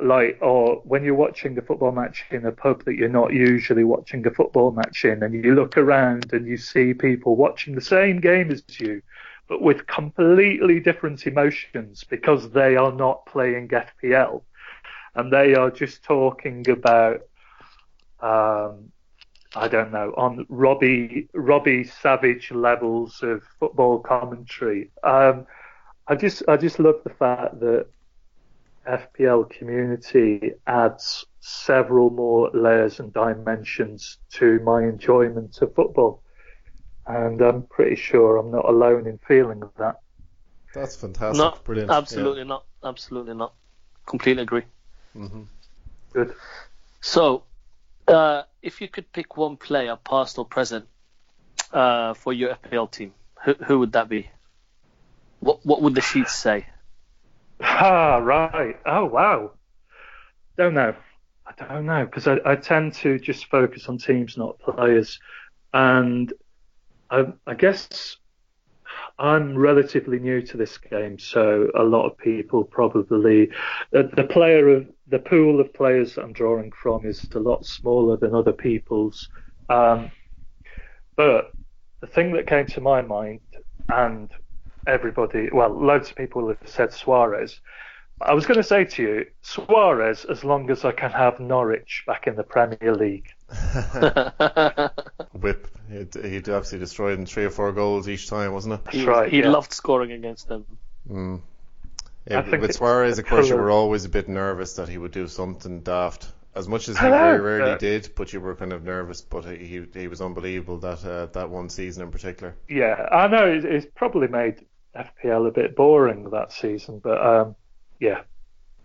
like, 0.00 0.38
or 0.40 0.76
when 0.84 1.02
you're 1.02 1.14
watching 1.14 1.58
a 1.58 1.62
football 1.62 1.90
match 1.90 2.24
in 2.30 2.46
a 2.46 2.52
pub 2.52 2.84
that 2.84 2.94
you're 2.94 3.08
not 3.08 3.32
usually 3.32 3.82
watching 3.82 4.24
a 4.26 4.30
football 4.30 4.70
match 4.70 5.04
in, 5.04 5.22
and 5.22 5.34
you 5.34 5.54
look 5.54 5.76
around 5.76 6.32
and 6.32 6.46
you 6.46 6.56
see 6.56 6.94
people 6.94 7.34
watching 7.34 7.74
the 7.74 7.80
same 7.80 8.20
game 8.20 8.52
as 8.52 8.62
you, 8.78 9.02
but 9.48 9.60
with 9.60 9.88
completely 9.88 10.78
different 10.78 11.26
emotions 11.26 12.04
because 12.08 12.50
they 12.50 12.76
are 12.76 12.92
not 12.92 13.26
playing 13.26 13.68
FPL 13.68 14.42
and 15.16 15.32
they 15.32 15.54
are 15.54 15.70
just 15.70 16.04
talking 16.04 16.68
about 16.70 17.22
um, 18.20 18.90
I 19.54 19.68
don't 19.68 19.92
know, 19.92 20.12
on 20.16 20.46
Robbie 20.48 21.28
Robbie 21.32 21.84
Savage 21.84 22.50
levels 22.50 23.22
of 23.22 23.42
football 23.58 23.98
commentary. 24.00 24.90
Um, 25.02 25.46
I 26.06 26.14
just 26.16 26.42
I 26.48 26.56
just 26.56 26.78
love 26.78 26.96
the 27.04 27.10
fact 27.10 27.60
that 27.60 27.86
FPL 28.86 29.50
community 29.50 30.52
adds 30.66 31.26
several 31.40 32.10
more 32.10 32.50
layers 32.52 33.00
and 33.00 33.12
dimensions 33.12 34.18
to 34.32 34.60
my 34.60 34.82
enjoyment 34.82 35.60
of 35.62 35.74
football, 35.74 36.22
and 37.06 37.40
I'm 37.40 37.62
pretty 37.64 37.96
sure 37.96 38.36
I'm 38.36 38.50
not 38.50 38.68
alone 38.68 39.06
in 39.06 39.18
feeling 39.26 39.62
that. 39.78 39.96
That's 40.74 40.96
fantastic. 40.96 41.38
No, 41.38 41.54
Brilliant. 41.64 41.90
absolutely 41.90 42.44
not. 42.44 42.64
Absolutely 42.84 43.34
not. 43.34 43.54
Completely 44.06 44.42
agree. 44.42 44.62
Good. 46.12 46.34
So, 47.00 47.44
uh, 48.08 48.42
if 48.62 48.80
you 48.80 48.88
could 48.88 49.12
pick 49.12 49.36
one 49.36 49.56
player, 49.56 49.96
past 49.96 50.38
or 50.38 50.44
present, 50.44 50.86
uh, 51.72 52.14
for 52.14 52.32
your 52.32 52.54
FPL 52.54 52.90
team, 52.90 53.14
who, 53.44 53.54
who 53.54 53.78
would 53.80 53.92
that 53.92 54.08
be? 54.08 54.30
What 55.40 55.64
What 55.64 55.82
would 55.82 55.94
the 55.94 56.00
sheets 56.00 56.34
say? 56.34 56.66
Ah, 57.60 58.16
right. 58.16 58.76
Oh, 58.86 59.04
wow. 59.04 59.52
Don't 60.56 60.74
know. 60.74 60.94
I 61.46 61.64
don't 61.64 61.86
know 61.86 62.04
because 62.04 62.26
I, 62.26 62.38
I 62.44 62.56
tend 62.56 62.94
to 62.94 63.18
just 63.18 63.46
focus 63.46 63.88
on 63.88 63.98
teams, 63.98 64.36
not 64.36 64.58
players, 64.58 65.18
and 65.72 66.32
I, 67.10 67.26
I 67.46 67.54
guess 67.54 68.16
I'm 69.18 69.56
relatively 69.56 70.18
new 70.18 70.42
to 70.42 70.56
this 70.56 70.78
game, 70.78 71.18
so 71.18 71.70
a 71.74 71.82
lot 71.82 72.06
of 72.06 72.16
people 72.18 72.64
probably 72.64 73.50
the, 73.90 74.10
the 74.14 74.24
player 74.24 74.68
of 74.68 74.88
the 75.08 75.18
pool 75.18 75.60
of 75.60 75.72
players 75.74 76.18
I'm 76.18 76.32
drawing 76.32 76.72
from 76.72 77.04
is 77.04 77.26
a 77.34 77.38
lot 77.38 77.66
smaller 77.66 78.16
than 78.16 78.34
other 78.34 78.52
people's. 78.52 79.28
Um, 79.68 80.10
but 81.16 81.52
the 82.00 82.06
thing 82.06 82.32
that 82.32 82.46
came 82.46 82.66
to 82.66 82.80
my 82.80 83.02
mind, 83.02 83.40
and 83.88 84.30
everybody, 84.86 85.48
well, 85.52 85.70
loads 85.70 86.10
of 86.10 86.16
people 86.16 86.48
have 86.48 86.58
said 86.64 86.92
Suarez. 86.92 87.60
I 88.20 88.34
was 88.34 88.46
going 88.46 88.56
to 88.56 88.64
say 88.64 88.84
to 88.84 89.02
you, 89.02 89.26
Suarez, 89.42 90.24
as 90.24 90.44
long 90.44 90.70
as 90.70 90.84
I 90.84 90.92
can 90.92 91.10
have 91.10 91.38
Norwich 91.40 92.04
back 92.06 92.26
in 92.26 92.36
the 92.36 92.42
Premier 92.42 92.94
League. 92.94 93.28
Whip. 95.32 95.68
He'd, 95.90 96.14
he'd 96.14 96.48
obviously 96.48 96.78
destroyed 96.78 97.18
in 97.18 97.26
three 97.26 97.44
or 97.44 97.50
four 97.50 97.72
goals 97.72 98.08
each 98.08 98.28
time, 98.28 98.52
wasn't 98.52 98.74
it? 98.74 98.94
he, 98.94 99.04
right, 99.04 99.30
he 99.30 99.40
yeah. 99.40 99.48
loved 99.48 99.72
scoring 99.72 100.12
against 100.12 100.48
them. 100.48 100.66
Mm. 101.10 101.40
Yeah, 102.30 102.46
with 102.58 102.74
Suarez, 102.74 103.18
of 103.18 103.26
course, 103.26 103.48
you 103.48 103.56
were 103.56 103.70
always 103.70 104.04
a 104.04 104.08
bit 104.10 104.28
nervous 104.28 104.74
that 104.74 104.88
he 104.88 104.98
would 104.98 105.12
do 105.12 105.26
something 105.28 105.80
daft. 105.80 106.30
As 106.54 106.68
much 106.68 106.88
as 106.88 106.98
he 106.98 107.06
very 107.06 107.40
rarely 107.40 107.72
Uh, 107.72 107.78
did, 107.78 108.10
but 108.16 108.32
you 108.32 108.40
were 108.40 108.54
kind 108.54 108.72
of 108.72 108.82
nervous. 108.82 109.20
But 109.20 109.44
he 109.44 109.86
he 109.94 110.08
was 110.08 110.20
unbelievable 110.20 110.78
that 110.78 111.04
uh, 111.04 111.26
that 111.26 111.48
one 111.48 111.68
season 111.68 112.02
in 112.02 112.10
particular. 112.10 112.54
Yeah, 112.68 113.08
I 113.12 113.28
know 113.28 113.46
it, 113.46 113.64
it's 113.64 113.86
probably 113.94 114.28
made 114.28 114.66
FPL 114.94 115.46
a 115.48 115.50
bit 115.52 115.76
boring 115.76 116.30
that 116.30 116.52
season, 116.52 116.98
but 116.98 117.24
um, 117.24 117.56
yeah, 118.00 118.22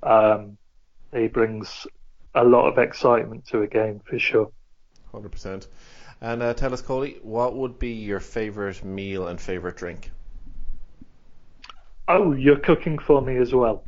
um, 0.04 0.58
he 1.12 1.28
brings 1.28 1.88
a 2.36 2.43
lot 2.43 2.67
of 2.67 2.78
excitement 2.78 3.48
to 3.48 3.62
a 3.62 3.67
game 3.67 4.02
for 4.06 4.19
sure. 4.19 4.52
Hundred 5.12 5.32
percent. 5.32 5.67
And 6.22 6.41
uh, 6.41 6.54
tell 6.54 6.74
us, 6.74 6.82
Coley, 6.82 7.19
what 7.22 7.56
would 7.56 7.80
be 7.80 7.91
your 7.93 8.19
favourite 8.19 8.84
meal 8.84 9.28
and 9.28 9.39
favourite 9.39 9.76
drink? 9.78 10.12
Oh, 12.08 12.34
you're 12.34 12.60
cooking 12.60 13.00
for 13.00 13.22
me 13.22 13.38
as 13.38 13.54
well. 13.54 13.84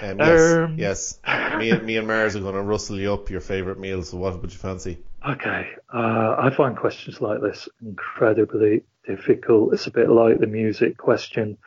Um, 0.00 0.18
yes, 0.18 0.58
Um, 0.58 0.76
yes. 0.76 1.18
Me 1.58 1.70
and 1.70 1.84
me 1.86 1.96
and 1.96 2.06
Mars 2.06 2.34
are 2.34 2.40
going 2.40 2.54
to 2.54 2.62
rustle 2.62 2.98
you 2.98 3.12
up 3.12 3.30
your 3.30 3.40
favourite 3.40 3.78
meals. 3.78 4.10
So 4.10 4.16
what 4.16 4.40
would 4.40 4.52
you 4.52 4.58
fancy? 4.58 4.98
Okay, 5.28 5.68
uh, 5.94 6.36
I 6.38 6.50
find 6.56 6.76
questions 6.76 7.20
like 7.20 7.40
this 7.40 7.68
incredibly 7.80 8.82
difficult. 9.06 9.72
It's 9.72 9.86
a 9.86 9.92
bit 9.92 10.08
like 10.10 10.40
the 10.40 10.48
music 10.48 10.96
question. 10.96 11.58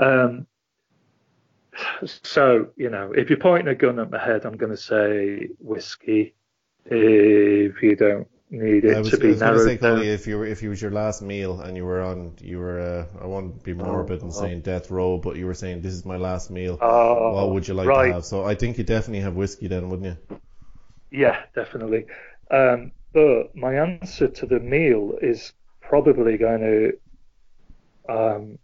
Um, 0.00 0.46
so, 2.04 2.68
you 2.76 2.90
know, 2.90 3.12
if 3.12 3.28
you're 3.30 3.38
pointing 3.38 3.68
a 3.68 3.74
gun 3.74 3.98
at 3.98 4.10
my 4.10 4.22
head, 4.22 4.44
I'm 4.44 4.56
going 4.56 4.72
to 4.72 4.76
say 4.76 5.48
whiskey. 5.58 6.34
If 6.84 7.82
you 7.82 7.96
don't 7.96 8.28
need 8.50 8.84
it 8.84 8.98
was, 8.98 9.10
to 9.10 9.18
be 9.18 9.28
was 9.28 9.40
going 9.40 9.54
to 9.54 9.64
narrowed 9.64 9.80
down. 9.80 10.02
If 10.02 10.26
you 10.26 10.38
were, 10.38 10.46
if 10.46 10.62
you 10.62 10.70
was 10.70 10.80
your 10.80 10.92
last 10.92 11.20
meal 11.20 11.60
and 11.60 11.76
you 11.76 11.84
were 11.84 12.00
on, 12.00 12.34
you 12.40 12.58
were, 12.58 12.80
uh, 12.80 13.22
I 13.22 13.26
won't 13.26 13.62
be 13.64 13.74
morbid 13.74 14.22
and 14.22 14.30
oh. 14.30 14.34
saying 14.34 14.60
death 14.60 14.90
row, 14.90 15.18
but 15.18 15.36
you 15.36 15.46
were 15.46 15.54
saying 15.54 15.82
this 15.82 15.94
is 15.94 16.04
my 16.04 16.16
last 16.16 16.50
meal. 16.50 16.78
Oh, 16.80 17.32
what 17.34 17.50
would 17.52 17.66
you 17.66 17.74
like 17.74 17.88
right. 17.88 18.08
to 18.08 18.12
have? 18.14 18.24
So 18.24 18.44
I 18.44 18.54
think 18.54 18.78
you 18.78 18.84
definitely 18.84 19.20
have 19.20 19.34
whiskey 19.34 19.66
then, 19.66 19.88
wouldn't 19.88 20.16
you? 20.30 20.38
Yeah, 21.10 21.42
definitely. 21.54 22.06
Um, 22.50 22.92
but 23.12 23.56
my 23.56 23.74
answer 23.74 24.28
to 24.28 24.46
the 24.46 24.60
meal 24.60 25.18
is 25.20 25.52
probably 25.80 26.36
going 26.36 26.60
to 26.60 26.92
um, 28.08 28.58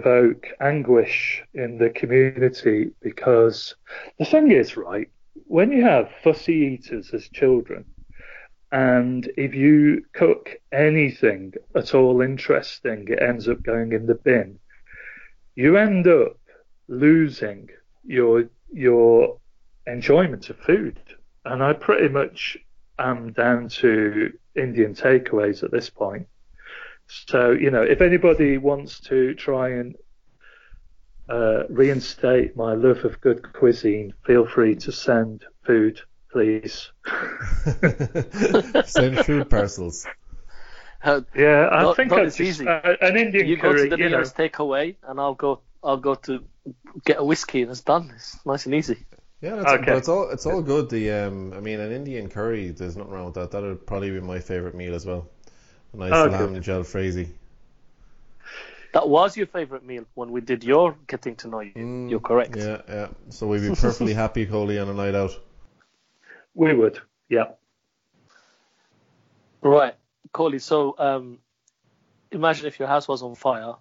provoke 0.00 0.48
anguish 0.60 1.40
in 1.54 1.78
the 1.78 1.88
community 1.88 2.90
because 3.00 3.76
the 4.18 4.24
thing 4.24 4.50
is, 4.50 4.76
right, 4.76 5.08
when 5.46 5.70
you 5.70 5.84
have 5.84 6.10
fussy 6.24 6.52
eaters 6.74 7.14
as 7.14 7.28
children, 7.28 7.84
and 8.72 9.30
if 9.36 9.54
you 9.54 10.04
cook 10.12 10.50
anything 10.72 11.54
at 11.76 11.94
all 11.94 12.22
interesting, 12.22 13.06
it 13.06 13.22
ends 13.22 13.48
up 13.48 13.62
going 13.62 13.92
in 13.92 14.06
the 14.06 14.16
bin. 14.16 14.58
You 15.54 15.76
end 15.76 16.08
up 16.08 16.40
losing 16.88 17.68
your 18.04 18.48
your 18.72 19.38
enjoyment 19.86 20.50
of 20.50 20.56
food. 20.58 20.98
And 21.44 21.62
I 21.62 21.72
pretty 21.72 22.08
much 22.08 22.56
am 22.98 23.30
down 23.30 23.68
to 23.80 24.32
Indian 24.56 24.94
takeaways 24.94 25.62
at 25.62 25.70
this 25.70 25.88
point. 25.88 26.26
So 27.06 27.50
you 27.52 27.70
know, 27.70 27.82
if 27.82 28.00
anybody 28.00 28.58
wants 28.58 29.00
to 29.00 29.34
try 29.34 29.70
and 29.70 29.96
uh, 31.28 31.64
reinstate 31.68 32.56
my 32.56 32.74
love 32.74 33.04
of 33.04 33.20
good 33.20 33.52
cuisine, 33.52 34.14
feel 34.26 34.46
free 34.46 34.74
to 34.76 34.92
send 34.92 35.44
food, 35.66 36.00
please. 36.30 36.90
Send 38.84 39.18
food 39.24 39.48
parcels. 39.50 40.06
Uh, 41.02 41.20
Yeah, 41.34 41.68
I 41.70 41.84
That- 41.84 41.96
think 41.96 42.10
that 42.10 42.18
I 42.20 42.22
is 42.24 42.36
just, 42.36 42.48
easy. 42.60 42.66
Uh, 42.68 42.96
an 43.00 43.16
Indian 43.16 43.46
you 43.46 43.56
go 43.56 43.72
to 43.72 43.88
the 43.88 43.96
you 43.96 44.04
know. 44.04 44.08
nearest 44.10 44.36
takeaway, 44.36 44.96
and 45.06 45.20
I'll 45.20 45.34
go. 45.34 45.60
I'll 45.82 45.98
go 45.98 46.14
to 46.14 46.42
get 47.04 47.18
a 47.18 47.24
whiskey, 47.24 47.62
and 47.62 47.70
it's 47.70 47.82
done. 47.82 48.10
It's 48.14 48.38
nice 48.46 48.64
and 48.66 48.74
easy. 48.74 49.04
Yeah, 49.42 49.56
that's, 49.56 49.72
Okay. 49.72 49.84
but 49.84 49.96
it's 49.98 50.08
all 50.08 50.30
it's 50.30 50.46
all 50.46 50.62
good. 50.62 50.88
The 50.88 51.10
um, 51.10 51.52
I 51.52 51.60
mean, 51.60 51.78
an 51.80 51.92
Indian 51.92 52.28
curry, 52.30 52.70
there's 52.70 52.96
nothing 52.96 53.12
wrong 53.12 53.26
with 53.26 53.34
that. 53.34 53.50
That 53.50 53.62
would 53.62 53.86
probably 53.86 54.10
be 54.10 54.20
my 54.20 54.40
favorite 54.40 54.74
meal 54.74 54.94
as 54.94 55.04
well. 55.04 55.28
A 55.94 55.96
nice 55.96 56.12
Oh, 56.12 56.26
lamb 56.28 56.54
good. 56.54 56.62
jalfrezi. 56.62 57.28
That 58.92 59.08
was 59.08 59.36
your 59.36 59.46
favorite 59.46 59.84
meal 59.84 60.04
when 60.14 60.30
we 60.30 60.40
did 60.40 60.62
your 60.62 60.96
getting 61.06 61.36
to 61.36 61.48
know 61.48 61.60
you. 61.60 62.08
You're 62.08 62.20
correct. 62.20 62.56
Yeah, 62.56 62.82
yeah. 62.88 63.08
So 63.30 63.46
we'd 63.48 63.62
be 63.62 63.68
perfectly 63.70 64.14
happy, 64.24 64.46
Coley, 64.46 64.78
on 64.78 64.88
a 64.88 64.94
night 64.94 65.14
out. 65.14 65.32
We 66.54 66.72
would, 66.74 67.00
yeah. 67.28 67.46
Right, 69.62 69.94
Coley. 70.32 70.60
So, 70.60 70.94
um, 70.98 71.38
imagine 72.30 72.66
if 72.66 72.78
your 72.78 72.86
house 72.86 73.08
was 73.08 73.22
on 73.22 73.34
fire, 73.34 73.74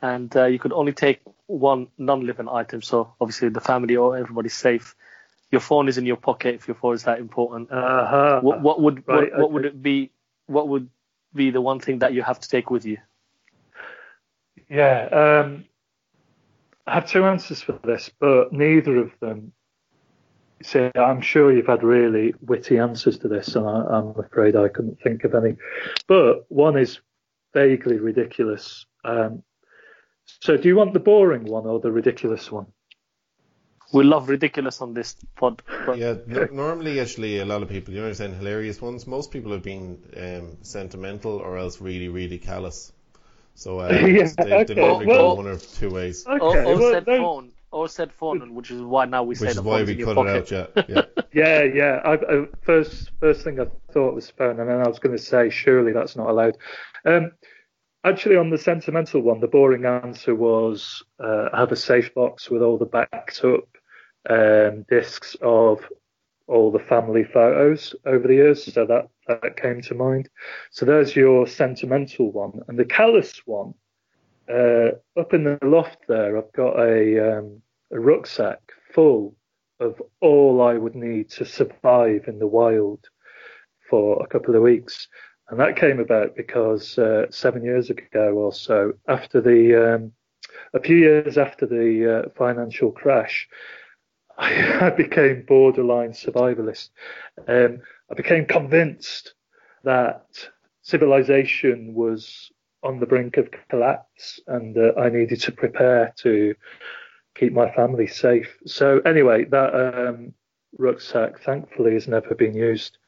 and 0.00 0.34
uh, 0.34 0.46
you 0.46 0.58
could 0.58 0.72
only 0.72 0.92
take 0.92 1.20
one 1.46 1.88
non-living 1.98 2.48
item. 2.48 2.80
So, 2.80 3.12
obviously, 3.20 3.50
the 3.50 3.60
family 3.60 3.96
or 3.96 4.16
everybody's 4.16 4.54
safe. 4.56 4.94
Your 5.50 5.60
phone 5.60 5.88
is 5.88 5.98
in 5.98 6.06
your 6.06 6.16
pocket 6.16 6.54
if 6.54 6.68
your 6.68 6.76
phone 6.76 6.94
is 6.94 7.02
that 7.02 7.18
important. 7.18 7.70
Uh-huh. 7.72 8.40
what, 8.40 8.62
what 8.62 8.80
would 8.80 9.06
Right, 9.06 9.30
what, 9.32 9.40
what 9.40 9.52
would 9.52 9.64
it 9.66 9.82
be? 9.82 10.12
What 10.50 10.68
would 10.68 10.90
be 11.32 11.50
the 11.50 11.60
one 11.60 11.78
thing 11.78 12.00
that 12.00 12.12
you 12.12 12.22
have 12.22 12.40
to 12.40 12.48
take 12.48 12.70
with 12.70 12.84
you? 12.84 12.98
Yeah, 14.68 15.44
um, 15.44 15.64
I 16.86 16.94
have 16.94 17.06
two 17.06 17.24
answers 17.24 17.62
for 17.62 17.78
this, 17.84 18.10
but 18.18 18.52
neither 18.52 18.98
of 18.98 19.12
them. 19.20 19.52
See, 20.62 20.90
I'm 20.94 21.20
sure 21.20 21.52
you've 21.52 21.68
had 21.68 21.82
really 21.82 22.34
witty 22.40 22.78
answers 22.78 23.18
to 23.18 23.28
this, 23.28 23.54
and 23.54 23.66
I, 23.66 23.84
I'm 23.96 24.08
afraid 24.18 24.56
I 24.56 24.68
couldn't 24.68 25.00
think 25.00 25.24
of 25.24 25.34
any. 25.34 25.56
But 26.06 26.44
one 26.50 26.76
is 26.76 27.00
vaguely 27.54 27.98
ridiculous. 27.98 28.86
Um, 29.04 29.42
so, 30.42 30.56
do 30.56 30.68
you 30.68 30.76
want 30.76 30.92
the 30.92 31.00
boring 31.00 31.44
one 31.44 31.66
or 31.66 31.80
the 31.80 31.92
ridiculous 31.92 32.50
one? 32.50 32.66
We 33.92 34.04
love 34.04 34.28
ridiculous 34.28 34.80
on 34.80 34.94
this 34.94 35.16
pod. 35.36 35.62
But 35.86 35.98
Yeah, 35.98 36.14
no, 36.26 36.44
normally 36.52 37.00
actually 37.00 37.38
a 37.40 37.44
lot 37.44 37.62
of 37.62 37.68
people, 37.68 37.92
you 37.92 37.98
know, 38.00 38.04
what 38.06 38.10
I'm 38.10 38.14
saying 38.14 38.34
hilarious 38.36 38.80
ones. 38.80 39.06
Most 39.06 39.30
people 39.32 39.50
have 39.52 39.62
been 39.62 39.98
um, 40.16 40.56
sentimental 40.62 41.32
or 41.38 41.58
else 41.58 41.80
really, 41.80 42.08
really 42.08 42.38
callous. 42.38 42.92
So 43.54 43.80
uh, 43.80 43.88
Yeah, 43.92 44.28
they, 44.38 44.44
they 44.44 44.54
okay. 44.54 44.74
normally 44.74 45.06
Well- 45.06 45.30
go 45.30 45.42
one 45.42 45.46
or 45.48 45.56
two 45.56 45.90
ways, 45.90 46.24
Okay, 46.26 46.40
or, 46.40 46.64
or 46.64 46.76
well, 46.78 46.92
said 46.92 47.06
no- 47.06 47.16
phone, 47.16 47.52
or 47.72 47.88
said 47.88 48.12
phone, 48.12 48.54
which 48.54 48.70
is 48.70 48.80
why 48.80 49.04
now 49.06 49.22
we 49.24 49.34
say 49.34 49.46
which 49.46 49.50
is 49.50 49.56
the 49.56 49.62
why 49.62 49.82
we 49.82 49.96
cut 49.96 50.14
pocket. 50.14 50.52
it 50.52 50.76
out. 50.76 50.88
Yeah, 50.88 50.94
yeah. 50.96 51.02
Yeah, 51.32 51.62
yeah. 51.62 52.00
I, 52.04 52.14
I, 52.14 52.46
first, 52.62 53.12
first 53.20 53.44
thing 53.44 53.60
I 53.60 53.66
thought 53.92 54.14
was 54.14 54.28
phone, 54.30 54.58
and 54.58 54.68
then 54.68 54.80
I 54.80 54.88
was 54.88 54.98
going 54.98 55.16
to 55.16 55.22
say, 55.22 55.48
surely 55.50 55.92
that's 55.92 56.16
not 56.16 56.28
allowed. 56.28 56.56
Um, 57.04 57.30
actually, 58.02 58.34
on 58.36 58.50
the 58.50 58.58
sentimental 58.58 59.20
one, 59.20 59.38
the 59.38 59.46
boring 59.46 59.84
answer 59.84 60.34
was 60.34 61.04
uh, 61.20 61.48
have 61.56 61.70
a 61.70 61.76
safe 61.76 62.12
box 62.14 62.50
with 62.50 62.62
all 62.62 62.78
the 62.78 62.84
backed 62.86 63.44
up 63.44 63.68
um, 64.28 64.84
discs 64.88 65.36
of 65.42 65.80
all 66.46 66.72
the 66.72 66.80
family 66.80 67.24
photos 67.24 67.94
over 68.06 68.26
the 68.26 68.34
years. 68.34 68.72
So 68.72 68.84
that 68.86 69.08
that 69.28 69.56
came 69.56 69.80
to 69.82 69.94
mind. 69.94 70.28
So 70.70 70.84
there's 70.84 71.14
your 71.14 71.46
sentimental 71.46 72.32
one, 72.32 72.60
and 72.68 72.78
the 72.78 72.84
callous 72.84 73.40
one. 73.46 73.74
Uh, 74.48 74.90
up 75.16 75.32
in 75.32 75.44
the 75.44 75.58
loft 75.62 75.98
there, 76.08 76.36
I've 76.36 76.52
got 76.52 76.76
a, 76.76 77.38
um, 77.38 77.62
a 77.92 78.00
rucksack 78.00 78.58
full 78.92 79.36
of 79.78 80.02
all 80.20 80.60
I 80.60 80.74
would 80.74 80.96
need 80.96 81.30
to 81.30 81.44
survive 81.44 82.24
in 82.26 82.40
the 82.40 82.48
wild 82.48 83.08
for 83.88 84.20
a 84.22 84.26
couple 84.26 84.56
of 84.56 84.62
weeks. 84.62 85.06
And 85.48 85.60
that 85.60 85.76
came 85.76 86.00
about 86.00 86.36
because 86.36 86.98
uh, 86.98 87.26
seven 87.30 87.64
years 87.64 87.90
ago 87.90 88.32
or 88.34 88.52
so, 88.52 88.92
after 89.08 89.40
the, 89.40 89.94
um, 89.94 90.12
a 90.74 90.80
few 90.80 90.96
years 90.96 91.38
after 91.38 91.66
the 91.66 92.24
uh, 92.24 92.28
financial 92.36 92.90
crash, 92.90 93.48
I, 94.38 94.90
became 94.90 95.44
borderline 95.46 96.12
survivalist. 96.12 96.90
Um, 97.46 97.82
I 98.10 98.14
became 98.14 98.46
convinced 98.46 99.34
that 99.84 100.26
civilization 100.82 101.94
was 101.94 102.50
on 102.82 102.98
the 102.98 103.06
brink 103.06 103.36
of 103.36 103.50
collapse 103.68 104.40
and 104.46 104.76
I 104.98 105.10
needed 105.10 105.40
to 105.42 105.52
prepare 105.52 106.14
to 106.18 106.54
keep 107.34 107.52
my 107.52 107.70
family 107.70 108.06
safe. 108.06 108.56
So 108.66 109.00
anyway, 109.00 109.44
that 109.46 109.74
um, 109.74 110.34
rucksack 110.78 111.40
thankfully 111.40 111.94
has 111.94 112.08
never 112.08 112.34
been 112.34 112.54
used, 112.54 112.98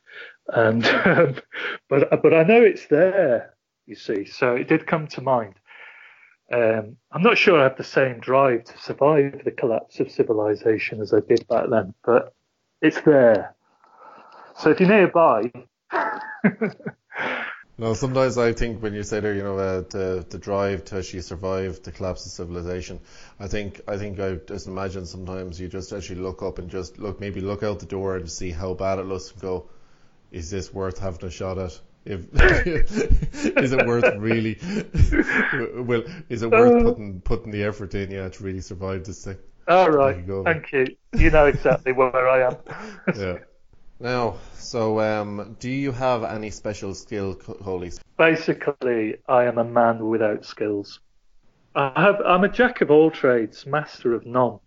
and 0.49 0.85
um, 0.87 1.37
but 1.89 2.23
but 2.23 2.35
I 2.35 2.43
know 2.43 2.63
it's 2.63 2.87
there. 2.87 3.55
You 3.87 3.97
see, 3.97 4.25
so 4.25 4.55
it 4.55 4.69
did 4.69 4.87
come 4.87 5.07
to 5.09 5.21
mind. 5.21 5.55
Um, 6.53 6.97
I'm 7.11 7.23
not 7.23 7.39
sure 7.39 7.59
I 7.59 7.65
have 7.65 7.77
the 7.77 7.85
same 7.85 8.21
drive 8.21 8.65
to 8.65 8.79
survive 8.79 9.43
the 9.45 9.51
collapse 9.51 10.01
of 10.01 10.11
civilization 10.11 11.01
as 11.01 11.15
I 11.15 11.21
did 11.21 11.47
back 11.49 11.71
then, 11.71 11.95
but 12.05 12.35
it's 12.81 13.01
there. 13.01 13.55
So 14.59 14.71
if 14.71 14.81
you're 14.81 14.89
nearby, 14.89 15.51
No, 17.79 17.95
sometimes 17.95 18.37
I 18.37 18.53
think 18.53 18.83
when 18.83 18.93
you 18.93 19.03
say 19.03 19.21
there, 19.21 19.35
you 19.35 19.43
know, 19.43 19.59
uh, 19.59 19.81
the 19.81 20.27
the 20.29 20.39
drive 20.39 20.85
to 20.87 20.99
actually 20.99 21.23
survive 21.23 21.83
the 21.83 21.91
collapse 21.91 22.27
of 22.27 22.33
civilization. 22.33 23.01
I 23.41 23.49
think 23.49 23.81
I 23.89 23.97
think 23.97 24.21
I 24.21 24.35
just 24.35 24.67
imagine 24.67 25.07
sometimes 25.07 25.59
you 25.59 25.69
just 25.69 25.93
actually 25.93 26.21
look 26.21 26.43
up 26.43 26.59
and 26.59 26.71
just 26.71 26.99
look 26.99 27.19
maybe 27.19 27.41
look 27.41 27.63
out 27.63 27.81
the 27.81 27.87
door 27.87 28.17
and 28.17 28.31
see 28.31 28.51
how 28.51 28.75
bad 28.75 28.99
it 28.99 29.07
looks 29.07 29.33
and 29.33 29.41
go, 29.41 29.71
is 30.31 30.51
this 30.51 30.73
worth 30.73 30.99
having 30.99 31.27
a 31.27 31.31
shot 31.31 31.59
at? 31.59 31.81
If 32.05 32.27
is 33.57 33.73
it 33.73 33.87
worth 33.87 34.17
really? 34.17 34.59
well, 35.83 36.03
is 36.29 36.43
it 36.43 36.51
worth 36.51 36.83
putting 36.83 37.21
putting 37.21 37.53
the 37.53 37.63
effort 37.63 37.95
in? 37.95 38.11
Yeah, 38.11 38.29
to 38.29 38.43
really 38.43 38.61
survive 38.61 39.05
this 39.05 39.25
thing. 39.25 39.39
all 39.69 39.91
right, 39.91 40.17
you 40.17 40.23
go. 40.23 40.45
thank 40.45 40.73
you. 40.73 40.87
You 41.17 41.31
know 41.31 41.47
exactly 41.47 41.93
where 41.93 42.29
I 42.29 42.49
am. 42.49 42.57
Yeah. 43.17 43.39
Now, 44.01 44.39
so 44.55 44.99
um, 44.99 45.57
do 45.61 45.71
you 45.71 45.93
have 45.93 46.25
any 46.25 46.51
special 46.51 46.93
skill, 46.93 47.37
Coley? 47.37 47.93
Basically, 48.19 49.19
I 49.29 49.45
am 49.45 49.59
a 49.59 49.65
man 49.65 50.09
without 50.09 50.45
skills. 50.45 50.99
I 51.77 51.93
have, 52.01 52.21
I'm 52.27 52.43
a 52.43 52.49
jack 52.49 52.81
of 52.81 52.91
all 52.91 53.13
trades, 53.13 53.65
master 53.65 54.13
of 54.15 54.27
none. 54.27 54.59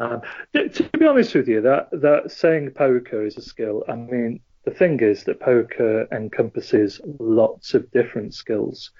Um, 0.00 0.22
to, 0.54 0.68
to 0.68 0.98
be 0.98 1.06
honest 1.06 1.36
with 1.36 1.46
you, 1.46 1.60
that, 1.60 1.88
that 1.92 2.32
saying 2.32 2.70
poker 2.70 3.24
is 3.24 3.36
a 3.36 3.42
skill. 3.42 3.84
I 3.86 3.94
mean, 3.94 4.40
the 4.64 4.70
thing 4.70 5.00
is 5.00 5.24
that 5.24 5.40
poker 5.40 6.06
encompasses 6.12 7.00
lots 7.18 7.74
of 7.74 7.90
different 7.90 8.34
skills. 8.34 8.90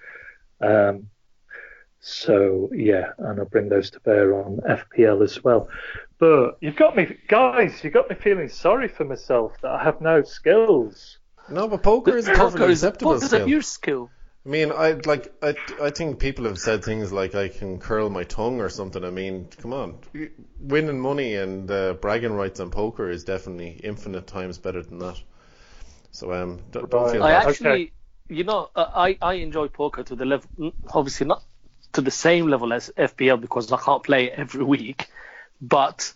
Um, 0.60 1.08
so 2.00 2.70
yeah, 2.72 3.10
and 3.18 3.38
I'll 3.38 3.46
bring 3.46 3.68
those 3.68 3.90
to 3.90 4.00
bear 4.00 4.34
on 4.34 4.60
FPL 4.66 5.22
as 5.22 5.44
well. 5.44 5.68
But 6.18 6.56
you've 6.60 6.76
got 6.76 6.96
me, 6.96 7.16
guys. 7.28 7.84
You've 7.84 7.92
got 7.92 8.08
me 8.08 8.16
feeling 8.16 8.48
sorry 8.48 8.88
for 8.88 9.04
myself 9.04 9.52
that 9.62 9.70
I 9.70 9.84
have 9.84 10.00
no 10.00 10.22
skills. 10.22 11.18
No, 11.50 11.68
but 11.68 11.82
poker 11.82 12.16
is 12.16 12.28
a 12.28 12.32
perfectly 12.32 12.60
Poker 12.60 12.70
is, 12.70 12.82
acceptable 12.82 13.12
poker's 13.14 13.28
skill. 13.28 13.42
a 13.42 13.46
huge 13.46 13.64
skill. 13.64 14.10
I 14.46 14.48
mean, 14.48 14.72
I 14.72 14.92
like 15.04 15.34
I 15.42 15.54
I 15.82 15.90
think 15.90 16.18
people 16.18 16.46
have 16.46 16.58
said 16.58 16.82
things 16.82 17.12
like 17.12 17.34
I 17.34 17.48
can 17.48 17.78
curl 17.78 18.08
my 18.08 18.24
tongue 18.24 18.60
or 18.60 18.70
something. 18.70 19.04
I 19.04 19.10
mean, 19.10 19.48
come 19.58 19.74
on, 19.74 19.98
winning 20.58 21.00
money 21.00 21.34
and 21.34 21.70
uh, 21.70 21.94
bragging 21.94 22.32
rights 22.32 22.60
on 22.60 22.70
poker 22.70 23.10
is 23.10 23.24
definitely 23.24 23.80
infinite 23.84 24.26
times 24.26 24.56
better 24.56 24.82
than 24.82 24.98
that. 25.00 25.20
So 26.12 26.32
um, 26.32 26.60
don't, 26.70 26.88
don't 26.90 27.08
feel 27.08 27.22
I 27.22 27.32
bad. 27.42 27.44
actually, 27.44 27.92
you 28.28 28.44
know, 28.44 28.70
uh, 28.74 28.90
I 28.94 29.18
I 29.20 29.34
enjoy 29.34 29.68
poker 29.68 30.02
to 30.04 30.16
the 30.16 30.24
level, 30.24 30.72
obviously 30.92 31.26
not 31.26 31.42
to 31.92 32.00
the 32.00 32.10
same 32.10 32.46
level 32.48 32.72
as 32.72 32.90
FPL 32.96 33.36
because 33.36 33.70
I 33.72 33.78
can't 33.78 34.02
play 34.02 34.26
it 34.26 34.34
every 34.38 34.64
week, 34.64 35.08
but 35.60 36.12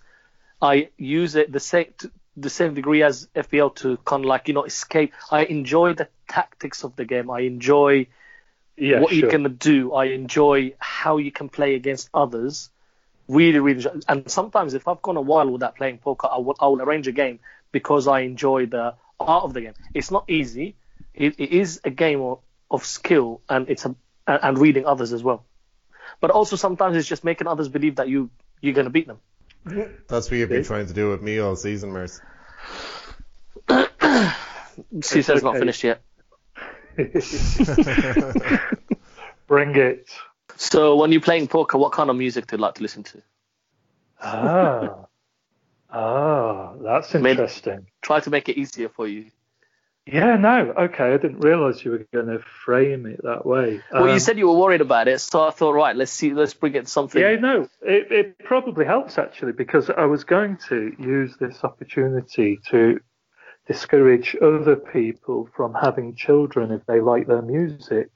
I 0.61 0.91
use 0.99 1.37
it 1.37 1.53
the 1.53 1.61
same 1.61 1.93
to 1.99 2.13
the 2.37 2.51
same 2.51 2.75
degree 2.75 3.03
as 3.03 3.29
FPL 3.35 3.71
to 3.71 3.99
kind 3.99 4.25
of 4.25 4.29
like 4.29 4.49
you 4.49 4.55
know 4.55 4.65
escape. 4.65 5.15
I 5.31 5.45
enjoy 5.45 5.95
the 5.95 6.09
tactics 6.29 6.85
of 6.85 6.97
the 6.97 7.05
game. 7.05 7.31
I 7.31 7.41
enjoy 7.41 8.09
Yeah, 8.77 8.93
what 8.93 9.13
sure. 9.13 9.15
you 9.15 9.25
can 9.25 9.57
do. 9.57 9.93
I 9.95 10.07
enjoy 10.07 10.75
how 10.79 11.17
you 11.19 11.33
can 11.33 11.49
play 11.49 11.75
against 11.75 12.11
others. 12.15 12.71
Really, 13.29 13.61
really, 13.61 13.79
enjoy- 13.79 14.01
and 14.09 14.31
sometimes 14.31 14.75
if 14.75 14.89
I've 14.89 15.03
gone 15.03 15.17
a 15.17 15.23
while 15.23 15.51
without 15.51 15.77
playing 15.77 15.99
poker, 15.99 16.29
I 16.31 16.39
will, 16.39 16.57
I 16.61 16.67
will 16.69 16.83
arrange 16.83 17.09
a 17.09 17.13
game 17.13 17.41
because 17.73 18.07
I 18.09 18.21
enjoy 18.21 18.67
the 18.67 18.95
art 19.21 19.45
of 19.45 19.55
the 19.55 19.61
game. 19.61 19.75
It's 19.95 20.11
not 20.11 20.29
easy. 20.29 20.77
It, 21.15 21.39
it 21.39 21.51
is 21.51 21.81
a 21.85 21.91
game 21.91 22.21
of, 22.21 22.41
of 22.71 22.85
skill, 22.85 23.41
and 23.49 23.69
it's 23.69 23.85
a 23.85 23.95
and, 24.27 24.41
and 24.43 24.59
reading 24.59 24.87
others 24.87 25.13
as 25.13 25.23
well. 25.23 25.45
But 26.21 26.31
also 26.31 26.57
sometimes 26.57 26.97
it's 26.97 27.09
just 27.09 27.25
making 27.25 27.47
others 27.47 27.69
believe 27.69 27.97
that 27.97 28.09
you 28.09 28.31
you're 28.61 28.75
gonna 28.75 28.91
beat 28.91 29.07
them. 29.07 29.19
That's 30.09 30.31
what 30.31 30.37
you've 30.37 30.49
been 30.49 30.65
trying 30.65 30.87
to 30.87 30.93
do 30.93 31.11
with 31.11 31.23
me 31.23 31.39
all 31.39 31.57
season, 31.57 31.93
Mers. 31.93 32.21
She 35.05 35.23
says 35.23 35.41
not 35.45 35.51
okay. 35.51 35.61
finished 35.61 35.85
yet. 35.85 36.03
Bring 39.47 39.77
it. 39.77 40.11
So 40.57 40.97
when 40.97 41.13
you're 41.13 41.21
playing 41.21 41.47
poker, 41.47 41.79
what 41.79 41.93
kind 41.93 42.11
of 42.11 42.17
music 42.17 42.49
do 42.49 42.57
you 42.57 42.63
like 42.63 42.75
to 42.75 42.83
listen 42.83 43.05
to? 43.05 43.23
Ah. 44.21 45.07
Ah, 45.95 46.75
that's 46.83 47.15
interesting. 47.15 47.87
Try 48.03 48.21
to 48.21 48.31
make 48.31 48.49
it 48.49 48.59
easier 48.59 48.89
for 48.89 49.07
you. 49.07 49.27
Yeah, 50.07 50.37
no, 50.37 50.75
okay. 50.77 51.15
I 51.15 51.17
didn't 51.17 51.41
realise 51.41 51.83
you 51.85 51.93
were 51.93 52.07
going 52.13 52.27
to 52.27 52.41
frame 52.41 53.07
it 53.07 53.23
that 53.23 53.47
way. 53.47 53.81
well, 53.93 54.09
you 54.09 54.15
Um, 54.15 54.19
said 54.21 54.37
you 54.39 54.49
were 54.49 54.59
worried 54.59 54.83
about 54.83 55.09
it, 55.09 55.21
so 55.21 55.47
I 55.47 55.51
thought, 55.51 55.73
right, 55.73 55.97
let's 55.97 56.13
see, 56.13 56.35
let's 56.35 56.53
bring 56.53 56.75
it 56.75 56.89
something. 56.89 57.23
Yeah, 57.23 57.37
no, 57.37 57.69
it, 57.81 58.13
it 58.13 58.39
probably 58.41 58.85
helps 58.85 59.17
actually 59.17 59.53
because 59.53 59.89
I 59.89 60.05
was 60.05 60.25
going 60.25 60.59
to 60.69 60.93
use 60.99 61.37
this 61.39 61.65
opportunity 61.65 62.59
to 62.71 63.01
discourage 63.67 64.37
other 64.43 64.77
people 64.77 65.49
from 65.57 65.73
having 65.73 66.17
children 66.17 66.71
if 66.71 66.85
they 66.87 67.01
like 67.01 67.27
their 67.27 67.41
music. 67.43 68.11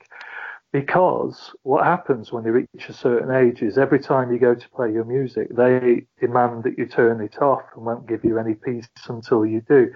Because 0.72 1.54
what 1.62 1.84
happens 1.84 2.30
when 2.30 2.44
they 2.44 2.50
reach 2.50 2.88
a 2.88 2.92
certain 2.92 3.34
age 3.34 3.62
is 3.62 3.78
every 3.78 3.98
time 3.98 4.30
you 4.30 4.38
go 4.38 4.54
to 4.54 4.68
play 4.70 4.92
your 4.92 5.04
music, 5.04 5.48
they 5.54 6.04
demand 6.20 6.64
that 6.64 6.76
you 6.76 6.86
turn 6.86 7.22
it 7.22 7.40
off 7.40 7.62
and 7.74 7.86
won't 7.86 8.06
give 8.06 8.22
you 8.22 8.38
any 8.38 8.54
peace 8.54 8.88
until 9.08 9.46
you 9.46 9.62
do. 9.62 9.90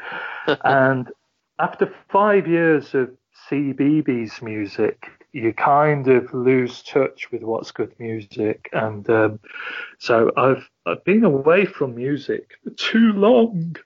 and 0.65 1.11
after 1.59 1.93
five 2.11 2.47
years 2.47 2.95
of 2.95 3.11
CBeebies 3.51 4.41
music, 4.41 5.11
you 5.33 5.53
kind 5.53 6.09
of 6.09 6.33
lose 6.33 6.83
touch 6.83 7.31
with 7.31 7.43
what's 7.43 7.71
good 7.71 7.95
music. 7.99 8.69
And 8.73 9.09
um, 9.11 9.41
so 9.99 10.31
I've 10.37 10.69
I've 10.87 11.05
been 11.05 11.25
away 11.25 11.65
from 11.65 11.95
music 11.95 12.53
for 12.65 12.71
too 12.71 13.13
long. 13.13 13.77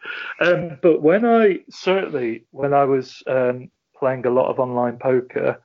Um, 0.41 0.79
but 0.83 1.03
when 1.03 1.25
I 1.25 1.61
certainly 1.71 2.45
when 2.51 2.75
I 2.75 2.85
was 2.85 3.23
um, 3.27 3.71
playing 3.99 4.27
a 4.27 4.31
lot 4.31 4.51
of 4.51 4.59
online 4.59 4.99
poker, 4.99 5.61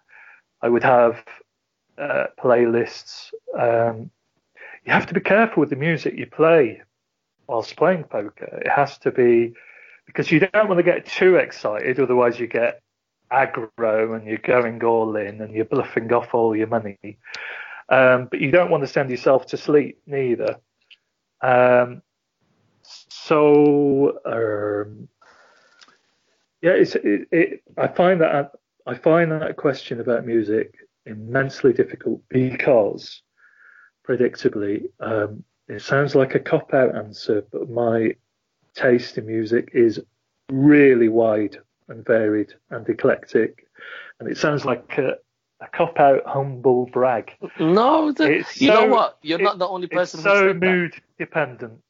I 0.62 0.70
would 0.70 0.84
have 0.84 1.24
uh, 1.97 2.28
playlists. 2.39 3.32
Um, 3.57 4.12
you 4.86 4.91
have 4.91 5.07
to 5.07 5.14
be 5.14 5.20
careful 5.20 5.62
with 5.62 5.70
the 5.70 5.76
music 5.76 6.16
you 6.18 6.26
play 6.26 6.82
whilst 7.47 7.76
playing 7.76 8.03
poker. 8.05 8.62
It 8.66 8.70
has 8.70 8.97
to 8.99 9.12
be 9.12 9.53
because 10.05 10.32
you 10.32 10.39
don't 10.39 10.68
want 10.68 10.80
to 10.80 10.84
get 10.84 11.05
too 11.05 11.36
excited, 11.36 11.99
otherwise 11.99 12.39
you 12.39 12.47
get 12.47 12.82
aggro 13.32 14.16
and 14.16 14.28
you're 14.28 14.38
going 14.38 14.84
all 14.84 15.16
in 15.16 15.41
and 15.41 15.53
you're 15.53 15.66
bluffing 15.66 16.12
off 16.12 16.34
all 16.34 16.55
your 16.55 16.68
money. 16.68 16.97
Um, 17.89 18.28
but 18.30 18.41
you 18.41 18.51
don't 18.51 18.72
want 18.72 18.84
to 18.84 18.88
send 18.88 19.09
yourself 19.09 19.47
to 19.47 19.57
sleep 19.57 20.01
neither. 20.05 20.57
Um, 21.41 22.01
so 22.84 24.20
um, 24.26 25.07
yeah, 26.62 26.72
it, 26.72 27.28
it, 27.32 27.64
I 27.78 27.88
find 27.88 28.22
that 28.22 28.51
I 28.88 28.95
find 28.95 29.32
that 29.32 29.57
question 29.57 29.99
about 29.99 30.25
music 30.25 30.75
immensely 31.05 31.73
difficult 31.73 32.21
because, 32.29 33.21
predictably, 34.07 34.86
um, 34.99 35.43
it 35.67 35.82
sounds 35.82 36.15
like 36.15 36.36
a 36.36 36.39
cop 36.39 36.73
out 36.73 36.95
answer, 36.95 37.43
but 37.51 37.69
my 37.69 38.15
taste 38.75 39.17
in 39.17 39.25
music 39.25 39.69
is 39.73 39.99
really 40.49 41.07
wide 41.09 41.57
and 41.88 42.05
varied 42.05 42.53
and 42.69 42.88
eclectic. 42.89 43.67
And 44.19 44.29
it 44.29 44.38
sounds 44.38 44.65
like 44.65 44.97
a, 44.97 45.15
a 45.61 45.67
cop 45.67 45.99
out, 45.99 46.23
humble 46.25 46.88
brag. 46.88 47.32
No, 47.59 48.11
the, 48.11 48.32
It's 48.39 48.59
you 48.61 48.67
so- 48.69 48.73
know 48.82 48.88
what? 48.88 49.17
You're 49.21 49.39
it- 49.39 49.43
not 49.43 49.59
the 49.59 49.67
only 49.67 49.86
It's 49.88 49.95
person 49.95 50.19
who 50.19 50.23
so 50.23 50.47
said 50.47 50.59
that. 50.59 50.65
mood 50.65 50.93
dependent. 51.17 51.82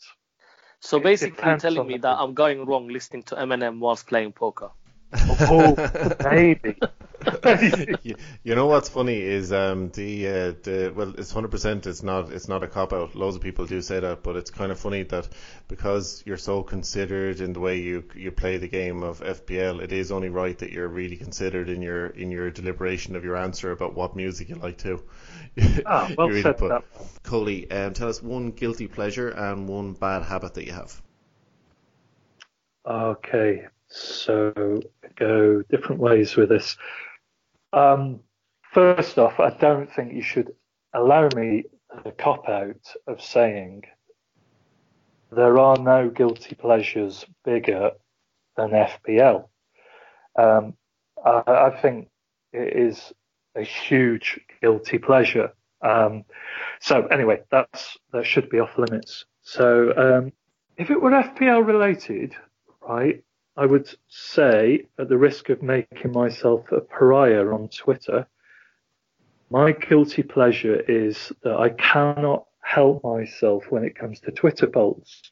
So 0.80 1.00
basically, 1.00 1.48
you're 1.48 1.58
telling 1.60 1.88
me 1.88 1.98
that. 2.00 2.18
I'm 2.20 2.34
going 2.34 2.66
wrong 2.66 2.88
listening 2.88 3.22
to 3.24 3.36
Eminem 3.36 3.78
whilst 3.80 4.08
playing 4.08 4.32
poker. 4.34 4.72
Oh, 5.48 5.76
you, 8.04 8.16
you 8.44 8.56
know 8.56 8.66
what's 8.66 8.90
funny 8.90 9.22
is 9.22 9.52
um 9.54 9.90
the 9.90 10.28
uh, 10.28 10.54
the 10.64 10.92
well 10.96 11.14
it's 11.18 11.32
hundred 11.32 11.52
percent 11.52 11.86
it's 11.86 12.02
not 12.02 12.32
it's 12.32 12.48
not 12.48 12.64
a 12.64 12.68
cop 12.68 12.94
out. 12.94 13.14
Loads 13.16 13.36
of 13.36 13.42
people 13.44 13.66
do 13.66 13.82
say 13.82 14.00
that, 14.00 14.24
but 14.24 14.36
it's 14.36 14.50
kind 14.50 14.72
of 14.72 14.80
funny 14.80 15.04
that 15.04 15.28
because 15.68 16.24
you're 16.26 16.38
so 16.38 16.64
considered 16.64 17.40
in 17.40 17.54
the 17.54 17.60
way 17.60 17.80
you 17.80 18.04
you 18.16 18.32
play 18.32 18.58
the 18.58 18.68
game 18.68 19.04
of 19.04 19.22
FPL, 19.22 19.80
it 19.82 19.92
is 19.92 20.12
only 20.12 20.30
right 20.30 20.58
that 20.60 20.72
you're 20.72 20.88
really 20.88 21.18
considered 21.18 21.70
in 21.70 21.82
your 21.82 22.08
in 22.08 22.32
your 22.32 22.50
deliberation 22.50 23.16
of 23.16 23.24
your 23.24 23.36
answer 23.38 23.72
about 23.72 23.94
what 23.94 24.16
music 24.16 24.50
you 24.50 24.56
like 24.56 24.78
to. 24.80 25.04
Ah, 25.86 26.10
well 26.18 26.30
really 26.30 26.42
said 26.42 26.58
put- 26.58 26.70
that. 26.70 26.84
Coley, 27.24 27.70
um, 27.70 27.94
tell 27.94 28.10
us 28.10 28.22
one 28.24 28.52
guilty 28.52 28.88
pleasure 28.88 29.30
and 29.30 29.68
one 29.68 29.94
bad 29.94 30.24
habit 30.24 30.54
that 30.56 30.66
you 30.66 30.74
have. 30.74 31.02
Okay, 32.86 33.68
so 33.92 34.82
go 35.16 35.62
different 35.70 36.02
ways 36.02 36.36
with 36.36 36.50
this. 36.50 36.78
Um, 37.74 38.22
first 38.74 39.18
off, 39.18 39.40
I 39.40 39.52
don't 39.52 39.92
think 39.94 40.14
you 40.14 40.22
should 40.22 40.54
allow 40.94 41.30
me 41.36 41.66
the 42.04 42.12
cop 42.12 42.48
out 42.48 42.94
of 43.08 43.22
saying 43.22 43.84
there 45.32 45.60
are 45.60 45.78
no 45.78 46.10
guilty 46.10 46.56
pleasures 46.56 47.26
bigger 47.44 47.92
than 48.58 48.70
FPL. 48.72 49.48
Um, 50.38 50.74
I, 51.24 51.44
I 51.48 51.80
think 51.82 52.10
it 52.54 52.76
is 52.76 53.14
a 53.56 53.64
huge 53.64 54.40
guilty 54.62 54.98
pleasure. 54.98 55.52
Um, 55.82 56.24
so 56.80 57.08
anyway, 57.08 57.42
that's 57.50 57.98
that 58.14 58.26
should 58.26 58.50
be 58.50 58.60
off 58.60 58.78
limits. 58.78 59.26
So 59.42 59.94
um, 59.98 60.32
if 60.78 60.90
it 60.90 61.02
were 61.02 61.12
FPL 61.12 61.66
related, 61.66 62.36
right, 62.88 63.24
I 63.58 63.66
would 63.66 63.94
say, 64.08 64.88
at 64.98 65.10
the 65.10 65.18
risk 65.18 65.50
of 65.50 65.62
making 65.62 66.14
myself 66.14 66.72
a 66.72 66.82
pariah 66.82 67.46
on 67.48 67.68
Twitter, 67.68 68.28
my 69.50 69.74
guilty 69.74 70.24
pleasure 70.24 70.80
is 70.88 71.34
that 71.44 71.58
I 71.58 71.70
cannot 71.70 72.46
help 72.62 73.04
myself 73.04 73.66
when 73.70 73.84
it 73.84 73.96
comes 73.96 74.22
to 74.22 74.32
Twitter 74.32 74.68
polls. 74.68 75.32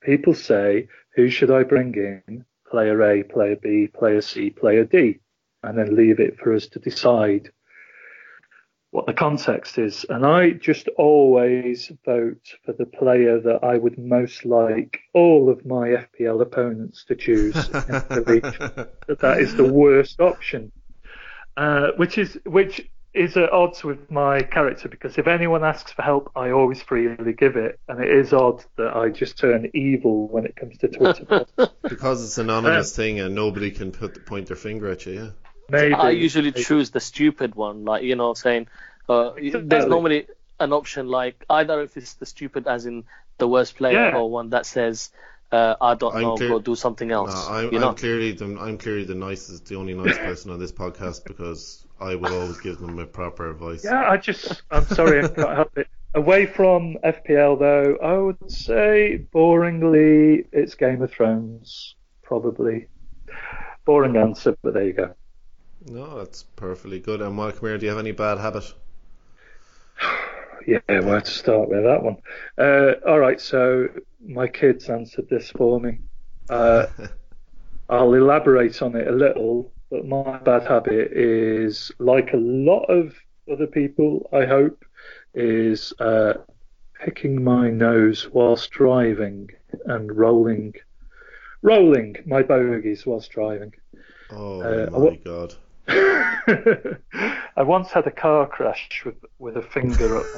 People 0.00 0.34
say, 0.34 0.88
who 1.16 1.28
should 1.28 1.50
I 1.50 1.64
bring 1.64 1.94
in? 1.94 2.44
Player 2.70 3.02
A, 3.02 3.22
player 3.24 3.56
B, 3.56 3.88
player 3.88 4.20
C, 4.20 4.50
player 4.50 4.84
D, 4.84 5.18
and 5.62 5.76
then 5.76 5.96
leave 5.96 6.20
it 6.20 6.38
for 6.38 6.54
us 6.54 6.66
to 6.68 6.78
decide 6.78 7.50
what 8.92 9.06
the 9.06 9.14
context 9.14 9.78
is. 9.78 10.04
And 10.08 10.24
I 10.24 10.50
just 10.50 10.86
always 10.96 11.90
vote 12.04 12.46
for 12.64 12.74
the 12.74 12.84
player 12.84 13.40
that 13.40 13.64
I 13.64 13.78
would 13.78 13.98
most 13.98 14.44
like 14.44 15.00
all 15.14 15.48
of 15.48 15.64
my 15.66 15.88
FPL 15.88 16.42
opponents 16.42 17.04
to 17.06 17.16
choose 17.16 17.56
in 17.56 17.72
the 17.72 18.24
league. 19.08 19.18
That 19.18 19.40
is 19.40 19.56
the 19.56 19.64
worst 19.64 20.20
option. 20.20 20.70
Uh, 21.56 21.88
which 21.96 22.16
is 22.16 22.38
which 22.44 22.88
is 23.14 23.36
at 23.36 23.52
odds 23.52 23.84
with 23.84 24.10
my 24.10 24.40
character 24.40 24.88
because 24.88 25.18
if 25.18 25.26
anyone 25.26 25.64
asks 25.64 25.92
for 25.92 26.02
help, 26.02 26.30
I 26.34 26.50
always 26.50 26.82
freely 26.82 27.32
give 27.34 27.56
it, 27.56 27.78
and 27.88 28.02
it 28.02 28.10
is 28.10 28.32
odd 28.32 28.64
that 28.76 28.96
I 28.96 29.10
just 29.10 29.38
turn 29.38 29.70
evil 29.74 30.28
when 30.28 30.46
it 30.46 30.56
comes 30.56 30.78
to 30.78 30.88
Twitter. 30.88 31.46
because 31.82 32.24
it's 32.24 32.38
an 32.38 32.48
anonymous 32.48 32.94
thing 32.96 33.20
and 33.20 33.34
nobody 33.34 33.70
can 33.70 33.92
put 33.92 34.24
point 34.26 34.48
their 34.48 34.56
finger 34.56 34.90
at 34.90 35.04
you. 35.06 35.12
Yeah. 35.12 35.30
Maybe 35.72 35.94
I 35.94 36.10
usually 36.10 36.50
maybe. 36.50 36.62
choose 36.64 36.90
the 36.90 37.00
stupid 37.00 37.54
one, 37.54 37.84
like 37.84 38.02
you 38.04 38.14
know, 38.16 38.30
I'm 38.30 38.34
saying 38.34 38.66
uh, 39.08 39.32
there's 39.36 39.86
normally 39.86 40.26
an 40.60 40.72
option 40.72 41.08
like 41.08 41.44
either 41.50 41.80
if 41.82 41.96
it's 41.96 42.14
the 42.14 42.26
stupid 42.26 42.66
as 42.66 42.86
in 42.86 43.04
the 43.38 43.48
worst 43.48 43.76
player, 43.76 43.94
Yeah. 44.10 44.16
or 44.16 44.30
one 44.30 44.50
that 44.50 44.66
says 44.66 45.10
uh, 45.50 45.74
I 45.80 45.94
don't 45.94 46.14
I'm 46.14 46.22
know, 46.22 46.36
clear- 46.36 46.48
go 46.50 46.58
do 46.60 46.74
something 46.74 47.08
No, 47.08 47.26
else. 47.26 47.48
I'm, 47.48 47.72
you 47.72 47.78
know, 47.78 47.88
I'm 47.90 47.94
clearly 47.96 48.32
the 48.32 48.44
I'm 48.60 48.78
clearly 48.78 49.04
the 49.04 49.14
nicest, 49.14 49.66
the 49.66 49.76
only 49.76 49.94
nice 49.94 50.16
person 50.18 50.50
on 50.50 50.58
this 50.58 50.72
podcast 50.72 51.24
because 51.30 51.84
I 52.00 52.14
will 52.14 52.34
always 52.40 52.58
give 52.60 52.78
them 52.78 52.96
my 52.96 53.04
proper 53.04 53.50
advice. 53.50 53.84
Yeah, 53.84 54.08
I 54.10 54.16
just, 54.16 54.62
I'm 54.70 54.84
sorry, 54.86 55.24
I 55.24 55.28
can't 55.28 55.54
help 55.56 55.76
it. 55.78 55.88
Away 56.14 56.46
from 56.46 56.96
FPL 57.04 57.58
though, 57.58 57.96
I 58.02 58.16
would 58.18 58.50
say 58.50 59.24
boringly, 59.34 60.46
it's 60.52 60.74
Game 60.74 61.00
of 61.02 61.10
Thrones, 61.10 61.94
probably. 62.22 62.88
Boring 63.84 64.16
answer, 64.16 64.56
but 64.62 64.74
there 64.74 64.84
you 64.86 64.92
go. 64.92 65.14
No, 65.86 66.16
that's 66.18 66.42
perfectly 66.42 66.98
good. 66.98 67.20
And 67.22 67.36
come 67.36 67.68
here. 67.68 67.78
Do 67.78 67.84
you 67.86 67.90
have 67.90 67.98
any 68.00 68.10
bad 68.12 68.38
habit? 68.38 68.74
Yeah, 70.66 71.00
where 71.00 71.20
to 71.20 71.30
start 71.30 71.68
with 71.68 71.82
that 71.82 72.02
one? 72.04 72.16
Uh, 72.56 72.92
all 73.08 73.18
right, 73.18 73.40
so 73.40 73.88
my 74.24 74.46
kids 74.46 74.88
answered 74.88 75.26
this 75.28 75.50
for 75.50 75.80
me. 75.80 75.98
Uh, 76.48 76.84
I'll 77.88 78.14
elaborate 78.14 78.82
on 78.82 78.96
it 78.96 79.06
a 79.06 79.12
little, 79.12 79.72
but 79.90 80.06
my 80.06 80.38
bad 80.38 80.66
habit 80.66 81.12
is, 81.12 81.92
like 81.98 82.32
a 82.32 82.36
lot 82.38 82.84
of 82.86 83.14
other 83.50 83.66
people, 83.66 84.28
I 84.32 84.46
hope, 84.46 84.84
is 85.34 85.92
uh, 86.00 86.34
picking 87.04 87.42
my 87.44 87.70
nose 87.70 88.28
whilst 88.30 88.70
driving 88.72 89.48
and 89.86 90.16
rolling, 90.16 90.74
rolling 91.62 92.16
my 92.26 92.42
bogies 92.42 93.06
whilst 93.06 93.32
driving. 93.32 93.74
Oh 94.30 94.64
Uh, 94.64 94.86
my 94.88 95.14
god. 95.14 95.54
I 95.88 97.62
once 97.62 97.90
had 97.90 98.06
a 98.06 98.10
car 98.10 98.46
crash 98.48 99.02
with 99.04 99.16
with 99.38 99.56
a 99.56 99.62
finger 99.62 100.16
up. 100.18 100.30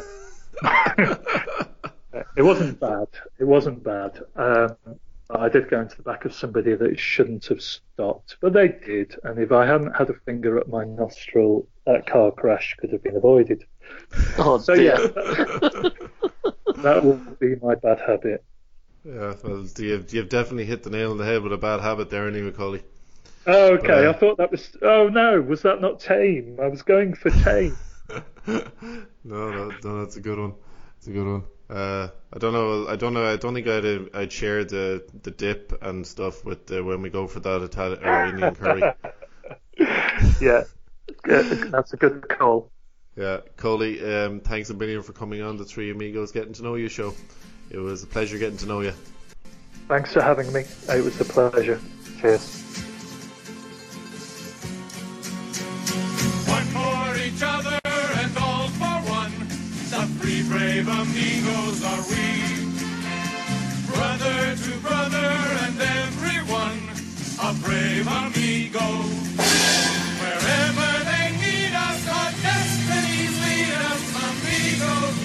it 2.36 2.42
wasn't 2.42 2.80
bad. 2.80 3.08
It 3.38 3.44
wasn't 3.44 3.82
bad. 3.82 4.20
Um, 4.36 4.76
I 5.30 5.48
did 5.48 5.70
go 5.70 5.80
into 5.80 5.96
the 5.96 6.02
back 6.02 6.24
of 6.24 6.34
somebody 6.34 6.74
that 6.74 6.98
shouldn't 6.98 7.46
have 7.46 7.62
stopped, 7.62 8.36
but 8.40 8.52
they 8.52 8.68
did. 8.68 9.16
And 9.24 9.38
if 9.38 9.52
I 9.52 9.66
hadn't 9.66 9.96
had 9.96 10.10
a 10.10 10.14
finger 10.26 10.58
up 10.58 10.68
my 10.68 10.84
nostril, 10.84 11.68
that 11.86 12.06
car 12.06 12.30
crash 12.30 12.76
could 12.78 12.92
have 12.92 13.02
been 13.02 13.16
avoided. 13.16 13.64
Oh, 14.36 14.58
So 14.58 14.74
dear. 14.74 14.94
yeah, 14.94 15.08
that 16.76 17.04
will 17.04 17.24
be 17.40 17.56
my 17.56 17.74
bad 17.74 18.00
habit. 18.00 18.44
Yeah, 19.04 19.34
well, 19.42 19.66
you've, 19.78 20.12
you've 20.12 20.28
definitely 20.28 20.64
hit 20.66 20.82
the 20.82 20.90
nail 20.90 21.10
on 21.12 21.18
the 21.18 21.24
head 21.24 21.42
with 21.42 21.52
a 21.52 21.58
bad 21.58 21.80
habit 21.80 22.10
there, 22.10 22.26
anyway, 22.28 22.50
Coley. 22.52 22.82
Oh, 23.46 23.74
okay, 23.74 23.86
But, 23.86 24.06
uh, 24.06 24.10
I 24.10 24.12
thought 24.14 24.38
that 24.38 24.50
was. 24.50 24.76
Oh 24.82 25.08
no, 25.08 25.40
was 25.40 25.62
that 25.62 25.80
not 25.80 26.00
tame? 26.00 26.58
I 26.62 26.68
was 26.68 26.82
going 26.82 27.14
for 27.14 27.30
tame. 27.30 27.76
no, 28.46 28.62
no, 29.24 29.72
no, 29.82 30.00
that's 30.00 30.16
a 30.16 30.20
good 30.20 30.38
one. 30.38 30.54
It's 30.98 31.06
a 31.06 31.10
good 31.10 31.26
one. 31.26 31.44
Uh, 31.68 32.08
I 32.32 32.38
don't 32.38 32.52
know. 32.52 32.88
I 32.88 32.96
don't 32.96 33.14
know. 33.14 33.24
I 33.24 33.36
don't 33.36 33.54
think 33.54 33.66
I'd 33.66 34.14
I'd 34.14 34.32
share 34.32 34.64
the 34.64 35.04
the 35.22 35.30
dip 35.30 35.78
and 35.82 36.06
stuff 36.06 36.44
with 36.44 36.66
the, 36.66 36.82
when 36.82 37.02
we 37.02 37.10
go 37.10 37.26
for 37.26 37.40
that 37.40 37.62
Italian 37.62 38.04
or 38.04 38.24
Indian 38.26 38.54
curry. 38.54 38.82
yeah, 40.40 40.64
that's 41.24 41.92
a 41.92 41.96
good 41.96 42.28
call. 42.28 42.70
Yeah, 43.16 43.40
Coley, 43.56 44.02
um, 44.04 44.40
thanks 44.40 44.70
a 44.70 44.74
million 44.74 45.02
for 45.02 45.12
coming 45.12 45.40
on 45.40 45.56
the 45.56 45.64
Three 45.64 45.90
Amigos 45.90 46.32
Getting 46.32 46.52
to 46.54 46.62
Know 46.64 46.74
You 46.74 46.88
show. 46.88 47.14
It 47.70 47.78
was 47.78 48.02
a 48.02 48.06
pleasure 48.06 48.38
getting 48.38 48.58
to 48.58 48.66
know 48.66 48.80
you. 48.80 48.92
Thanks 49.88 50.12
for 50.12 50.20
having 50.20 50.52
me. 50.52 50.64
It 50.88 51.04
was 51.04 51.20
a 51.20 51.24
pleasure. 51.24 51.80
Cheers. 52.20 52.93
brave 60.74 60.88
amigos 60.88 61.84
are 61.84 62.02
we. 62.10 62.26
Brother 63.86 64.56
to 64.56 64.78
brother 64.78 65.30
and 65.64 65.80
everyone, 65.80 66.80
a 67.40 67.54
brave 67.62 68.08
amigo. 68.08 68.86
Wherever 70.18 70.90
they 71.10 71.30
need 71.38 71.74
us, 71.74 72.08
our 72.08 72.32
destinies 72.42 73.34
lead 73.44 73.74
us, 73.86 74.02
amigos. 74.26 75.23